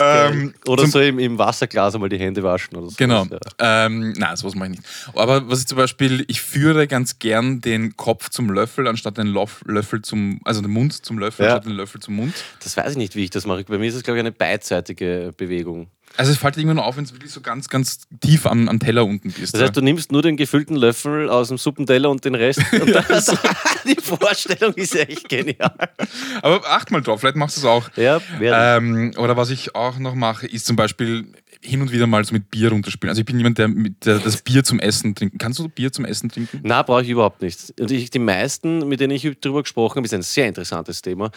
Ähm, 0.00 0.54
oder 0.66 0.82
zum- 0.84 0.90
so 0.92 1.00
im, 1.00 1.18
im 1.18 1.38
Wasserglas 1.38 1.94
einmal 1.94 2.08
die 2.08 2.18
Hände 2.18 2.42
waschen 2.42 2.76
oder 2.76 2.88
so. 2.90 2.94
Genau. 2.96 3.26
Ja. 3.26 3.38
Ähm, 3.86 4.12
nein, 4.16 4.36
sowas 4.36 4.54
mache 4.54 4.70
ich 4.70 4.78
nicht. 4.78 4.88
Aber 5.14 5.48
was 5.50 5.60
ich 5.60 5.66
zum 5.66 5.76
Beispiel, 5.76 6.24
ich 6.28 6.40
führe 6.40 6.86
ganz 6.86 7.18
gern 7.18 7.60
den 7.60 7.96
Kopf 7.96 8.30
zum 8.30 8.50
Löffel, 8.50 8.88
anstatt 8.88 9.18
den 9.18 9.26
Löffel 9.66 10.02
zum, 10.02 10.40
also 10.44 10.60
den 10.62 10.70
Mund 10.70 11.04
zum 11.04 11.18
Löffel, 11.18 11.44
Ja. 11.44 11.52
anstatt 11.56 11.70
den 11.70 11.76
Löffel 11.76 12.00
zum 12.00 12.14
Mund. 12.16 12.34
Das 12.62 12.76
weiß 12.76 12.92
ich 12.92 12.96
nicht, 12.98 13.16
wie 13.16 13.24
ich 13.24 13.30
das 13.30 13.46
mache. 13.46 13.64
Bei 13.64 13.78
mir 13.78 13.86
ist 13.88 13.94
es, 13.94 14.02
glaube 14.02 14.18
ich, 14.18 14.20
eine 14.20 14.32
beidseitige 14.32 15.32
Bewegung. 15.36 15.88
Also 16.16 16.32
es 16.32 16.38
fällt 16.38 16.56
irgendwann 16.56 16.76
nur 16.76 16.86
auf, 16.86 16.96
wenn 16.96 17.04
es 17.04 17.12
wirklich 17.12 17.30
so 17.30 17.40
ganz, 17.40 17.68
ganz 17.68 18.00
tief 18.20 18.46
am, 18.46 18.68
am 18.68 18.78
Teller 18.78 19.06
unten 19.06 19.30
bist. 19.30 19.54
Das 19.54 19.62
heißt, 19.62 19.76
du 19.76 19.80
nimmst 19.80 20.12
nur 20.12 20.22
den 20.22 20.36
gefüllten 20.36 20.76
Löffel 20.76 21.30
aus 21.30 21.48
dem 21.48 21.58
Suppenteller 21.58 22.10
und 22.10 22.24
den 22.24 22.34
Rest. 22.34 22.60
Und 22.72 22.88
das, 23.08 23.34
die 23.86 23.96
Vorstellung 24.00 24.74
ist 24.74 24.94
echt 24.96 25.28
genial. 25.28 25.72
Aber 26.42 26.66
acht 26.68 26.90
mal 26.90 27.00
drauf, 27.00 27.20
vielleicht 27.20 27.36
machst 27.36 27.56
du 27.56 27.60
es 27.60 27.66
auch. 27.66 27.88
Ja, 27.96 28.20
Ähm, 28.40 29.12
oder 29.16 29.36
was 29.36 29.50
ich 29.50 29.74
auch 29.74 29.98
noch 29.98 30.14
mache, 30.14 30.46
ist 30.46 30.66
zum 30.66 30.76
Beispiel 30.76 31.26
hin 31.62 31.82
und 31.82 31.92
wieder 31.92 32.06
mal 32.06 32.24
so 32.24 32.32
mit 32.32 32.50
Bier 32.50 32.70
runterspielen. 32.70 33.10
Also 33.10 33.20
ich 33.20 33.26
bin 33.26 33.36
jemand, 33.36 33.58
der, 33.58 33.68
mit, 33.68 34.04
der 34.06 34.18
das 34.18 34.38
Bier 34.42 34.64
zum 34.64 34.80
Essen 34.80 35.14
trinken. 35.14 35.38
Kannst 35.38 35.58
du 35.58 35.68
Bier 35.68 35.92
zum 35.92 36.04
Essen 36.04 36.30
trinken? 36.30 36.60
Na, 36.62 36.82
brauche 36.82 37.02
ich 37.02 37.08
überhaupt 37.08 37.42
nicht. 37.42 37.74
Und 37.78 37.90
ich, 37.90 38.10
die 38.10 38.18
meisten, 38.18 38.88
mit 38.88 39.00
denen 39.00 39.12
ich 39.12 39.28
darüber 39.40 39.62
gesprochen 39.62 39.96
habe, 39.96 40.06
ist 40.06 40.14
ein 40.14 40.22
sehr 40.22 40.48
interessantes 40.48 41.02
Thema. 41.02 41.30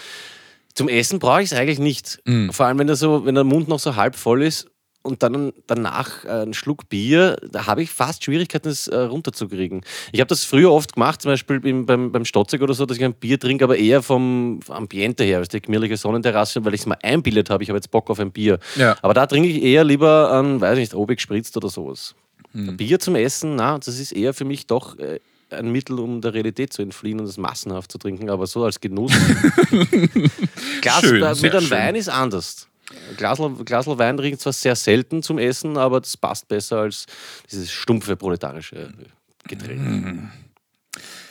Zum 0.75 0.89
Essen 0.89 1.19
brauche 1.19 1.41
ich 1.41 1.51
es 1.51 1.57
eigentlich 1.57 1.79
nicht. 1.79 2.19
Mm. 2.25 2.49
Vor 2.49 2.65
allem, 2.65 2.79
wenn 2.79 2.88
der, 2.88 2.95
so, 2.95 3.25
wenn 3.25 3.36
der 3.36 3.43
Mund 3.43 3.67
noch 3.67 3.79
so 3.79 3.95
halb 3.95 4.15
voll 4.15 4.41
ist 4.41 4.67
und 5.03 5.21
dann 5.21 5.51
danach 5.67 6.25
ein 6.25 6.53
Schluck 6.53 6.89
Bier, 6.89 7.36
da 7.51 7.67
habe 7.67 7.83
ich 7.83 7.91
fast 7.91 8.23
Schwierigkeiten, 8.23 8.69
das 8.69 8.88
äh, 8.88 8.97
runterzukriegen. 8.97 9.81
Ich 10.12 10.19
habe 10.19 10.29
das 10.29 10.45
früher 10.45 10.71
oft 10.71 10.93
gemacht, 10.93 11.21
zum 11.21 11.31
Beispiel 11.31 11.59
beim, 11.59 11.86
beim, 11.86 12.12
beim 12.12 12.25
Stotzig 12.25 12.62
oder 12.62 12.73
so, 12.73 12.86
dass 12.86 12.97
ich 12.97 13.03
ein 13.03 13.13
Bier 13.13 13.39
trinke, 13.39 13.65
aber 13.65 13.77
eher 13.77 14.01
vom 14.01 14.62
Ambiente 14.69 15.23
her, 15.23 15.39
als 15.39 15.49
die 15.49 15.62
gemütliche 15.62 15.97
Sonnenterrasse, 15.97 16.63
weil 16.65 16.73
ich 16.73 16.81
es 16.81 16.88
mal 16.88 16.97
einbildet 17.03 17.49
habe, 17.49 17.63
ich 17.63 17.69
habe 17.69 17.77
jetzt 17.77 17.91
Bock 17.91 18.09
auf 18.09 18.19
ein 18.19 18.31
Bier. 18.31 18.59
Ja. 18.75 18.95
Aber 19.01 19.13
da 19.13 19.27
trinke 19.27 19.49
ich 19.49 19.62
eher 19.62 19.83
lieber 19.83 20.31
an, 20.31 20.62
weiß 20.62 20.77
nicht, 20.77 20.95
Obig 20.95 21.17
gespritzt 21.17 21.55
oder 21.57 21.69
sowas. 21.69 22.15
Hm. 22.53 22.77
Bier 22.77 22.99
zum 22.99 23.15
Essen, 23.15 23.55
na, 23.55 23.77
das 23.77 23.99
ist 23.99 24.12
eher 24.12 24.33
für 24.33 24.45
mich 24.45 24.67
doch 24.67 24.97
äh, 24.99 25.19
ein 25.54 25.72
Mittel, 25.72 26.00
um 26.00 26.22
der 26.22 26.34
Realität 26.34 26.74
zu 26.74 26.82
entfliehen 26.82 27.20
und 27.20 27.26
es 27.26 27.38
massenhaft 27.38 27.92
zu 27.92 27.98
trinken, 27.98 28.30
aber 28.30 28.48
so 28.48 28.63
als 28.63 28.80
Genuss. 28.80 29.12
Glas 30.82 31.02
Schön, 31.02 31.24
äh, 31.24 31.36
mit 31.42 31.56
einem 31.56 31.62
schön. 31.62 31.72
Wein 31.72 31.96
ist 31.96 32.10
anders. 32.10 32.68
Glasl, 33.18 33.50
Glasl 33.63 33.98
Wein 33.98 34.18
trinke 34.18 34.36
ich 34.36 34.39
zwar 34.39 34.54
sehr 34.54 34.76
selten 34.76 35.24
zum 35.24 35.38
Essen, 35.38 35.78
aber 35.78 36.02
das 36.02 36.18
passt 36.18 36.48
besser 36.48 36.80
als 36.80 37.06
dieses 37.49 37.72
stumpfe 37.72 38.16
proletarische 38.16 38.93
Getränk. 39.47 40.30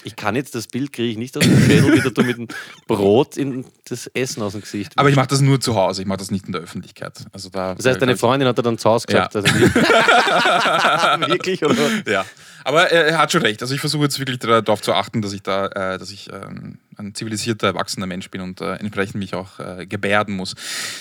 Ich 0.04 0.16
kann 0.16 0.34
jetzt 0.34 0.56
das 0.56 0.66
Bild 0.66 0.92
kriege 0.92 1.10
ich 1.10 1.16
nicht 1.16 1.36
aus 1.36 1.44
dem 1.44 1.60
Schädel, 1.60 1.92
wie 1.92 2.00
du 2.00 2.22
mit 2.22 2.36
dem 2.36 2.48
Brot 2.88 3.36
in 3.36 3.64
das 3.84 4.08
Essen 4.08 4.42
aus 4.42 4.52
dem 4.52 4.62
Gesicht. 4.62 4.92
Aber 4.96 5.08
ich 5.08 5.14
mache 5.14 5.28
das 5.28 5.40
nur 5.40 5.60
zu 5.60 5.76
Hause, 5.76 6.02
ich 6.02 6.08
mache 6.08 6.18
das 6.18 6.32
nicht 6.32 6.46
in 6.46 6.52
der 6.52 6.62
Öffentlichkeit. 6.62 7.24
Also 7.30 7.50
da, 7.50 7.76
das 7.76 7.86
heißt, 7.86 8.02
deine 8.02 8.16
Freundin 8.16 8.48
hat 8.48 8.58
er 8.58 8.64
dann 8.64 8.78
zu 8.78 8.90
Hause 8.90 9.06
gesagt. 9.06 9.34
Ja. 9.34 9.40
Also, 9.40 9.54
wirklich, 11.28 11.64
oder? 11.64 12.10
Ja. 12.10 12.24
Aber 12.64 12.90
er, 12.90 13.06
er 13.06 13.18
hat 13.18 13.32
schon 13.32 13.42
recht. 13.42 13.62
Also 13.62 13.74
ich 13.74 13.80
versuche 13.80 14.04
jetzt 14.04 14.18
wirklich 14.18 14.38
darauf 14.38 14.80
zu 14.82 14.92
achten, 14.94 15.22
dass 15.22 15.32
ich 15.32 15.42
da, 15.42 15.66
äh, 15.66 15.98
dass 15.98 16.10
ich 16.10 16.30
ähm, 16.32 16.78
ein 16.96 17.14
zivilisierter, 17.14 17.68
erwachsener 17.68 18.06
Mensch 18.06 18.30
bin 18.30 18.40
und 18.40 18.60
äh, 18.60 18.74
entsprechend 18.74 19.16
mich 19.16 19.34
auch 19.34 19.58
äh, 19.58 19.86
gebärden 19.86 20.34
muss. 20.36 20.54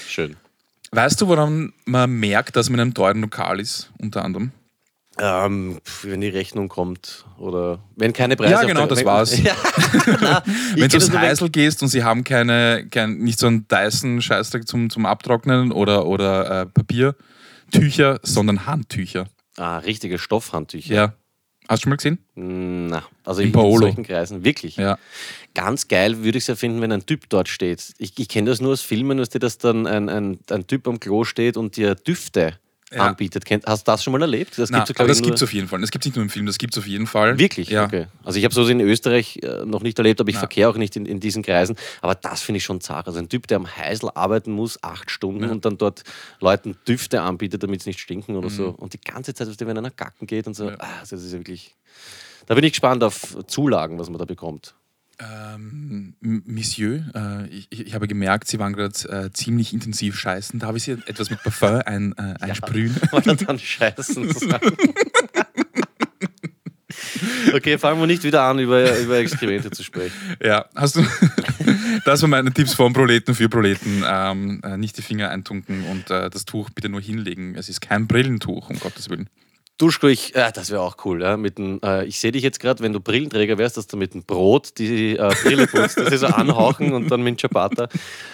Schön. 0.07 0.36
Weißt 0.91 1.22
du, 1.22 1.28
woran 1.28 1.74
man 1.86 2.12
merkt, 2.12 2.55
dass 2.55 2.70
man 2.70 2.80
in 2.80 2.82
einem 2.82 2.93
teuren 2.93 3.22
Lokal 3.22 3.59
ist, 3.59 3.91
unter 3.99 4.26
anderem? 4.26 4.51
Ähm, 5.20 5.80
wenn 6.03 6.22
die 6.22 6.30
Rechnung 6.30 6.70
kommt 6.70 7.26
oder 7.38 7.80
wenn 7.95 8.14
keine 8.14 8.36
Preise. 8.38 8.53
Ja, 8.53 8.64
genau, 8.64 8.88
das 8.88 9.03
war's. 9.03 9.38
Ja. 9.43 9.53
Na, 10.22 10.41
Wenn 10.76 10.88
du 10.89 10.99
wenn- 11.01 11.20
Heisel 11.20 11.49
gehst 11.49 11.84
und 11.84 11.89
sie 11.89 12.03
haben 12.03 12.24
keine, 12.24 12.88
kein, 12.89 13.18
nicht 13.18 13.38
so 13.38 13.47
einen 13.47 13.68
Dyson-Scheißdreck 13.68 14.68
zum, 14.68 14.89
zum 14.89 15.05
Abtrocknen 15.05 15.72
oder, 15.74 16.05
oder 16.07 16.62
äh, 16.62 16.66
Papiertücher, 16.66 18.20
sondern 18.24 18.66
Handtücher. 18.66 19.28
Ah, 19.57 19.80
richtige 19.80 20.18
Stoffhandtücher. 20.18 20.93
Ja. 20.93 21.14
Hast 21.72 21.80
du 21.80 21.84
schon 21.84 21.91
mal 21.91 21.95
gesehen? 21.95 22.17
Na, 22.36 23.03
also 23.24 23.41
in 23.41 23.53
Paolo. 23.53 23.88
solchen 23.88 24.03
Kreisen. 24.03 24.43
Wirklich. 24.43 24.76
Ja. 24.76 24.97
Ganz 25.53 25.88
geil 25.88 26.17
würde 26.22 26.38
ich 26.38 26.43
es 26.43 26.47
ja 26.47 26.55
finden, 26.55 26.82
wenn 26.82 26.91
ein 26.91 27.05
Typ 27.05 27.30
dort 27.30 27.47
steht. 27.47 27.93
Ich, 27.97 28.11
ich 28.19 28.28
kenne 28.28 28.49
das 28.49 28.59
nur 28.59 28.74
aus 28.74 28.82
Filmen, 28.82 29.17
dass 29.17 29.30
dir 29.30 29.39
das 29.39 29.57
dann 29.57 29.88
ein, 29.88 30.09
ein, 30.09 30.39
ein 30.49 30.67
Typ 30.67 30.86
am 30.86 30.99
Klo 30.99 31.24
steht 31.24 31.55
und 31.55 31.78
dir 31.78 31.95
Düfte 31.95 32.59
Ja. 32.93 33.07
anbietet. 33.07 33.45
Hast 33.65 33.87
du 33.87 33.91
das 33.91 34.03
schon 34.03 34.11
mal 34.11 34.21
erlebt? 34.21 34.57
Das 34.57 34.69
ja, 34.69 34.83
gibt 34.83 34.99
es 35.35 35.43
auf 35.43 35.53
jeden 35.53 35.67
Fall. 35.69 35.79
Das 35.79 35.91
gibt 35.91 36.03
es 36.03 36.07
nicht 36.07 36.15
nur 36.15 36.23
im 36.23 36.29
Film, 36.29 36.45
das 36.45 36.57
gibt 36.57 36.73
es 36.73 36.77
auf 36.77 36.87
jeden 36.87 37.07
Fall. 37.07 37.39
Wirklich? 37.39 37.69
Ja. 37.69 37.85
Okay. 37.85 38.07
Also 38.23 38.37
ich 38.37 38.43
habe 38.43 38.53
sowas 38.53 38.69
in 38.69 38.81
Österreich 38.81 39.39
äh, 39.43 39.65
noch 39.65 39.81
nicht 39.81 39.97
erlebt, 39.97 40.19
aber 40.19 40.29
ich 40.29 40.37
verkehre 40.37 40.69
auch 40.69 40.75
nicht 40.75 40.95
in, 40.97 41.05
in 41.05 41.19
diesen 41.21 41.41
Kreisen. 41.41 41.77
Aber 42.01 42.15
das 42.15 42.41
finde 42.41 42.57
ich 42.57 42.63
schon 42.65 42.81
zart. 42.81 43.07
Also 43.07 43.19
ein 43.19 43.29
Typ, 43.29 43.47
der 43.47 43.57
am 43.57 43.77
Heisel 43.77 44.09
arbeiten 44.13 44.51
muss, 44.51 44.83
acht 44.83 45.09
Stunden 45.09 45.45
und 45.49 45.63
dann 45.63 45.77
dort 45.77 46.03
Leuten 46.41 46.75
Düfte 46.87 47.21
anbietet, 47.21 47.63
damit 47.63 47.81
sie 47.83 47.89
nicht 47.91 47.99
stinken 48.01 48.35
oder 48.35 48.49
so. 48.49 48.69
Und 48.69 48.93
die 48.93 48.99
ganze 49.01 49.33
Zeit, 49.33 49.47
wenn 49.61 49.77
einer 49.77 49.91
gacken 49.91 50.27
geht 50.27 50.47
und 50.47 50.55
so, 50.55 50.65
Mhm. 50.65 50.69
Ja. 50.71 50.77
ah, 50.79 50.99
das 50.99 51.11
ist 51.13 51.31
ja 51.31 51.39
wirklich... 51.39 51.75
Da 52.47 52.55
bin 52.55 52.63
ich 52.63 52.73
gespannt 52.73 53.03
auf 53.03 53.37
Zulagen, 53.47 53.99
was 53.99 54.09
man 54.09 54.17
da 54.19 54.25
bekommt. 54.25 54.73
Ähm, 55.22 56.15
Monsieur, 56.19 57.03
äh, 57.13 57.47
ich, 57.47 57.67
ich 57.72 57.93
habe 57.93 58.07
gemerkt, 58.07 58.47
Sie 58.47 58.57
waren 58.59 58.74
gerade 58.74 58.93
äh, 59.09 59.32
ziemlich 59.32 59.74
intensiv 59.74 60.17
scheißen. 60.17 60.59
Darf 60.59 60.76
ich 60.76 60.84
Sie 60.84 60.97
etwas 61.05 61.30
mit 61.30 61.43
Parfum 61.43 61.82
ein, 61.86 62.13
äh, 62.17 62.36
einsprühen? 62.39 62.95
Er 63.11 63.36
dann 63.36 63.59
scheißen 63.59 64.34
sagen. 64.34 64.72
Okay, 67.53 67.78
fangen 67.78 67.99
wir 67.99 68.07
nicht 68.07 68.24
wieder 68.24 68.43
an, 68.43 68.59
über, 68.59 68.97
über 68.99 69.17
Exkremente 69.17 69.72
zu 69.72 69.84
sprechen. 69.84 70.13
Ja, 70.41 70.65
hast 70.76 70.95
du. 70.95 71.05
das 72.05 72.22
waren 72.22 72.30
meine 72.30 72.53
Tipps 72.53 72.74
von 72.74 72.93
Proleten 72.93 73.36
für 73.36 73.49
Proleten. 73.49 74.03
Ähm, 74.05 74.61
äh, 74.63 74.78
nicht 74.78 74.97
die 74.97 75.01
Finger 75.01 75.30
eintunken 75.30 75.84
und 75.86 76.09
äh, 76.09 76.30
das 76.30 76.45
Tuch 76.45 76.69
bitte 76.69 76.89
nur 76.89 77.01
hinlegen. 77.01 77.55
Es 77.55 77.69
ist 77.69 77.82
kein 77.82 78.07
Brillentuch, 78.07 78.69
um 78.69 78.80
Gottes 78.80 79.09
Willen. 79.09 79.30
Duschko, 79.82 80.09
ich, 80.09 80.36
äh, 80.36 80.51
das 80.53 80.69
wäre 80.69 80.82
auch 80.82 80.95
cool. 81.05 81.23
Ja? 81.23 81.38
Mit 81.38 81.57
dem, 81.57 81.79
äh, 81.84 82.05
ich 82.05 82.19
sehe 82.19 82.32
dich 82.32 82.43
jetzt 82.43 82.59
gerade, 82.59 82.84
wenn 82.84 82.93
du 82.93 82.99
Brillenträger 82.99 83.57
wärst, 83.57 83.77
dass 83.77 83.88
du 83.88 83.97
mit 83.97 84.13
dem 84.13 84.23
Brot 84.23 84.77
die 84.77 85.17
äh, 85.17 85.34
Brille 85.41 85.65
putzt, 85.65 85.97
dass 85.97 86.09
sie 86.09 86.17
so 86.17 86.27
anhauchen 86.27 86.93
und 86.93 87.09
dann 87.09 87.23
mit 87.23 87.39
Ciabatta. 87.39 87.89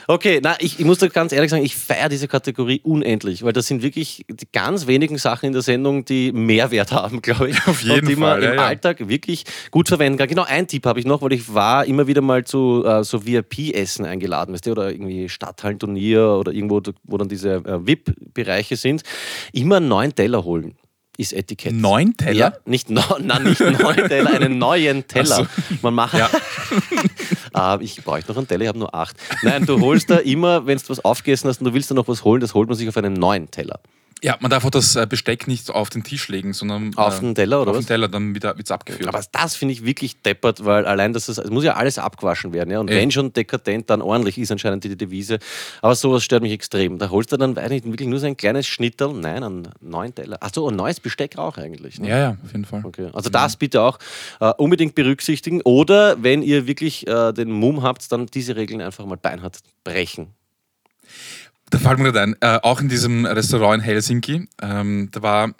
Okay, 0.07 0.41
na, 0.43 0.57
ich, 0.59 0.77
ich 0.77 0.85
muss 0.85 0.97
da 0.97 1.07
ganz 1.07 1.31
ehrlich 1.31 1.49
sagen, 1.49 1.63
ich 1.63 1.77
feiere 1.77 2.09
diese 2.09 2.27
Kategorie 2.27 2.81
unendlich, 2.83 3.43
weil 3.43 3.53
das 3.53 3.67
sind 3.67 3.81
wirklich 3.81 4.25
die 4.29 4.47
ganz 4.51 4.87
wenigen 4.87 5.17
Sachen 5.17 5.45
in 5.45 5.53
der 5.53 5.61
Sendung, 5.61 6.03
die 6.03 6.33
Mehrwert 6.33 6.91
haben, 6.91 7.21
glaube 7.21 7.49
ich. 7.49 7.65
Auf 7.65 7.81
jeden 7.81 7.99
und 8.01 8.09
die 8.09 8.17
man 8.17 8.31
Fall, 8.31 8.43
ja, 8.43 8.51
im 8.51 8.55
ja. 8.57 8.65
Alltag 8.65 9.07
wirklich 9.07 9.45
gut 9.71 9.87
verwenden 9.87 10.17
kann. 10.17 10.27
Genau, 10.27 10.43
einen 10.43 10.67
Tipp 10.67 10.85
habe 10.85 10.99
ich 10.99 11.05
noch, 11.05 11.21
weil 11.21 11.31
ich 11.31 11.53
war 11.53 11.85
immer 11.85 12.07
wieder 12.07 12.21
mal 12.21 12.43
zu 12.43 12.83
äh, 12.85 13.05
so 13.05 13.25
VIP-Essen 13.25 14.05
eingeladen, 14.05 14.53
weißt 14.53 14.65
du, 14.65 14.71
oder 14.71 14.91
irgendwie 14.91 15.29
Stadthallenturnier 15.29 16.27
oder 16.27 16.51
irgendwo, 16.51 16.81
wo 17.03 17.17
dann 17.17 17.29
diese 17.29 17.53
äh, 17.53 17.87
VIP-Bereiche 17.87 18.75
sind. 18.75 19.03
Immer 19.53 19.77
einen 19.77 19.87
neuen 19.87 20.13
Teller 20.13 20.43
holen. 20.43 20.75
Ist 21.17 21.33
Etikett. 21.33 21.73
Neun 21.73 22.15
Teller? 22.15 22.37
Ja, 22.37 22.53
nicht, 22.65 22.91
no, 22.91 23.01
nein, 23.19 23.43
nicht 23.43 23.59
neun 23.59 23.95
Teller, 23.95 24.29
einen 24.29 24.59
neuen 24.59 25.07
Teller. 25.07 25.47
Man 25.81 25.93
macht. 25.93 26.17
Ja. 26.17 26.29
Ah, 27.53 27.79
ich 27.81 28.03
brauche 28.03 28.21
noch 28.27 28.37
einen 28.37 28.47
Teller, 28.47 28.61
ich 28.63 28.67
habe 28.67 28.77
nur 28.77 28.93
acht. 28.93 29.15
Nein, 29.41 29.65
du 29.65 29.79
holst 29.81 30.11
da 30.11 30.17
immer, 30.17 30.67
wenn 30.67 30.77
du 30.77 30.83
was 30.89 31.03
aufgegessen 31.03 31.49
hast 31.49 31.59
und 31.59 31.65
du 31.65 31.73
willst 31.73 31.89
da 31.89 31.95
noch 31.95 32.07
was 32.07 32.23
holen, 32.23 32.39
das 32.39 32.53
holt 32.53 32.69
man 32.69 32.77
sich 32.77 32.87
auf 32.87 32.95
einen 32.97 33.13
neuen 33.13 33.49
Teller. 33.49 33.79
Ja, 34.23 34.35
man 34.39 34.49
darf 34.49 34.65
auch 34.65 34.71
das 34.71 34.95
äh, 34.95 35.05
Besteck 35.07 35.47
nicht 35.47 35.69
auf 35.69 35.89
den 35.89 36.03
Tisch 36.03 36.27
legen, 36.27 36.53
sondern 36.53 36.95
Auf 36.95 37.17
äh, 37.17 37.21
den 37.21 37.35
Teller, 37.35 37.61
oder 37.61 37.71
auf 37.71 37.77
was? 37.77 37.85
den 37.85 37.89
Teller, 37.89 38.07
dann 38.07 38.33
wieder 38.33 38.57
wird's 38.57 38.71
abgeführt. 38.71 39.07
Aber 39.07 39.23
das 39.31 39.55
finde 39.55 39.73
ich 39.73 39.85
wirklich 39.85 40.21
deppert, 40.21 40.65
weil 40.65 40.85
allein 40.85 41.13
das 41.13 41.29
ist, 41.29 41.37
es 41.37 41.49
muss 41.51 41.63
ja 41.63 41.75
alles 41.75 41.99
abgewaschen 41.99 42.51
werden. 42.51 42.71
Ja? 42.71 42.79
Und 42.79 42.89
Ey. 42.89 42.97
wenn 42.97 43.11
schon 43.11 43.31
dekadent, 43.31 43.89
dann 43.89 44.01
ordentlich 44.01 44.37
ist 44.37 44.51
anscheinend 44.51 44.83
die 44.83 44.97
Devise. 44.97 45.37
Aber 45.81 45.93
sowas 45.95 46.23
stört 46.23 46.41
mich 46.41 46.51
extrem. 46.51 46.97
Da 46.97 47.09
holst 47.09 47.31
du 47.31 47.37
dann, 47.37 47.55
weiß 47.55 47.65
ich 47.65 47.83
nicht, 47.83 47.85
wirklich 47.85 48.07
nur 48.07 48.19
so 48.19 48.25
ein 48.25 48.37
kleines 48.37 48.65
Schnittel, 48.65 49.13
nein, 49.13 49.43
einen 49.43 49.67
neuen 49.81 50.15
Teller. 50.15 50.37
Achso, 50.41 50.67
ein 50.67 50.75
neues 50.75 50.99
Besteck 50.99 51.37
auch 51.37 51.57
eigentlich. 51.57 51.99
Ne? 51.99 52.09
ja, 52.09 52.17
ja, 52.17 52.37
auf 52.43 52.51
jeden 52.51 52.65
Fall. 52.65 52.81
Okay. 52.83 53.09
Also 53.13 53.29
das 53.29 53.55
bitte 53.55 53.81
auch 53.81 53.99
äh, 54.39 54.51
unbedingt 54.57 54.95
berücksichtigen. 54.95 55.61
Oder 55.61 56.21
wenn 56.23 56.41
ihr 56.41 56.65
wirklich 56.65 57.05
äh, 57.07 57.33
den 57.33 57.51
Mumm 57.51 57.83
habt, 57.83 58.11
dann 58.11 58.25
diese 58.25 58.55
Regeln 58.55 58.81
einfach 58.81 59.05
mal 59.05 59.17
beinhart 59.17 59.59
brechen. 59.83 60.33
Da 61.69 61.79
fällt 61.79 61.99
mir 61.99 62.11
gerade 62.11 62.21
ein, 62.21 62.35
äh, 62.41 62.59
auch 62.63 62.79
in 62.79 62.89
diesem 62.89 63.25
Restaurant 63.25 63.81
in 63.81 63.81
Helsinki, 63.81 64.47
ähm, 64.61 65.09
da 65.11 65.21
war, 65.21 65.53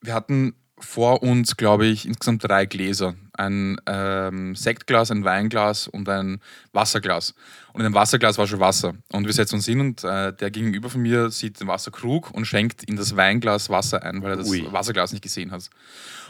wir 0.00 0.14
hatten 0.14 0.54
vor 0.78 1.22
uns, 1.22 1.56
glaube 1.56 1.86
ich, 1.86 2.06
insgesamt 2.06 2.44
drei 2.44 2.66
Gläser. 2.66 3.14
Ein 3.38 3.80
ähm, 3.86 4.54
Sektglas, 4.56 5.10
ein 5.10 5.24
Weinglas 5.24 5.88
und 5.88 6.08
ein 6.08 6.40
Wasserglas. 6.72 7.34
Und 7.72 7.80
in 7.80 7.92
dem 7.92 7.94
Wasserglas 7.94 8.36
war 8.38 8.48
schon 8.48 8.58
Wasser. 8.58 8.94
Und 9.12 9.26
wir 9.26 9.32
setzen 9.32 9.54
uns 9.54 9.66
hin 9.66 9.80
und 9.80 10.02
äh, 10.02 10.32
der 10.32 10.50
gegenüber 10.50 10.90
von 10.90 11.00
mir 11.00 11.30
sieht 11.30 11.60
den 11.60 11.68
Wasserkrug 11.68 12.32
und 12.32 12.44
schenkt 12.44 12.82
in 12.82 12.96
das 12.96 13.14
Weinglas 13.14 13.70
Wasser 13.70 14.02
ein, 14.02 14.20
weil 14.22 14.32
er 14.32 14.36
das 14.38 14.48
Ui. 14.48 14.66
Wasserglas 14.72 15.12
nicht 15.12 15.22
gesehen 15.22 15.52
hat. 15.52 15.70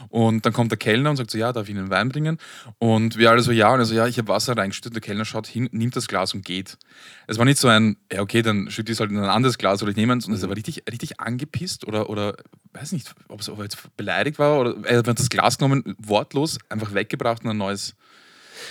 Und 0.09 0.45
dann 0.45 0.53
kommt 0.53 0.71
der 0.71 0.77
Kellner 0.77 1.09
und 1.09 1.15
sagt 1.15 1.31
so, 1.31 1.39
ja, 1.39 1.51
darf 1.51 1.67
ich 1.67 1.71
Ihnen 1.71 1.89
Wein 1.89 2.09
bringen? 2.09 2.37
Und 2.77 3.17
wir 3.17 3.31
alle 3.31 3.41
so, 3.41 3.51
ja. 3.51 3.73
Und 3.73 3.79
er 3.79 3.85
so, 3.85 3.95
ja, 3.95 4.05
ich 4.05 4.19
habe 4.19 4.27
Wasser 4.27 4.55
reingeschüttet. 4.55 4.93
Der 4.93 5.01
Kellner 5.01 5.25
schaut 5.25 5.47
hin, 5.47 5.67
nimmt 5.71 5.95
das 5.95 6.07
Glas 6.07 6.35
und 6.35 6.45
geht. 6.45 6.77
Es 7.25 7.39
war 7.39 7.45
nicht 7.45 7.59
so 7.59 7.67
ein, 7.67 7.97
ja, 8.11 8.21
okay, 8.21 8.43
dann 8.43 8.69
schütte 8.69 8.91
ich 8.91 8.97
es 8.97 8.99
halt 8.99 9.09
in 9.09 9.17
ein 9.17 9.23
anderes 9.25 9.57
Glas 9.57 9.81
oder 9.81 9.89
ich 9.89 9.97
nehme 9.97 10.13
eins. 10.13 10.27
Und 10.27 10.39
er 10.39 10.47
war 10.47 10.55
richtig, 10.55 10.83
richtig 10.87 11.19
angepisst 11.19 11.87
oder, 11.87 12.09
oder 12.11 12.35
weiß 12.73 12.91
nicht, 12.91 13.13
ob 13.27 13.39
es 13.39 13.47
er 13.47 13.57
jetzt 13.63 13.77
beleidigt 13.97 14.37
war 14.37 14.59
oder 14.59 14.75
er 14.85 14.99
hat 14.99 15.07
das 15.07 15.29
Glas 15.29 15.57
genommen, 15.57 15.95
wortlos, 15.97 16.59
einfach 16.69 16.93
weggebracht 16.99 17.43
und 17.43 17.49
ein 17.51 17.57
neues. 17.57 17.95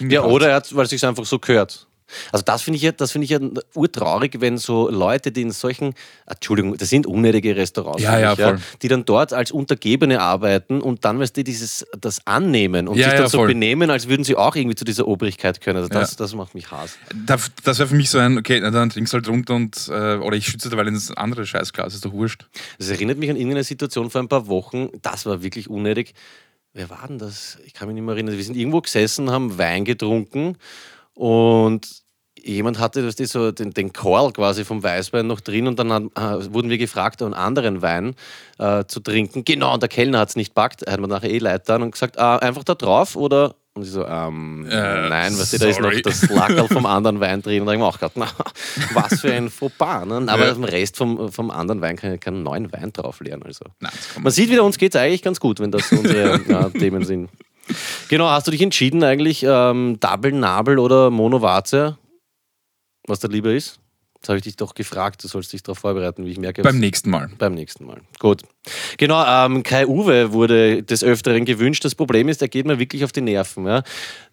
Ja, 0.01 0.23
oder 0.23 0.49
er 0.51 0.57
hat, 0.57 0.75
weil 0.77 0.85
es 0.85 0.91
sich 0.91 1.05
einfach 1.05 1.25
so 1.25 1.39
gehört. 1.39 1.87
Also 2.33 2.43
das 2.43 2.63
finde 2.63 2.77
ich 2.79 2.83
ja, 2.83 2.93
das 2.93 3.13
finde 3.13 3.25
ich 3.27 3.31
ja 3.33 3.39
urtraurig, 3.75 4.37
wenn 4.41 4.57
so 4.57 4.89
Leute, 4.89 5.31
die 5.31 5.43
in 5.43 5.51
solchen, 5.51 5.93
Entschuldigung, 6.25 6.75
das 6.79 6.89
sind 6.89 7.07
unnötige 7.07 7.55
Restaurants, 7.55 8.03
Ja, 8.03 8.19
ja, 8.19 8.35
voll. 8.35 8.59
die 8.81 8.89
dann 8.89 9.05
dort 9.05 9.35
als 9.35 9.51
Untergebene 9.53 10.19
arbeiten 10.23 10.81
und 10.81 11.05
dann, 11.05 11.19
weißt 11.21 11.37
du, 11.37 11.45
dieses, 11.45 11.85
das 12.01 12.27
annehmen 12.27 12.89
und 12.89 12.97
Ja, 12.97 13.05
sich 13.05 13.13
dann 13.13 13.23
ja, 13.25 13.29
so 13.29 13.39
voll. 13.39 13.49
benehmen, 13.49 13.91
als 13.91 14.09
würden 14.09 14.25
sie 14.25 14.37
auch 14.37 14.57
irgendwie 14.57 14.75
zu 14.77 14.87
dieser 14.87 15.07
Obrigkeit 15.07 15.61
können. 15.61 15.77
Also 15.77 15.91
das, 15.91 16.13
Ja. 16.13 16.17
das 16.17 16.35
macht 16.35 16.55
mich 16.55 16.71
Hass. 16.71 16.97
Da- 17.15 17.37
Das 17.65 17.79
wäre 17.79 17.89
für 17.91 17.95
mich 17.97 18.09
so 18.09 18.17
ein, 18.17 18.39
okay, 18.39 18.59
na, 18.63 18.71
dann 18.71 18.89
trinkst 18.89 19.13
du 19.13 19.17
halt 19.19 19.29
runter 19.29 19.55
und, 19.57 19.89
äh, 19.91 20.17
oder 20.17 20.35
ich 20.39 20.47
schütze 20.47 20.71
dabei 20.71 20.85
in 20.85 20.95
das 20.95 21.11
andere 21.15 21.45
Scheißglas, 21.45 21.93
ist 21.95 22.07
doch 22.07 22.13
wurscht. 22.15 22.47
Das 22.79 22.89
erinnert 22.89 23.19
mich 23.19 23.29
an 23.29 23.37
irgendeine 23.37 23.65
Situation 23.65 24.09
vor 24.09 24.23
ein 24.23 24.29
paar 24.29 24.47
Wochen. 24.47 24.89
Das 25.03 25.27
war 25.27 25.43
wirklich 25.43 25.69
unnötig. 25.69 26.15
Wer 26.79 26.91
war 26.91 27.09
denn 27.09 27.19
das? 27.19 27.59
Ich 27.65 27.75
kann 27.75 27.89
mich 27.89 27.97
nicht 27.97 28.05
mehr 28.05 28.15
erinnern. 28.15 28.37
Wir 28.37 28.45
sind 28.45 28.57
irgendwo 28.57 28.81
gesessen, 28.81 29.33
haben 29.33 29.59
Wein 29.59 29.85
getrunken 29.85 30.57
und 31.15 32.05
jemand 32.41 32.79
hatte 32.79 33.03
das, 33.03 33.17
so 33.33 33.51
den, 33.51 33.73
den 33.73 33.93
Korl 33.93 34.33
quasi 34.33 34.65
vom 34.65 34.81
Weißwein 34.81 35.27
noch 35.27 35.41
drin 35.41 35.67
und 35.67 35.77
dann 35.81 35.93
hat, 35.93 36.05
äh, 36.15 36.55
wurden 36.55 36.71
wir 36.71 36.79
gefragt, 36.79 37.21
einen 37.21 37.35
anderen 37.35 37.83
Wein 37.83 38.15
äh, 38.61 38.85
zu 38.85 39.01
trinken. 39.01 39.45
Genau, 39.45 39.75
und 39.75 39.83
der 39.83 39.89
Kellner 39.89 40.21
hat 40.21 40.29
es 40.29 40.37
nicht 40.37 40.55
packt. 40.55 40.87
Hat 40.89 41.01
mir 41.01 41.09
nachher 41.09 41.31
eh 41.31 41.39
leid 41.39 41.69
dann 41.69 41.83
und 41.83 41.91
gesagt, 41.91 42.17
äh, 42.17 42.21
einfach 42.21 42.63
da 42.63 42.77
drauf 42.77 43.17
oder. 43.17 43.57
Und 43.75 43.85
ich 43.85 43.91
so, 43.91 44.05
ähm, 44.05 44.67
Äh, 44.69 45.09
nein, 45.09 45.33
du, 45.33 45.59
da 45.59 45.67
ist 45.67 45.81
noch 45.81 45.93
das 46.03 46.29
Lackerl 46.29 46.67
vom 46.69 46.85
anderen 46.87 47.21
Wein 47.21 47.43
drin. 47.43 47.61
Und 47.61 47.67
da 47.67 47.73
habe 47.73 47.77
ich 47.77 47.81
mir 47.83 47.87
auch 47.87 47.99
gedacht, 47.99 48.13
na, 48.17 48.29
was 48.95 49.21
für 49.21 49.33
ein 49.33 49.51
Fauxpas. 49.51 50.05
Ne? 50.07 50.25
Aber 50.27 50.47
Ja. 50.47 50.53
am 50.53 50.65
Rest 50.65 50.97
vom, 50.97 51.31
vom 51.31 51.51
anderen 51.53 51.81
Wein 51.81 51.97
kann 51.97 52.15
ich 52.15 52.21
keinen 52.21 52.43
neuen 52.43 52.73
Wein 52.73 52.93
drauf 52.93 53.21
leeren. 53.21 53.43
Also. 53.45 53.65
Kann 53.81 54.23
Man 54.23 54.33
sieht 54.33 54.51
wieder, 54.51 54.65
uns 54.65 54.79
geht 54.79 54.95
es 54.95 55.01
eigentlich 55.01 55.23
ganz 55.23 55.39
gut, 55.39 55.61
wenn 55.61 55.71
das 55.71 55.93
unsere 55.93 56.41
ja, 56.49 56.69
Themen 56.71 57.05
sind. 57.05 57.29
Genau, 58.09 58.29
hast 58.31 58.47
du 58.47 58.51
dich 58.51 58.63
entschieden 58.63 59.05
eigentlich, 59.05 59.45
ähm, 59.47 59.99
Double 60.01 60.33
Nabel 60.33 60.79
oder 60.79 61.11
Monovaze, 61.11 61.99
was 63.07 63.21
da 63.21 63.29
lieber 63.29 63.53
ist? 63.53 63.79
Das 64.21 64.31
habe 64.31 64.39
ich 64.39 64.43
dich 64.45 64.57
doch 64.57 64.75
gefragt, 64.75 65.23
du 65.23 65.29
sollst 65.29 65.53
dich 65.53 65.63
darauf 65.63 65.79
vorbereiten, 65.79 66.25
wie 66.25 66.31
ich 66.33 66.39
merke. 66.39 66.63
Beim 66.63 66.81
nächsten 66.81 67.11
Mal. 67.11 67.31
Beim 67.39 67.55
nächsten 67.55 67.85
Mal. 67.87 68.01
Gut. 68.19 68.43
Genau, 68.99 69.25
ähm, 69.27 69.63
Kai 69.63 69.87
Uwe 69.87 70.33
wurde 70.33 70.83
des 70.83 71.03
Öfteren 71.03 71.45
gewünscht. 71.45 71.85
Das 71.85 71.95
Problem 71.95 72.29
ist, 72.29 72.43
er 72.43 72.49
geht 72.49 72.67
mir 72.67 72.79
wirklich 72.79 73.05
auf 73.05 73.13
die 73.13 73.21
Nerven. 73.23 73.67
Ja. 73.67 73.83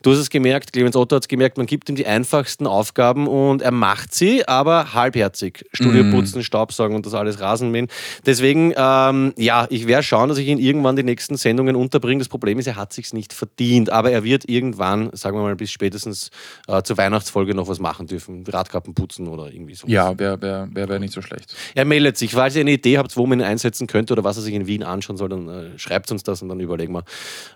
Du 0.01 0.11
hast 0.11 0.19
es 0.19 0.29
gemerkt, 0.29 0.73
Clemens 0.73 0.95
Otto 0.95 1.15
hat 1.15 1.23
es 1.23 1.27
gemerkt, 1.27 1.57
man 1.57 1.65
gibt 1.67 1.89
ihm 1.89 1.95
die 1.95 2.05
einfachsten 2.05 2.67
Aufgaben 2.67 3.27
und 3.27 3.61
er 3.61 3.71
macht 3.71 4.13
sie, 4.13 4.47
aber 4.47 4.93
halbherzig. 4.93 5.65
Studio 5.73 6.03
Mhm. 6.03 6.11
putzen, 6.11 6.43
Staubsaugen 6.43 6.95
und 6.95 7.05
das 7.05 7.13
alles 7.13 7.39
Rasenmähen. 7.39 7.87
Deswegen, 8.25 8.73
ähm, 8.75 9.33
ja, 9.37 9.67
ich 9.69 9.87
werde 9.87 10.03
schauen, 10.03 10.29
dass 10.29 10.37
ich 10.37 10.47
ihn 10.47 10.59
irgendwann 10.59 10.95
die 10.95 11.03
nächsten 11.03 11.37
Sendungen 11.37 11.75
unterbringe. 11.75 12.19
Das 12.19 12.29
Problem 12.29 12.59
ist, 12.59 12.67
er 12.67 12.75
hat 12.75 12.93
sich's 12.93 13.13
nicht 13.13 13.31
verdient, 13.33 13.89
aber 13.89 14.11
er 14.11 14.23
wird 14.23 14.49
irgendwann, 14.49 15.09
sagen 15.13 15.37
wir 15.37 15.43
mal, 15.43 15.55
bis 15.55 15.71
spätestens 15.71 16.29
äh, 16.67 16.81
zur 16.83 16.97
Weihnachtsfolge 16.97 17.55
noch 17.55 17.67
was 17.67 17.79
machen 17.79 18.07
dürfen. 18.07 18.43
Radkappen 18.47 18.93
putzen 18.93 19.27
oder 19.27 19.51
irgendwie 19.51 19.75
so. 19.75 19.87
Ja, 19.87 20.17
wäre 20.19 20.41
wär, 20.41 20.67
wär, 20.71 20.89
wär 20.89 20.99
nicht 20.99 21.13
so 21.13 21.21
schlecht. 21.21 21.55
Er 21.73 21.85
meldet 21.85 22.17
sich. 22.17 22.33
Falls 22.33 22.55
ihr 22.55 22.61
eine 22.61 22.73
Idee 22.73 22.97
habt, 22.97 23.15
wo 23.17 23.25
man 23.25 23.39
ihn 23.39 23.45
einsetzen 23.45 23.87
könnte 23.87 24.13
oder 24.15 24.23
was 24.23 24.37
er 24.37 24.43
sich 24.43 24.53
in 24.53 24.65
Wien 24.67 24.83
anschauen 24.83 25.17
soll, 25.17 25.29
dann 25.29 25.47
äh, 25.47 25.79
schreibt 25.79 26.09
uns 26.11 26.23
das 26.23 26.41
und 26.41 26.49
dann 26.49 26.59
überlegen 26.59 26.93
wir, 26.93 27.03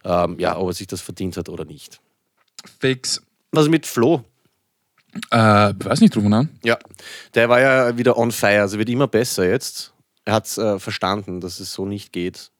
ähm, 0.03 0.37
ja, 0.39 0.57
ob 0.57 0.67
er 0.67 0.73
sich 0.73 0.87
das 0.87 1.01
verdient 1.01 1.37
hat 1.37 1.49
oder 1.49 1.65
nicht. 1.65 2.01
Fix. 2.79 3.21
Was 3.51 3.63
ist 3.63 3.69
mit 3.69 3.87
Flo? 3.87 4.23
Äh, 5.31 5.37
weiß 5.37 6.01
nicht, 6.01 6.15
rufen 6.15 6.33
an. 6.33 6.49
Ja, 6.63 6.77
der 7.33 7.49
war 7.49 7.59
ja 7.61 7.97
wieder 7.97 8.17
on 8.17 8.31
fire, 8.31 8.61
also 8.61 8.77
wird 8.77 8.89
immer 8.89 9.07
besser 9.07 9.49
jetzt. 9.49 9.93
Er 10.25 10.33
hat 10.33 10.57
äh, 10.57 10.77
verstanden, 10.79 11.41
dass 11.41 11.59
es 11.59 11.73
so 11.73 11.85
nicht 11.85 12.11
geht. 12.11 12.51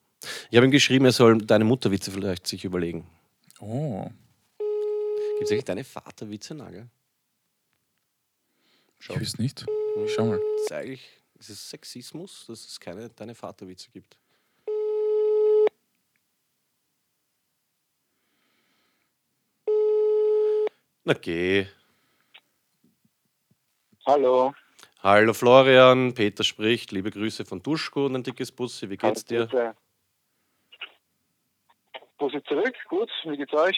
Ich 0.50 0.58
habe 0.58 0.66
ihm 0.66 0.72
geschrieben, 0.72 1.06
er 1.06 1.12
soll 1.12 1.38
deine 1.38 1.66
Mutterwitze 1.66 2.12
vielleicht 2.12 2.48
sich 2.48 2.66
überlegen. 2.66 3.06
Oh. 3.60 4.10
Gibt 5.38 5.46
es 5.46 5.52
eigentlich 5.52 5.66
deine 5.66 5.84
Vaterwitze, 5.84 6.56
Nagel? 6.56 6.88
Ich 9.00 9.20
wüsste 9.20 9.42
nicht. 9.42 9.66
Schau 10.08 10.26
mal. 10.26 10.40
Das 10.40 10.66
ist 10.66 10.72
eigentlich 10.72 11.10
ist 11.40 11.50
es 11.50 11.70
Sexismus, 11.70 12.46
dass 12.48 12.66
es 12.66 12.80
keine 12.80 13.10
deine 13.10 13.34
Vaterwitze 13.34 13.90
gibt. 13.92 14.18
Na 21.06 21.14
geh. 21.14 21.66
Hallo. 24.06 24.54
Hallo 25.02 25.34
Florian, 25.34 26.14
Peter 26.14 26.44
spricht. 26.44 26.92
Liebe 26.92 27.10
Grüße 27.10 27.46
von 27.46 27.64
Duschko 27.64 28.06
und 28.08 28.16
ein 28.16 28.24
dickes 28.24 28.52
Bussi. 28.52 28.90
Wie 28.90 28.98
geht's 28.98 29.24
dir? 29.24 29.46
Bitte. 29.46 29.76
Bussi 32.18 32.44
zurück. 32.44 32.76
Gut, 32.90 33.10
wie 33.24 33.38
geht's 33.38 33.54
euch? 33.54 33.78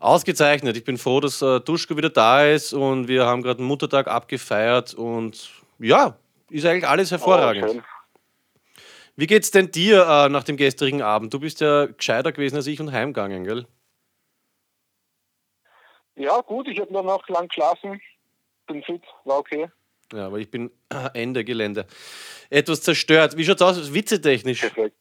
Ausgezeichnet. 0.00 0.76
Ich 0.76 0.84
bin 0.84 0.98
froh, 0.98 1.20
dass 1.20 1.40
äh, 1.40 1.60
Duschko 1.60 1.96
wieder 1.96 2.10
da 2.10 2.44
ist 2.44 2.72
und 2.72 3.06
wir 3.06 3.26
haben 3.26 3.42
gerade 3.42 3.60
einen 3.60 3.68
Muttertag 3.68 4.08
abgefeiert 4.08 4.92
und 4.92 5.50
ja, 5.78 6.18
ist 6.50 6.66
eigentlich 6.66 6.86
alles 6.86 7.10
hervorragend. 7.10 7.64
Oh, 7.64 7.72
schön. 7.72 7.84
Wie 9.16 9.26
geht's 9.26 9.50
denn 9.50 9.70
dir 9.70 10.06
äh, 10.06 10.28
nach 10.28 10.44
dem 10.44 10.56
gestrigen 10.56 11.02
Abend? 11.02 11.34
Du 11.34 11.40
bist 11.40 11.60
ja 11.60 11.86
gescheiter 11.86 12.32
gewesen 12.32 12.56
als 12.56 12.66
ich 12.66 12.80
und 12.80 12.92
heimgegangen, 12.92 13.44
gell? 13.44 13.66
Ja, 16.16 16.40
gut, 16.40 16.68
ich 16.68 16.80
habe 16.80 16.92
nur 16.92 17.02
noch 17.02 17.28
lang 17.28 17.48
geschlafen. 17.48 18.00
Bin 18.66 18.82
fit, 18.82 19.02
war 19.24 19.38
okay. 19.38 19.68
Ja, 20.12 20.26
aber 20.26 20.38
ich 20.38 20.50
bin 20.50 20.70
Ende 21.14 21.44
Gelände. 21.44 21.86
Etwas 22.50 22.82
zerstört. 22.82 23.36
Wie 23.36 23.44
schaut's 23.44 23.62
aus, 23.62 23.92
witzetechnisch? 23.92 24.60
Perfekt. 24.60 24.96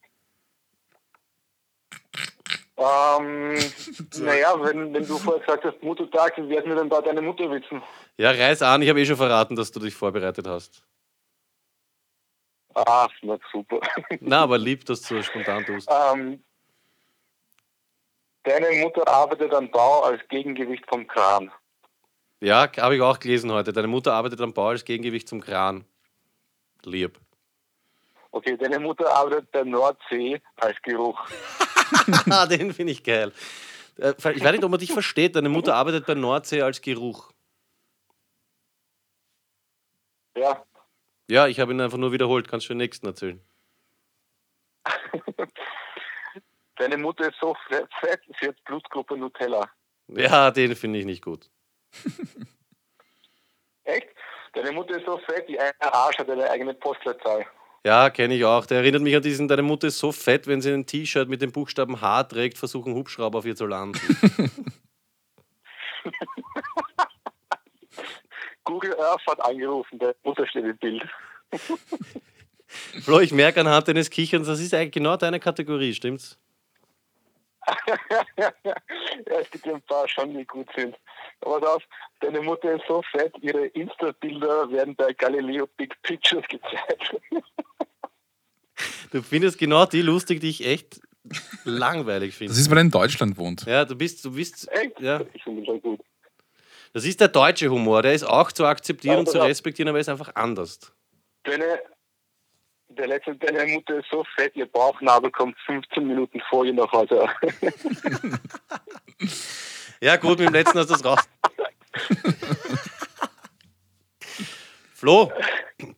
Ähm, 2.78 3.58
naja, 4.20 4.56
wenn, 4.62 4.94
wenn 4.94 5.06
du 5.06 5.18
vorher 5.18 5.42
gesagt 5.42 5.66
hast, 5.66 5.84
Muttertag, 5.84 6.38
wie 6.38 6.50
werden 6.50 6.70
wir 6.70 6.76
denn 6.76 6.90
da 6.90 7.02
deine 7.02 7.22
Mutter 7.22 7.52
witzen? 7.52 7.82
Ja, 8.18 8.32
reiß 8.32 8.62
an. 8.62 8.82
Ich 8.82 8.90
habe 8.90 9.02
eh 9.02 9.06
schon 9.06 9.18
verraten, 9.18 9.56
dass 9.56 9.72
du 9.72 9.80
dich 9.80 9.94
vorbereitet 9.94 10.48
hast. 10.48 10.84
Ah, 12.88 13.08
na 13.24 13.38
super. 13.52 13.80
Na, 14.22 14.42
aber 14.44 14.58
lieb, 14.58 14.86
dass 14.86 15.02
du 15.02 15.16
so 15.16 15.24
spontan 15.24 15.66
tust. 15.66 15.90
ähm, 15.92 16.42
deine 18.44 18.72
Mutter 18.84 19.08
arbeitet 19.08 19.54
am 19.54 19.70
Bau 19.70 20.04
als 20.04 20.22
Gegengewicht 20.30 20.86
vom 20.88 21.06
Kran. 21.08 21.52
Ja, 22.42 22.70
habe 22.78 22.96
ich 22.96 23.02
auch 23.02 23.20
gelesen 23.20 23.52
heute. 23.52 23.74
Deine 23.74 23.88
Mutter 23.88 24.14
arbeitet 24.14 24.40
am 24.42 24.54
Bau 24.54 24.70
als 24.70 24.86
Gegengewicht 24.86 25.28
zum 25.28 25.42
Kran. 25.42 25.84
Lieb. 26.84 27.20
Okay, 28.32 28.56
deine 28.56 28.80
Mutter 28.80 29.14
arbeitet 29.14 29.52
bei 29.52 29.64
Nordsee 29.64 30.40
als 30.58 30.78
Geruch. 30.84 31.20
Ah, 32.30 32.46
den 32.48 32.74
finde 32.74 32.94
ich 32.94 33.04
geil. 33.04 33.34
Äh, 33.98 34.14
Ich 34.18 34.24
weiß 34.44 34.52
nicht, 34.54 34.64
ob 34.64 34.72
man 34.72 34.80
dich 34.80 34.94
versteht. 34.94 35.36
Deine 35.36 35.50
Mutter 35.50 35.76
arbeitet 35.76 36.06
bei 36.06 36.14
Nordsee 36.14 36.62
als 36.62 36.80
Geruch. 36.80 37.32
Ja, 40.38 40.64
Ja, 41.30 41.48
ich 41.48 41.60
habe 41.60 41.72
ihn 41.74 41.82
einfach 41.82 41.98
nur 41.98 42.12
wiederholt. 42.12 42.48
Kannst 42.48 42.68
du 42.68 42.74
den 42.74 42.80
nächsten 42.80 43.06
erzählen? 43.06 43.40
deine 46.78 46.98
Mutter 46.98 47.30
ist 47.30 47.38
so 47.40 47.56
fe- 47.68 47.88
fett, 48.00 48.22
sie 48.40 48.48
hat 48.48 48.64
Blutgruppe 48.64 49.16
Nutella. 49.16 49.70
Ja, 50.08 50.50
den 50.50 50.76
finde 50.76 51.00
ich 51.00 51.06
nicht 51.06 51.24
gut. 51.24 51.50
Echt? 53.84 54.08
Deine 54.54 54.72
Mutter 54.72 54.98
ist 54.98 55.06
so 55.06 55.20
fett, 55.20 55.48
die 55.48 55.60
Arsch 55.60 56.18
hat 56.18 56.30
eine 56.30 56.50
eigene 56.50 56.74
Postleitzahl. 56.74 57.46
Ja, 57.86 58.10
kenne 58.10 58.34
ich 58.36 58.44
auch. 58.44 58.66
Der 58.66 58.80
erinnert 58.80 59.04
mich 59.04 59.16
an 59.16 59.22
diesen, 59.22 59.48
deine 59.48 59.62
Mutter 59.62 59.88
ist 59.88 60.00
so 60.00 60.12
fett, 60.12 60.48
wenn 60.48 60.62
sie 60.62 60.74
ein 60.74 60.86
T-Shirt 60.88 61.30
mit 61.30 61.42
dem 61.42 61.52
Buchstaben 61.52 62.02
H 62.02 62.24
trägt, 62.24 62.58
versuchen 62.58 62.96
Hubschrauber 62.96 63.38
auf 63.40 63.46
ihr 63.46 63.56
zu 63.56 63.68
landen. 63.68 64.00
Google 68.70 68.96
Earth 69.00 69.26
hat 69.28 69.44
angerufen, 69.44 69.98
der 69.98 70.16
Mutter 70.24 70.46
steht 70.46 70.64
im 70.64 70.78
Bild. 70.78 71.04
Flo, 73.04 73.20
ich 73.20 73.32
merke 73.32 73.62
anhand 73.62 73.88
deines 73.88 74.12
Kicherns, 74.12 74.46
das 74.46 74.60
ist 74.60 74.76
eigentlich 74.76 74.92
genau 74.92 75.18
deine 75.18 75.40
Kategorie, 75.40 75.92
stimmt's? 75.92 76.38
ja, 78.38 78.54
es 79.26 79.50
gibt 79.50 79.68
ein 79.68 79.82
paar 79.82 80.08
schon, 80.08 80.38
die 80.38 80.46
gut 80.46 80.68
sind. 80.76 80.96
Aber 81.42 81.76
auf, 81.76 81.84
deine 82.20 82.42
Mutter 82.42 82.76
ist 82.76 82.84
so 82.88 83.02
fett, 83.12 83.34
ihre 83.42 83.66
Insta-Bilder 83.68 84.70
werden 84.72 84.96
bei 84.96 85.14
Galileo 85.14 85.68
Big 85.78 86.00
Pictures 86.04 86.46
gezeigt. 86.48 87.16
Du 89.12 89.24
findest 89.24 89.58
genau 89.58 89.86
die 89.86 90.02
lustig, 90.02 90.42
die 90.42 90.50
ich 90.50 90.66
echt 90.66 91.02
langweilig 91.64 92.36
finde. 92.36 92.54
Das 92.54 92.60
ist, 92.60 92.70
weil 92.70 92.78
er 92.78 92.82
in 92.82 92.92
Deutschland 92.92 93.36
wohnt. 93.38 93.66
Ja, 93.66 93.84
du 93.84 93.96
bist, 93.96 94.24
du 94.24 94.32
bist, 94.32 94.72
Echt? 94.72 95.00
ja. 95.00 95.22
Ich 95.34 95.44
finde 95.44 95.66
schon 95.66 95.82
gut. 95.82 96.02
Das 96.94 97.06
ist 97.06 97.20
der 97.22 97.28
deutsche 97.28 97.70
Humor, 97.70 98.02
der 98.02 98.14
ist 98.14 98.24
auch 98.24 98.52
zu 98.52 98.66
akzeptieren 98.66 99.14
Ja, 99.14 99.20
und 99.20 99.30
zu 99.30 99.38
respektieren, 99.40 99.90
aber 99.90 100.00
er 100.00 100.02
ist 100.02 100.10
einfach 100.10 100.34
anders. 100.36 100.80
Deine, 101.44 101.80
der 102.90 103.08
letzte, 103.08 103.36
deine 103.36 103.66
Mutter 103.74 104.00
ist 104.00 104.08
so 104.12 104.24
fett, 104.36 104.56
ihr 104.56 104.66
Bauchnabel 104.66 105.30
kommt 105.32 105.56
15 105.66 106.08
Minuten 106.08 106.42
vor 106.50 106.66
ihr 106.66 106.74
nach 106.74 106.92
Hause. 106.92 107.28
Ja, 110.02 110.16
gut, 110.16 110.40
mit 110.40 110.48
dem 110.48 110.54
letzten 110.54 110.80
hast 110.80 110.90
du 110.90 110.94
es 110.94 111.04
raus. 111.04 111.20
Flo, 114.94 115.32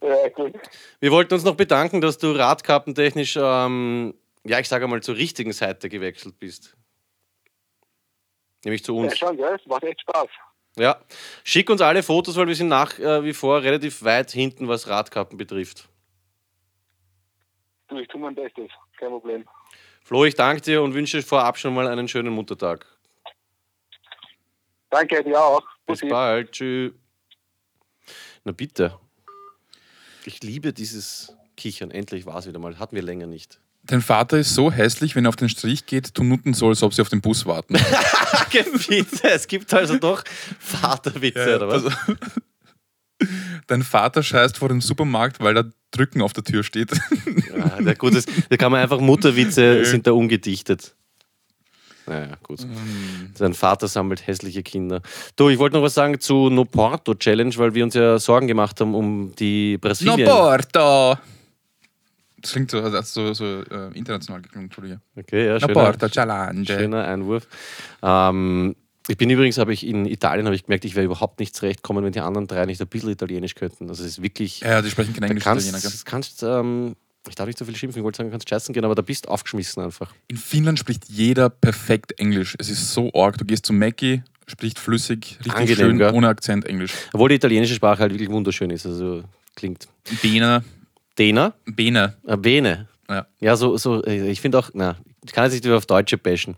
ja, 0.02 0.30
gut. 0.30 0.54
wir 1.00 1.12
wollten 1.12 1.34
uns 1.36 1.44
noch 1.44 1.56
bedanken, 1.56 2.02
dass 2.02 2.18
du 2.18 2.32
radkappentechnisch, 2.32 3.38
ähm, 3.39 4.14
ja, 4.44 4.60
ich 4.60 4.68
sage 4.68 4.88
mal, 4.88 5.02
zur 5.04 5.16
richtigen 5.18 5.54
Seite 5.54 5.89
gewechselt 5.89 6.39
bist. 6.39 6.76
Nämlich 8.64 8.84
zu 8.84 8.96
Ja, 8.96 9.02
uns. 9.04 9.18
schon, 9.18 9.38
gell? 9.38 9.56
Es 9.60 9.66
macht 9.68 9.84
echt 9.84 10.02
Spaß. 10.02 10.28
Ja. 10.78 11.00
Schick 11.44 11.70
uns 11.70 11.82
alle 11.82 12.02
Fotos, 12.02 12.38
weil 12.38 12.48
wir 12.48 12.56
sind 12.56 12.70
nach 12.70 12.98
äh, 12.98 13.24
wie 13.24 13.34
vor 13.34 13.62
relativ 13.62 14.04
weit 14.04 14.32
hinten, 14.32 14.68
was 14.68 14.88
Radkappen 14.88 15.38
betrifft. 15.38 15.90
Du, 17.88 17.98
ich 17.98 18.08
tue 18.08 18.22
mein 18.22 18.36
Bestes. 18.36 18.72
Kein 18.98 19.10
Problem. 19.10 19.46
Flo, 20.04 20.26
ich 20.26 20.36
danke 20.36 20.62
dir 20.62 20.82
und 20.82 20.94
wünsche 20.94 21.22
vorab 21.22 21.58
schon 21.58 21.74
mal 21.74 21.88
einen 21.88 22.08
schönen 22.08 22.34
Muttertag. 22.34 22.86
Danke 24.90 25.24
dir 25.24 25.40
auch. 25.42 25.62
Bis 25.86 26.00
Bussi. 26.00 26.08
bald. 26.10 26.52
Tschüss. 26.52 26.94
Na 28.44 28.52
bitte. 28.52 28.98
Ich 30.26 30.42
liebe 30.42 30.74
dieses 30.74 31.36
Kichern. 31.58 31.92
Endlich 31.92 32.26
war 32.26 32.38
es 32.38 32.48
wieder 32.48 32.60
mal. 32.60 32.80
Hatten 32.80 32.96
wir 32.96 33.04
länger 33.04 33.28
nicht. 33.28 33.60
Dein 33.84 34.02
Vater 34.02 34.38
ist 34.38 34.54
so 34.54 34.72
hässlich, 34.72 35.16
wenn 35.16 35.26
er 35.26 35.30
auf 35.30 35.36
den 35.36 35.50
Strich 35.50 35.86
geht, 35.86 36.14
tun 36.14 36.30
nutten 36.30 36.54
soll, 36.54 36.70
als 36.70 36.84
ob 36.84 36.94
sie 36.94 37.02
auf 37.02 37.10
den 37.10 37.22
Bus 37.22 37.46
warten. 37.46 37.76
bitte. 38.88 39.30
Es 39.30 39.48
gibt 39.48 39.74
also 39.74 39.98
doch 39.98 40.24
Vaterwitze, 40.60 41.56
oder 41.56 41.68
was? 41.68 41.86
Also, 41.86 42.16
dein 43.68 43.84
Vater 43.84 44.24
scheißt 44.24 44.58
vor 44.58 44.70
dem 44.70 44.82
Supermarkt, 44.82 45.40
weil 45.40 45.54
da 45.54 45.64
Drücken 45.92 46.22
auf 46.22 46.34
der 46.34 46.44
Tür 46.44 46.64
steht. 46.64 46.92
Ja, 47.54 47.82
der, 47.82 47.96
gut, 47.96 48.16
das, 48.16 48.26
da 48.50 48.58
kann 48.58 48.72
man 48.72 48.82
einfach 48.82 49.00
Mutterwitze 49.00 49.84
sind 49.86 50.08
da 50.08 50.14
ungedichtet. 50.14 50.96
Naja, 52.08 52.38
gut. 52.42 52.66
Sein 53.36 53.54
Vater 53.54 53.88
sammelt 53.88 54.26
hässliche 54.26 54.64
Kinder. 54.64 55.02
Du, 55.36 55.50
ich 55.50 55.60
wollte 55.60 55.76
noch 55.76 55.84
was 55.84 55.94
sagen 55.94 56.20
zu 56.20 56.50
No 56.50 56.66
Porto 56.66 57.14
Challenge, 57.14 57.54
weil 57.58 57.76
wir 57.76 57.84
uns 57.84 57.94
ja 57.94 58.18
Sorgen 58.20 58.48
gemacht 58.48 58.80
haben 58.80 58.96
um 58.96 59.34
die 59.36 59.74
no 59.74 59.80
Brasilien. 59.80 60.28
Porto! 60.28 61.18
Das 62.42 62.52
klingt 62.52 62.72
so, 62.72 62.82
also 62.82 63.02
so, 63.02 63.34
so 63.34 63.62
äh, 63.64 63.92
international 63.94 64.42
geklungen, 64.42 64.66
Entschuldige. 64.66 65.02
Okay, 65.16 65.48
ja, 65.48 65.60
schöner, 65.60 65.74
Porto 65.74 66.10
Challenge. 66.10 66.66
schöner 66.66 67.06
Einwurf. 67.06 67.48
Ähm, 68.02 68.76
ich 69.08 69.18
bin 69.18 69.30
übrigens, 69.30 69.58
habe 69.58 69.74
ich 69.74 69.86
in 69.86 70.06
Italien 70.06 70.46
habe 70.46 70.56
ich 70.56 70.66
gemerkt, 70.66 70.86
ich 70.86 70.96
wäre 70.96 71.06
überhaupt 71.06 71.39
nicht 71.39 71.56
zurechtkommen, 71.56 72.04
wenn 72.04 72.12
die 72.12 72.20
anderen 72.20 72.48
drei 72.48 72.66
nicht 72.66 72.82
ein 72.82 72.88
bisschen 72.88 73.10
Italienisch 73.10 73.56
könnten. 73.56 73.89
Also 73.89 74.04
es 74.04 74.12
ist 74.12 74.22
wirklich. 74.24 74.62
Ja, 74.62 74.82
die 74.82 74.89
sprechen 74.89 75.14
kein 75.14 75.24
Englisch. 75.24 75.44
kannst, 75.44 75.68
Italiener, 75.68 75.82
gell? 75.82 76.02
kannst 76.06 76.44
ähm, 76.44 76.96
ich 77.28 77.36
darf 77.36 77.48
nicht 77.48 77.58
so 77.58 77.66
viel 77.66 77.76
schimpfen, 77.76 78.00
ich 78.00 78.04
wollte 78.04 78.18
sagen, 78.18 78.30
du 78.30 78.34
kannst 78.34 78.50
scheißen 78.50 78.74
gehen, 78.74 78.86
aber 78.86 78.96
da 78.96 79.02
bist 79.02 79.26
du 79.26 79.30
aufgeschmissen 79.30 79.84
einfach. 79.84 80.14
In 80.28 80.38
Finnland 80.38 80.80
spricht 80.80 81.06
jeder 81.10 81.50
perfekt 81.50 82.20
Englisch. 82.20 82.56
Es 82.58 82.70
ist 82.70 82.94
so 82.94 83.12
arg. 83.14 83.38
Du 83.38 83.46
gehst 83.46 83.66
zu 83.66 83.74
Mackie 83.74 84.24
Spricht 84.48 84.80
flüssig, 84.80 85.38
richtig 85.39 85.54
Angenehm, 85.54 85.78
schön, 85.78 85.98
gell? 85.98 86.14
ohne 86.14 86.28
Akzent 86.28 86.66
Englisch. 86.66 86.94
Obwohl 87.14 87.30
die 87.30 87.36
italienische 87.36 87.74
Sprache 87.76 88.02
halt 88.02 88.12
wirklich 88.12 88.30
wunderschön 88.30 88.70
ist. 88.70 88.86
Also 88.86 89.24
klingt. 89.56 89.88
Bene? 91.22 91.54
Bene. 91.66 92.16
Äh, 92.26 92.36
Bene. 92.36 92.88
Ja. 93.08 93.28
Ja, 93.40 93.56
so, 93.56 93.78
so, 93.78 94.04
ich 94.04 94.42
finde 94.42 94.58
auch, 94.58 94.72
na, 94.74 94.96
ich 95.24 95.34
kann 95.34 95.44
jetzt 95.44 95.54
nicht 95.54 95.64
wieder 95.64 95.78
auf 95.78 95.86
Deutsche 95.86 96.18
bashen. 96.18 96.56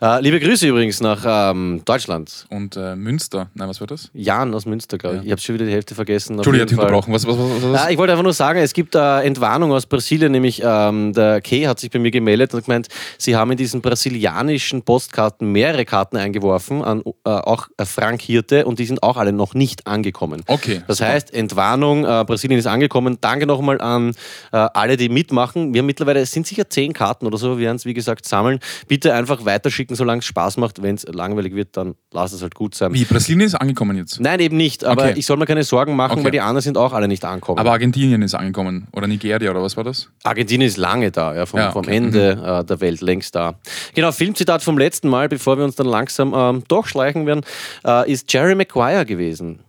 Äh, 0.00 0.22
liebe 0.22 0.40
Grüße 0.40 0.66
übrigens 0.66 1.00
nach 1.02 1.50
ähm, 1.52 1.82
Deutschland. 1.84 2.46
Und 2.48 2.74
äh, 2.74 2.96
Münster. 2.96 3.50
Nein, 3.52 3.68
was 3.68 3.80
war 3.80 3.86
das? 3.86 4.10
Jan 4.14 4.54
aus 4.54 4.64
Münster, 4.64 4.96
glaube 4.96 5.16
ich. 5.16 5.22
Ja. 5.22 5.26
Ich 5.26 5.32
habe 5.32 5.40
schon 5.42 5.54
wieder 5.56 5.66
die 5.66 5.72
Hälfte 5.72 5.94
vergessen. 5.94 6.36
Entschuldigung, 6.36 6.68
ich 6.68 6.72
unterbrochen. 6.78 7.12
Was, 7.12 7.26
was, 7.26 7.36
was, 7.36 7.62
was? 7.62 7.80
Ah, 7.82 7.90
ich 7.90 7.98
wollte 7.98 8.12
einfach 8.12 8.22
nur 8.22 8.32
sagen, 8.32 8.60
es 8.60 8.72
gibt 8.72 8.94
äh, 8.94 9.20
Entwarnung 9.20 9.72
aus 9.72 9.84
Brasilien, 9.84 10.32
nämlich 10.32 10.62
ähm, 10.64 11.12
der 11.12 11.42
Kay 11.42 11.64
hat 11.64 11.80
sich 11.80 11.90
bei 11.90 11.98
mir 11.98 12.10
gemeldet 12.10 12.54
und 12.54 12.64
gemeint, 12.64 12.88
sie 13.18 13.36
haben 13.36 13.50
in 13.50 13.58
diesen 13.58 13.82
brasilianischen 13.82 14.82
Postkarten 14.82 15.52
mehrere 15.52 15.84
Karten 15.84 16.16
eingeworfen, 16.16 16.82
an 16.82 17.02
äh, 17.02 17.28
auch 17.28 17.68
äh, 17.76 17.84
frankierte 17.84 18.64
und 18.64 18.78
die 18.78 18.86
sind 18.86 19.02
auch 19.02 19.18
alle 19.18 19.34
noch 19.34 19.52
nicht 19.52 19.86
angekommen. 19.86 20.44
Okay, 20.46 20.82
Das 20.86 20.98
super. 20.98 21.10
heißt, 21.10 21.34
Entwarnung, 21.34 22.06
äh, 22.06 22.24
Brasilien 22.26 22.58
ist 22.58 22.66
angekommen. 22.66 23.18
Danke 23.20 23.46
nochmal 23.46 23.82
an 23.82 24.14
äh, 24.52 24.56
alle, 24.56 24.96
die 24.96 25.10
mitmachen. 25.10 25.74
Wir 25.74 25.80
haben 25.80 25.86
mittlerweile, 25.86 26.20
es 26.20 26.32
sind 26.32 26.46
sicher 26.46 26.70
zehn 26.70 26.94
Karten 26.94 27.26
oder 27.26 27.36
so, 27.36 27.58
wir 27.58 27.66
werden 27.66 27.76
es 27.76 27.84
wie 27.84 27.97
gesagt 27.98 28.24
sammeln. 28.26 28.58
Bitte 28.86 29.12
einfach 29.14 29.44
weiterschicken, 29.44 29.94
solange 29.96 30.20
es 30.20 30.24
Spaß 30.26 30.56
macht. 30.56 30.82
Wenn 30.82 30.94
es 30.94 31.04
langweilig 31.06 31.54
wird, 31.54 31.76
dann 31.76 31.94
lass 32.12 32.32
es 32.32 32.40
halt 32.42 32.54
gut 32.54 32.74
sein. 32.74 32.94
Wie, 32.94 33.04
Brasilien 33.04 33.42
ist 33.46 33.54
angekommen 33.54 33.96
jetzt. 33.96 34.20
Nein, 34.20 34.40
eben 34.40 34.56
nicht. 34.56 34.84
Aber 34.84 35.02
Okay. 35.04 35.14
ich 35.16 35.26
soll 35.26 35.36
mir 35.36 35.46
keine 35.46 35.64
Sorgen 35.64 35.94
machen, 35.96 36.12
Okay. 36.12 36.24
weil 36.24 36.30
die 36.30 36.40
anderen 36.40 36.62
sind 36.62 36.78
auch 36.78 36.92
alle 36.92 37.08
nicht 37.08 37.24
angekommen. 37.24 37.58
Aber 37.58 37.72
Argentinien 37.72 38.22
ist 38.22 38.34
angekommen. 38.34 38.86
Oder 38.92 39.06
Nigeria, 39.06 39.50
oder 39.50 39.62
was 39.62 39.76
war 39.76 39.84
das? 39.84 40.08
Argentinien 40.24 40.68
ist 40.68 40.76
lange 40.76 41.10
da, 41.10 41.34
ja, 41.34 41.46
vom, 41.46 41.60
Ja, 41.60 41.72
vom 41.72 41.84
okay. 41.84 41.96
Ende 41.96 42.30
äh, 42.62 42.64
der 42.64 42.80
Welt 42.80 43.00
längst 43.00 43.34
da. 43.34 43.54
Genau, 43.94 44.12
Filmzitat 44.12 44.62
vom 44.62 44.78
letzten 44.78 45.08
Mal, 45.08 45.28
bevor 45.28 45.58
wir 45.58 45.64
uns 45.64 45.76
dann 45.76 45.86
langsam 45.86 46.32
ähm, 46.36 46.62
durchschleichen 46.68 47.26
werden, 47.26 47.42
äh, 47.84 48.10
ist 48.10 48.32
Jerry 48.32 48.54
Maguire 48.54 49.04
gewesen. 49.04 49.60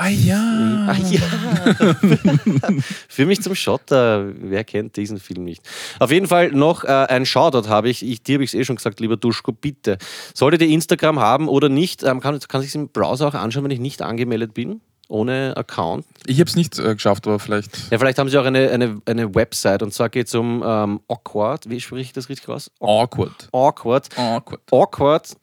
Ah 0.00 0.10
ja. 0.10 0.86
Ah 0.86 0.96
ja. 1.10 1.18
Für 3.08 3.26
mich 3.26 3.42
zum 3.42 3.56
Schotter. 3.56 4.28
Wer 4.32 4.62
kennt 4.62 4.96
diesen 4.96 5.18
Film 5.18 5.42
nicht? 5.42 5.60
Auf 5.98 6.12
jeden 6.12 6.28
Fall 6.28 6.52
noch 6.52 6.84
äh, 6.84 6.86
ein 6.86 7.26
Shoutout 7.26 7.68
habe 7.68 7.88
ich. 7.88 8.06
ich 8.06 8.22
dir 8.22 8.34
habe 8.34 8.44
ich 8.44 8.54
es 8.54 8.54
eh 8.54 8.64
schon 8.64 8.76
gesagt, 8.76 9.00
lieber 9.00 9.16
Duschko, 9.16 9.50
bitte. 9.50 9.98
Solltet 10.34 10.62
ihr 10.62 10.68
Instagram 10.68 11.18
haben 11.18 11.48
oder 11.48 11.68
nicht, 11.68 12.04
ähm, 12.04 12.20
kann, 12.20 12.38
kann 12.38 12.60
ich 12.60 12.68
es 12.68 12.76
im 12.76 12.90
Browser 12.90 13.26
auch 13.26 13.34
anschauen, 13.34 13.64
wenn 13.64 13.72
ich 13.72 13.80
nicht 13.80 14.00
angemeldet 14.00 14.54
bin? 14.54 14.80
Ohne 15.08 15.54
Account. 15.56 16.04
Ich 16.26 16.38
habe 16.38 16.48
es 16.48 16.54
nicht 16.54 16.78
äh, 16.78 16.94
geschafft, 16.94 17.26
aber 17.26 17.40
vielleicht. 17.40 17.90
Ja, 17.90 17.98
vielleicht 17.98 18.18
haben 18.18 18.28
sie 18.28 18.38
auch 18.38 18.44
eine, 18.44 18.70
eine, 18.70 19.00
eine 19.04 19.34
Website 19.34 19.82
und 19.82 19.92
zwar 19.92 20.10
geht 20.10 20.28
es 20.28 20.34
um 20.36 20.62
ähm, 20.64 21.00
Awkward. 21.08 21.68
Wie 21.68 21.80
spreche 21.80 22.02
ich 22.02 22.12
das 22.12 22.28
richtig 22.28 22.48
aus? 22.48 22.70
Awkward. 22.78 23.48
Awkward. 23.50 24.16
Awkward. 24.16 24.60
Awkward. 24.70 24.70
Awkward, 24.70 25.36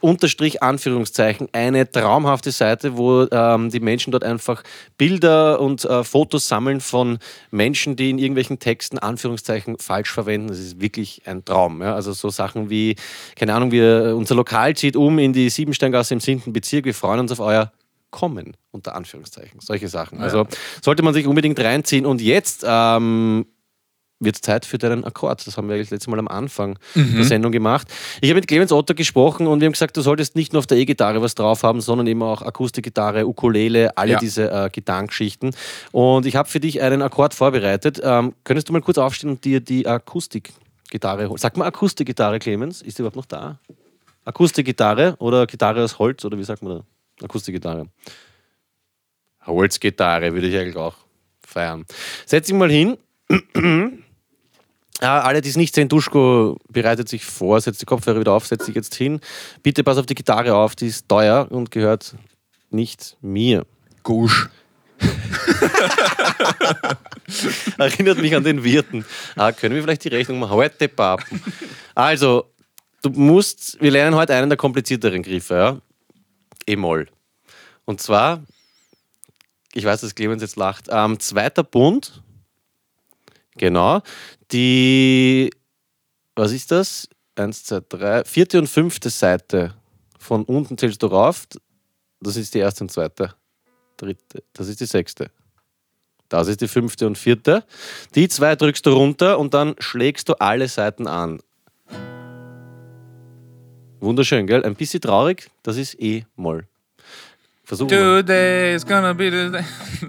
Unterstrich, 0.00 0.62
Anführungszeichen, 0.62 1.48
eine 1.52 1.90
traumhafte 1.90 2.52
Seite, 2.52 2.96
wo 2.96 3.26
ähm, 3.30 3.70
die 3.70 3.80
Menschen 3.80 4.10
dort 4.10 4.24
einfach 4.24 4.62
Bilder 4.96 5.60
und 5.60 5.84
äh, 5.84 6.04
Fotos 6.04 6.48
sammeln 6.48 6.80
von 6.80 7.18
Menschen, 7.50 7.96
die 7.96 8.10
in 8.10 8.18
irgendwelchen 8.18 8.58
Texten 8.58 8.98
Anführungszeichen 8.98 9.78
falsch 9.78 10.12
verwenden. 10.12 10.48
Das 10.48 10.58
ist 10.58 10.80
wirklich 10.80 11.22
ein 11.26 11.44
Traum. 11.44 11.82
Ja? 11.82 11.94
Also 11.94 12.12
so 12.12 12.30
Sachen 12.30 12.70
wie, 12.70 12.96
keine 13.36 13.54
Ahnung, 13.54 13.72
wir, 13.72 14.14
unser 14.16 14.34
Lokal 14.34 14.74
zieht 14.76 14.96
um 14.96 15.18
in 15.18 15.32
die 15.32 15.50
Siebensteingasse 15.50 16.14
im 16.14 16.20
7. 16.20 16.52
Bezirk, 16.52 16.84
wir 16.84 16.94
freuen 16.94 17.20
uns 17.20 17.32
auf 17.32 17.40
euer 17.40 17.72
Kommen, 18.10 18.56
unter 18.70 18.94
Anführungszeichen. 18.94 19.60
Solche 19.60 19.88
Sachen. 19.88 20.20
Also 20.20 20.46
sollte 20.82 21.02
man 21.02 21.14
sich 21.14 21.26
unbedingt 21.26 21.58
reinziehen. 21.58 22.04
Und 22.04 22.20
jetzt 22.20 22.62
ähm, 22.68 23.46
wird 24.24 24.36
es 24.36 24.40
Zeit 24.42 24.64
für 24.66 24.78
deinen 24.78 25.04
Akkord. 25.04 25.46
Das 25.46 25.56
haben 25.56 25.68
wir 25.68 25.74
eigentlich 25.74 25.88
das 25.88 25.92
letzte 25.96 26.10
Mal 26.10 26.18
am 26.18 26.28
Anfang 26.28 26.78
der 26.94 27.24
Sendung 27.24 27.52
gemacht. 27.52 27.88
Ich 28.20 28.30
habe 28.30 28.36
mit 28.40 28.48
Clemens 28.48 28.72
Otto 28.72 28.94
gesprochen 28.94 29.46
und 29.46 29.60
wir 29.60 29.66
haben 29.66 29.72
gesagt, 29.72 29.96
du 29.96 30.00
solltest 30.02 30.36
nicht 30.36 30.52
nur 30.52 30.60
auf 30.60 30.66
der 30.66 30.78
E-Gitarre 30.78 31.20
was 31.22 31.34
drauf 31.34 31.62
haben, 31.62 31.80
sondern 31.80 32.06
eben 32.06 32.22
auch 32.22 32.42
Akustikgitarre, 32.42 33.26
Ukulele, 33.26 33.96
alle 33.96 34.12
Ja. 34.12 34.18
diese 34.18 34.50
äh, 34.50 34.70
Gitarrengeschichten. 34.70 35.54
Und 35.90 36.26
ich 36.26 36.36
habe 36.36 36.48
für 36.48 36.60
dich 36.60 36.80
einen 36.82 37.02
Akkord 37.02 37.34
vorbereitet. 37.34 38.00
Ähm, 38.02 38.34
könntest 38.44 38.68
du 38.68 38.72
mal 38.72 38.80
kurz 38.82 38.98
aufstehen 38.98 39.30
und 39.30 39.44
dir 39.44 39.60
die 39.60 39.86
Akustikgitarre 39.86 41.28
holen? 41.28 41.38
Sag 41.38 41.56
mal 41.56 41.66
Akustikgitarre, 41.66 42.38
Clemens. 42.38 42.82
Ist 42.82 42.98
die 42.98 43.02
überhaupt 43.02 43.16
noch 43.16 43.26
da? 43.26 43.58
Akustikgitarre 44.24 45.16
oder 45.18 45.46
Gitarre 45.46 45.82
aus 45.82 45.98
Holz 45.98 46.24
oder 46.24 46.38
wie 46.38 46.44
sagt 46.44 46.62
man 46.62 46.78
da? 46.78 47.24
Akustikgitarre. 47.24 47.86
Holzgitarre 49.46 50.32
würde 50.32 50.46
ich 50.48 50.56
eigentlich 50.56 50.76
auch 50.76 50.94
feiern. 51.44 51.84
Setz 52.26 52.46
dich 52.46 52.54
mal 52.56 52.70
hin. 52.70 52.96
Ja, 55.00 55.22
alle, 55.22 55.40
die 55.40 55.48
es 55.48 55.56
nicht 55.56 55.74
sehen, 55.74 55.88
Duschko 55.88 56.58
bereitet 56.68 57.08
sich 57.08 57.24
vor, 57.24 57.60
setzt 57.60 57.82
die 57.82 57.86
Kopfhörer 57.86 58.20
wieder 58.20 58.32
auf, 58.32 58.46
setzt 58.46 58.66
sich 58.66 58.74
jetzt 58.74 58.94
hin. 58.94 59.20
Bitte 59.62 59.82
pass 59.82 59.98
auf 59.98 60.06
die 60.06 60.14
Gitarre 60.14 60.54
auf, 60.54 60.76
die 60.76 60.86
ist 60.86 61.08
teuer 61.08 61.48
und 61.50 61.70
gehört 61.70 62.14
nicht 62.70 63.16
mir. 63.20 63.66
Gusch. 64.02 64.48
Erinnert 67.78 68.18
mich 68.18 68.36
an 68.36 68.44
den 68.44 68.62
Wirten. 68.62 69.04
Ah, 69.36 69.52
können 69.52 69.74
wir 69.74 69.82
vielleicht 69.82 70.04
die 70.04 70.08
Rechnung 70.08 70.38
machen? 70.38 70.52
Heute 70.52 70.88
Papen. 70.88 71.42
Also, 71.94 72.46
du 73.02 73.10
musst, 73.10 73.78
wir 73.80 73.90
lernen 73.90 74.16
heute 74.16 74.34
einen 74.34 74.48
der 74.48 74.56
komplizierteren 74.56 75.22
Griffe, 75.22 75.54
ja? 75.54 75.78
E-Moll. 76.66 77.08
Und 77.84 78.00
zwar, 78.00 78.42
ich 79.74 79.84
weiß, 79.84 80.02
dass 80.02 80.14
Clemens 80.14 80.42
jetzt 80.42 80.56
lacht, 80.56 80.86
ähm, 80.90 81.18
zweiter 81.18 81.64
Bund, 81.64 82.22
genau, 83.56 84.02
die, 84.52 85.50
was 86.36 86.52
ist 86.52 86.70
das? 86.70 87.08
Eins, 87.34 87.64
zwei, 87.64 87.80
drei, 87.88 88.24
vierte 88.24 88.58
und 88.58 88.68
fünfte 88.68 89.10
Seite. 89.10 89.74
Von 90.18 90.44
unten 90.44 90.76
zählst 90.76 91.02
du 91.02 91.06
rauf, 91.06 91.46
das 92.20 92.36
ist 92.36 92.54
die 92.54 92.58
erste 92.58 92.84
und 92.84 92.90
zweite. 92.90 93.34
Dritte, 93.96 94.42
das 94.52 94.68
ist 94.68 94.80
die 94.80 94.86
sechste. 94.86 95.30
Das 96.28 96.48
ist 96.48 96.60
die 96.60 96.68
fünfte 96.68 97.06
und 97.06 97.18
vierte. 97.18 97.64
Die 98.14 98.28
zwei 98.28 98.56
drückst 98.56 98.86
du 98.86 98.90
runter 98.90 99.38
und 99.38 99.54
dann 99.54 99.74
schlägst 99.78 100.28
du 100.28 100.34
alle 100.34 100.68
Seiten 100.68 101.06
an. 101.06 101.40
Wunderschön, 104.00 104.46
gell? 104.46 104.64
Ein 104.64 104.74
bisschen 104.74 105.00
traurig, 105.00 105.50
das 105.62 105.76
ist 105.76 105.94
E-Moll. 106.00 106.66
Versuchen 107.64 107.90
wir. 107.90 107.98
Today 107.98 108.74
is 108.74 108.84
gonna 108.84 109.12
be 109.12 109.30
the 109.30 109.52
day. 109.52 109.64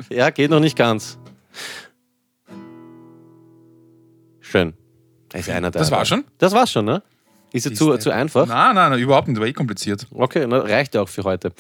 Ja, 0.10 0.30
geht 0.30 0.50
noch 0.50 0.60
nicht 0.60 0.78
ganz. 0.78 1.18
Schön. 4.54 4.74
Da 5.30 5.40
ist 5.40 5.50
einer 5.50 5.72
da. 5.72 5.80
Das 5.80 5.90
war 5.90 6.06
schon? 6.06 6.26
Das 6.38 6.54
war's 6.54 6.72
schon, 6.72 6.86
ne? 6.86 7.02
Ist 7.54 7.66
jetzt 7.66 7.78
zu, 7.78 7.98
zu 7.98 8.12
einfach? 8.12 8.46
Nein, 8.46 8.76
nein, 8.76 8.92
nein, 8.92 9.00
überhaupt 9.00 9.28
nicht. 9.28 9.40
War 9.40 9.48
eh 9.48 9.54
kompliziert. 9.54 10.06
Okay, 10.12 10.46
na, 10.48 10.60
reicht 10.60 10.94
ja 10.94 11.02
auch 11.02 11.10
für 11.10 11.24
heute. 11.24 11.54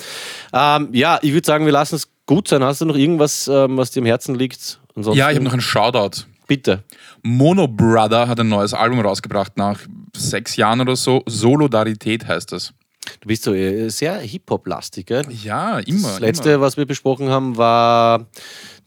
Ähm, 0.53 0.89
ja, 0.91 1.17
ich 1.23 1.33
würde 1.33 1.43
sagen, 1.43 1.65
wir 1.65 1.71
lassen 1.71 1.95
es 1.95 2.07
gut 2.27 2.47
sein. 2.47 2.63
Hast 2.63 2.81
du 2.81 2.85
noch 2.85 2.95
irgendwas, 2.95 3.47
ähm, 3.47 3.77
was 3.77 3.89
dir 3.89 4.01
am 4.01 4.05
Herzen 4.05 4.35
liegt? 4.35 4.79
Ansonsten, 4.95 5.17
Ja, 5.17 5.31
ich 5.31 5.35
habe 5.37 5.43
noch 5.43 5.53
einen 5.53 5.61
Shoutout. 5.61 6.25
Bitte. 6.45 6.83
Mono 7.23 7.67
Brother 7.67 8.27
hat 8.27 8.39
ein 8.39 8.49
neues 8.49 8.75
Album 8.75 8.99
rausgebracht 8.99 9.57
nach 9.57 9.79
sechs 10.15 10.55
Jahren 10.55 10.79
oder 10.79 10.95
so. 10.95 11.23
Solidarität 11.25 12.27
heißt 12.27 12.51
das. 12.51 12.73
Du 13.21 13.27
bist 13.27 13.41
so 13.41 13.55
äh, 13.55 13.89
sehr 13.89 14.19
Hip-Hop-lastig, 14.19 15.07
gell? 15.07 15.25
Ja, 15.31 15.79
immer. 15.79 16.09
Das 16.09 16.19
letzte, 16.19 16.51
immer. 16.51 16.61
was 16.61 16.77
wir 16.77 16.85
besprochen 16.85 17.29
haben, 17.29 17.57
war 17.57 18.27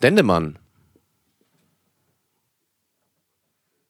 Dendemann. 0.00 0.60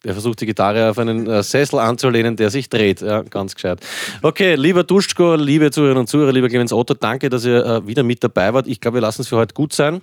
Der 0.07 0.15
versucht 0.15 0.41
die 0.41 0.47
Gitarre 0.47 0.89
auf 0.91 0.99
einen 0.99 1.27
äh, 1.27 1.43
Sessel 1.43 1.79
anzulehnen, 1.81 2.37
der 2.37 2.51
sich 2.51 2.71
dreht. 2.71 3.03
Ja, 3.03 3.23
ganz 3.23 3.55
gescheit. 3.55 3.81
Okay, 4.23 4.55
lieber 4.55 4.85
Duschko, 4.85 5.35
liebe 5.35 5.71
Zuhörerinnen 5.71 6.01
und 6.01 6.07
Zuhörer, 6.07 6.33
lieber 6.33 6.49
Clemens 6.49 6.73
Otto, 6.73 6.95
danke, 6.95 7.29
dass 7.29 7.45
ihr 7.45 7.65
äh, 7.65 7.87
wieder 7.87 8.05
mit 8.05 8.23
dabei 8.23 8.55
wart. 8.55 8.67
Ich 8.69 8.81
glaube, 8.81 8.99
wir 8.99 9.03
lassen 9.03 9.23
es 9.23 9.29
für 9.29 9.37
heute 9.37 9.53
gut 9.53 9.73
sein. 9.73 10.01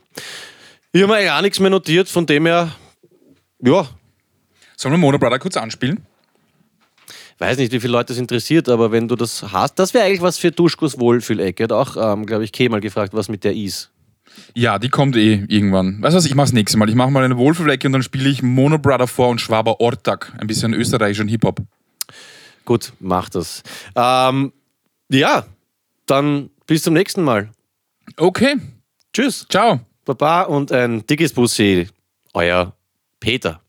Ich 0.92 1.02
habe 1.02 1.12
mir 1.12 1.18
eigentlich 1.18 1.32
auch 1.32 1.42
nichts 1.42 1.60
mehr 1.60 1.70
notiert, 1.70 2.10
von 2.10 2.26
dem 2.26 2.46
her, 2.46 2.70
ja, 3.62 3.88
Sollen 4.76 4.96
wir 4.96 4.98
Mono 4.98 5.18
Brother 5.18 5.40
kurz 5.40 5.56
anspielen? 5.56 6.06
weiß 7.40 7.58
nicht, 7.58 7.72
wie 7.72 7.80
viele 7.80 7.94
Leute 7.94 8.12
es 8.12 8.20
interessiert, 8.20 8.68
aber 8.68 8.92
wenn 8.92 9.08
du 9.08 9.16
das 9.16 9.44
hast, 9.54 9.80
das 9.80 9.94
wäre 9.94 10.04
eigentlich 10.04 10.22
was 10.22 10.38
für 10.38 10.52
Duschkos 10.52 11.00
Wohlfühlecke. 11.00 11.64
Hat 11.64 11.72
auch, 11.72 11.96
ähm, 11.96 12.26
glaube 12.26 12.44
ich, 12.44 12.52
Kay 12.52 12.68
mal 12.68 12.82
gefragt, 12.82 13.14
was 13.14 13.30
mit 13.30 13.46
der 13.46 13.56
ist. 13.56 13.93
Ja, 14.56 14.80
die 14.80 14.90
kommt 14.90 15.16
eh 15.16 15.44
irgendwann. 15.48 16.02
Weißt 16.02 16.14
du 16.14 16.18
was, 16.18 16.26
ich 16.26 16.36
mach's 16.36 16.54
nächste 16.54 16.78
Mal. 16.78 16.90
Ich 16.90 16.96
mache 16.96 17.12
mal 17.12 17.24
eine 17.24 17.38
Wohlfühlecke 17.38 17.88
und 17.88 17.94
dann 17.94 18.04
spiele 18.04 18.30
ich 18.30 18.44
Mono 18.44 18.78
Brother 18.78 19.08
vor 19.08 19.30
und 19.30 19.42
Schwaber 19.42 19.80
Ortak. 19.80 20.34
Ein 20.38 20.48
bisschen 20.48 20.74
österreichischen 20.74 21.28
Hip-Hop. 21.28 21.62
Gut, 22.66 22.94
mach 23.00 23.30
das. 23.30 23.64
Ähm, 23.96 24.54
ja, 25.10 25.46
dann 26.06 26.50
bis 26.68 26.84
zum 26.84 26.94
nächsten 26.94 27.24
Mal. 27.24 27.50
Okay, 28.18 28.58
Tschüss, 29.14 29.46
ciao. 29.48 29.80
Baba 30.06 30.42
und 30.44 30.72
ein 30.72 31.06
dickes 31.06 31.34
Bussi. 31.34 31.88
Euer 32.34 32.76
Peter. 33.20 33.63